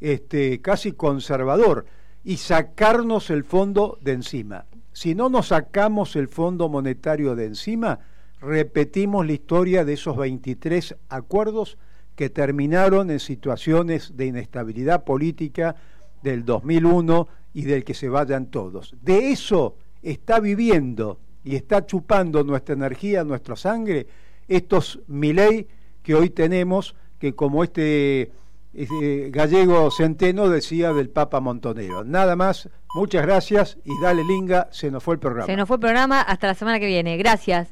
este, 0.00 0.60
casi 0.60 0.92
conservador, 0.92 1.86
y 2.22 2.36
sacarnos 2.36 3.30
el 3.30 3.44
fondo 3.44 3.98
de 4.02 4.12
encima. 4.12 4.66
Si 4.92 5.14
no 5.14 5.28
nos 5.28 5.48
sacamos 5.48 6.14
el 6.14 6.28
Fondo 6.28 6.68
Monetario 6.68 7.34
de 7.34 7.46
encima, 7.46 7.98
repetimos 8.40 9.26
la 9.26 9.32
historia 9.32 9.84
de 9.84 9.94
esos 9.94 10.16
23 10.16 10.96
acuerdos 11.08 11.78
que 12.16 12.30
terminaron 12.30 13.10
en 13.10 13.20
situaciones 13.20 14.16
de 14.16 14.26
inestabilidad 14.26 15.04
política 15.04 15.76
del 16.22 16.44
2001 16.44 17.28
y 17.52 17.62
del 17.62 17.84
que 17.84 17.94
se 17.94 18.08
vayan 18.08 18.46
todos. 18.46 18.94
De 19.02 19.30
eso 19.30 19.76
está 20.02 20.40
viviendo 20.40 21.18
y 21.44 21.56
está 21.56 21.86
chupando 21.86 22.42
nuestra 22.44 22.74
energía, 22.74 23.24
nuestra 23.24 23.56
sangre, 23.56 24.06
estos 24.48 25.00
Miley 25.06 25.66
que 26.02 26.14
hoy 26.14 26.30
tenemos, 26.30 26.94
que 27.18 27.34
como 27.34 27.64
este, 27.64 28.30
este, 28.74 29.30
gallego 29.30 29.90
Centeno 29.90 30.48
decía 30.48 30.92
del 30.92 31.10
Papa 31.10 31.40
Montonero. 31.40 32.04
Nada 32.04 32.36
más, 32.36 32.68
muchas 32.94 33.22
gracias 33.22 33.78
y 33.84 33.92
dale 34.00 34.24
linga, 34.24 34.68
se 34.70 34.90
nos 34.90 35.02
fue 35.02 35.14
el 35.14 35.20
programa. 35.20 35.46
Se 35.46 35.56
nos 35.56 35.68
fue 35.68 35.76
el 35.76 35.80
programa, 35.80 36.20
hasta 36.20 36.46
la 36.48 36.54
semana 36.54 36.78
que 36.78 36.86
viene. 36.86 37.16
Gracias. 37.16 37.68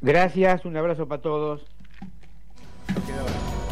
gracias, 0.00 0.64
un 0.64 0.76
abrazo 0.76 1.06
para 1.06 1.22
todos. 1.22 1.75
Queda 2.94 3.65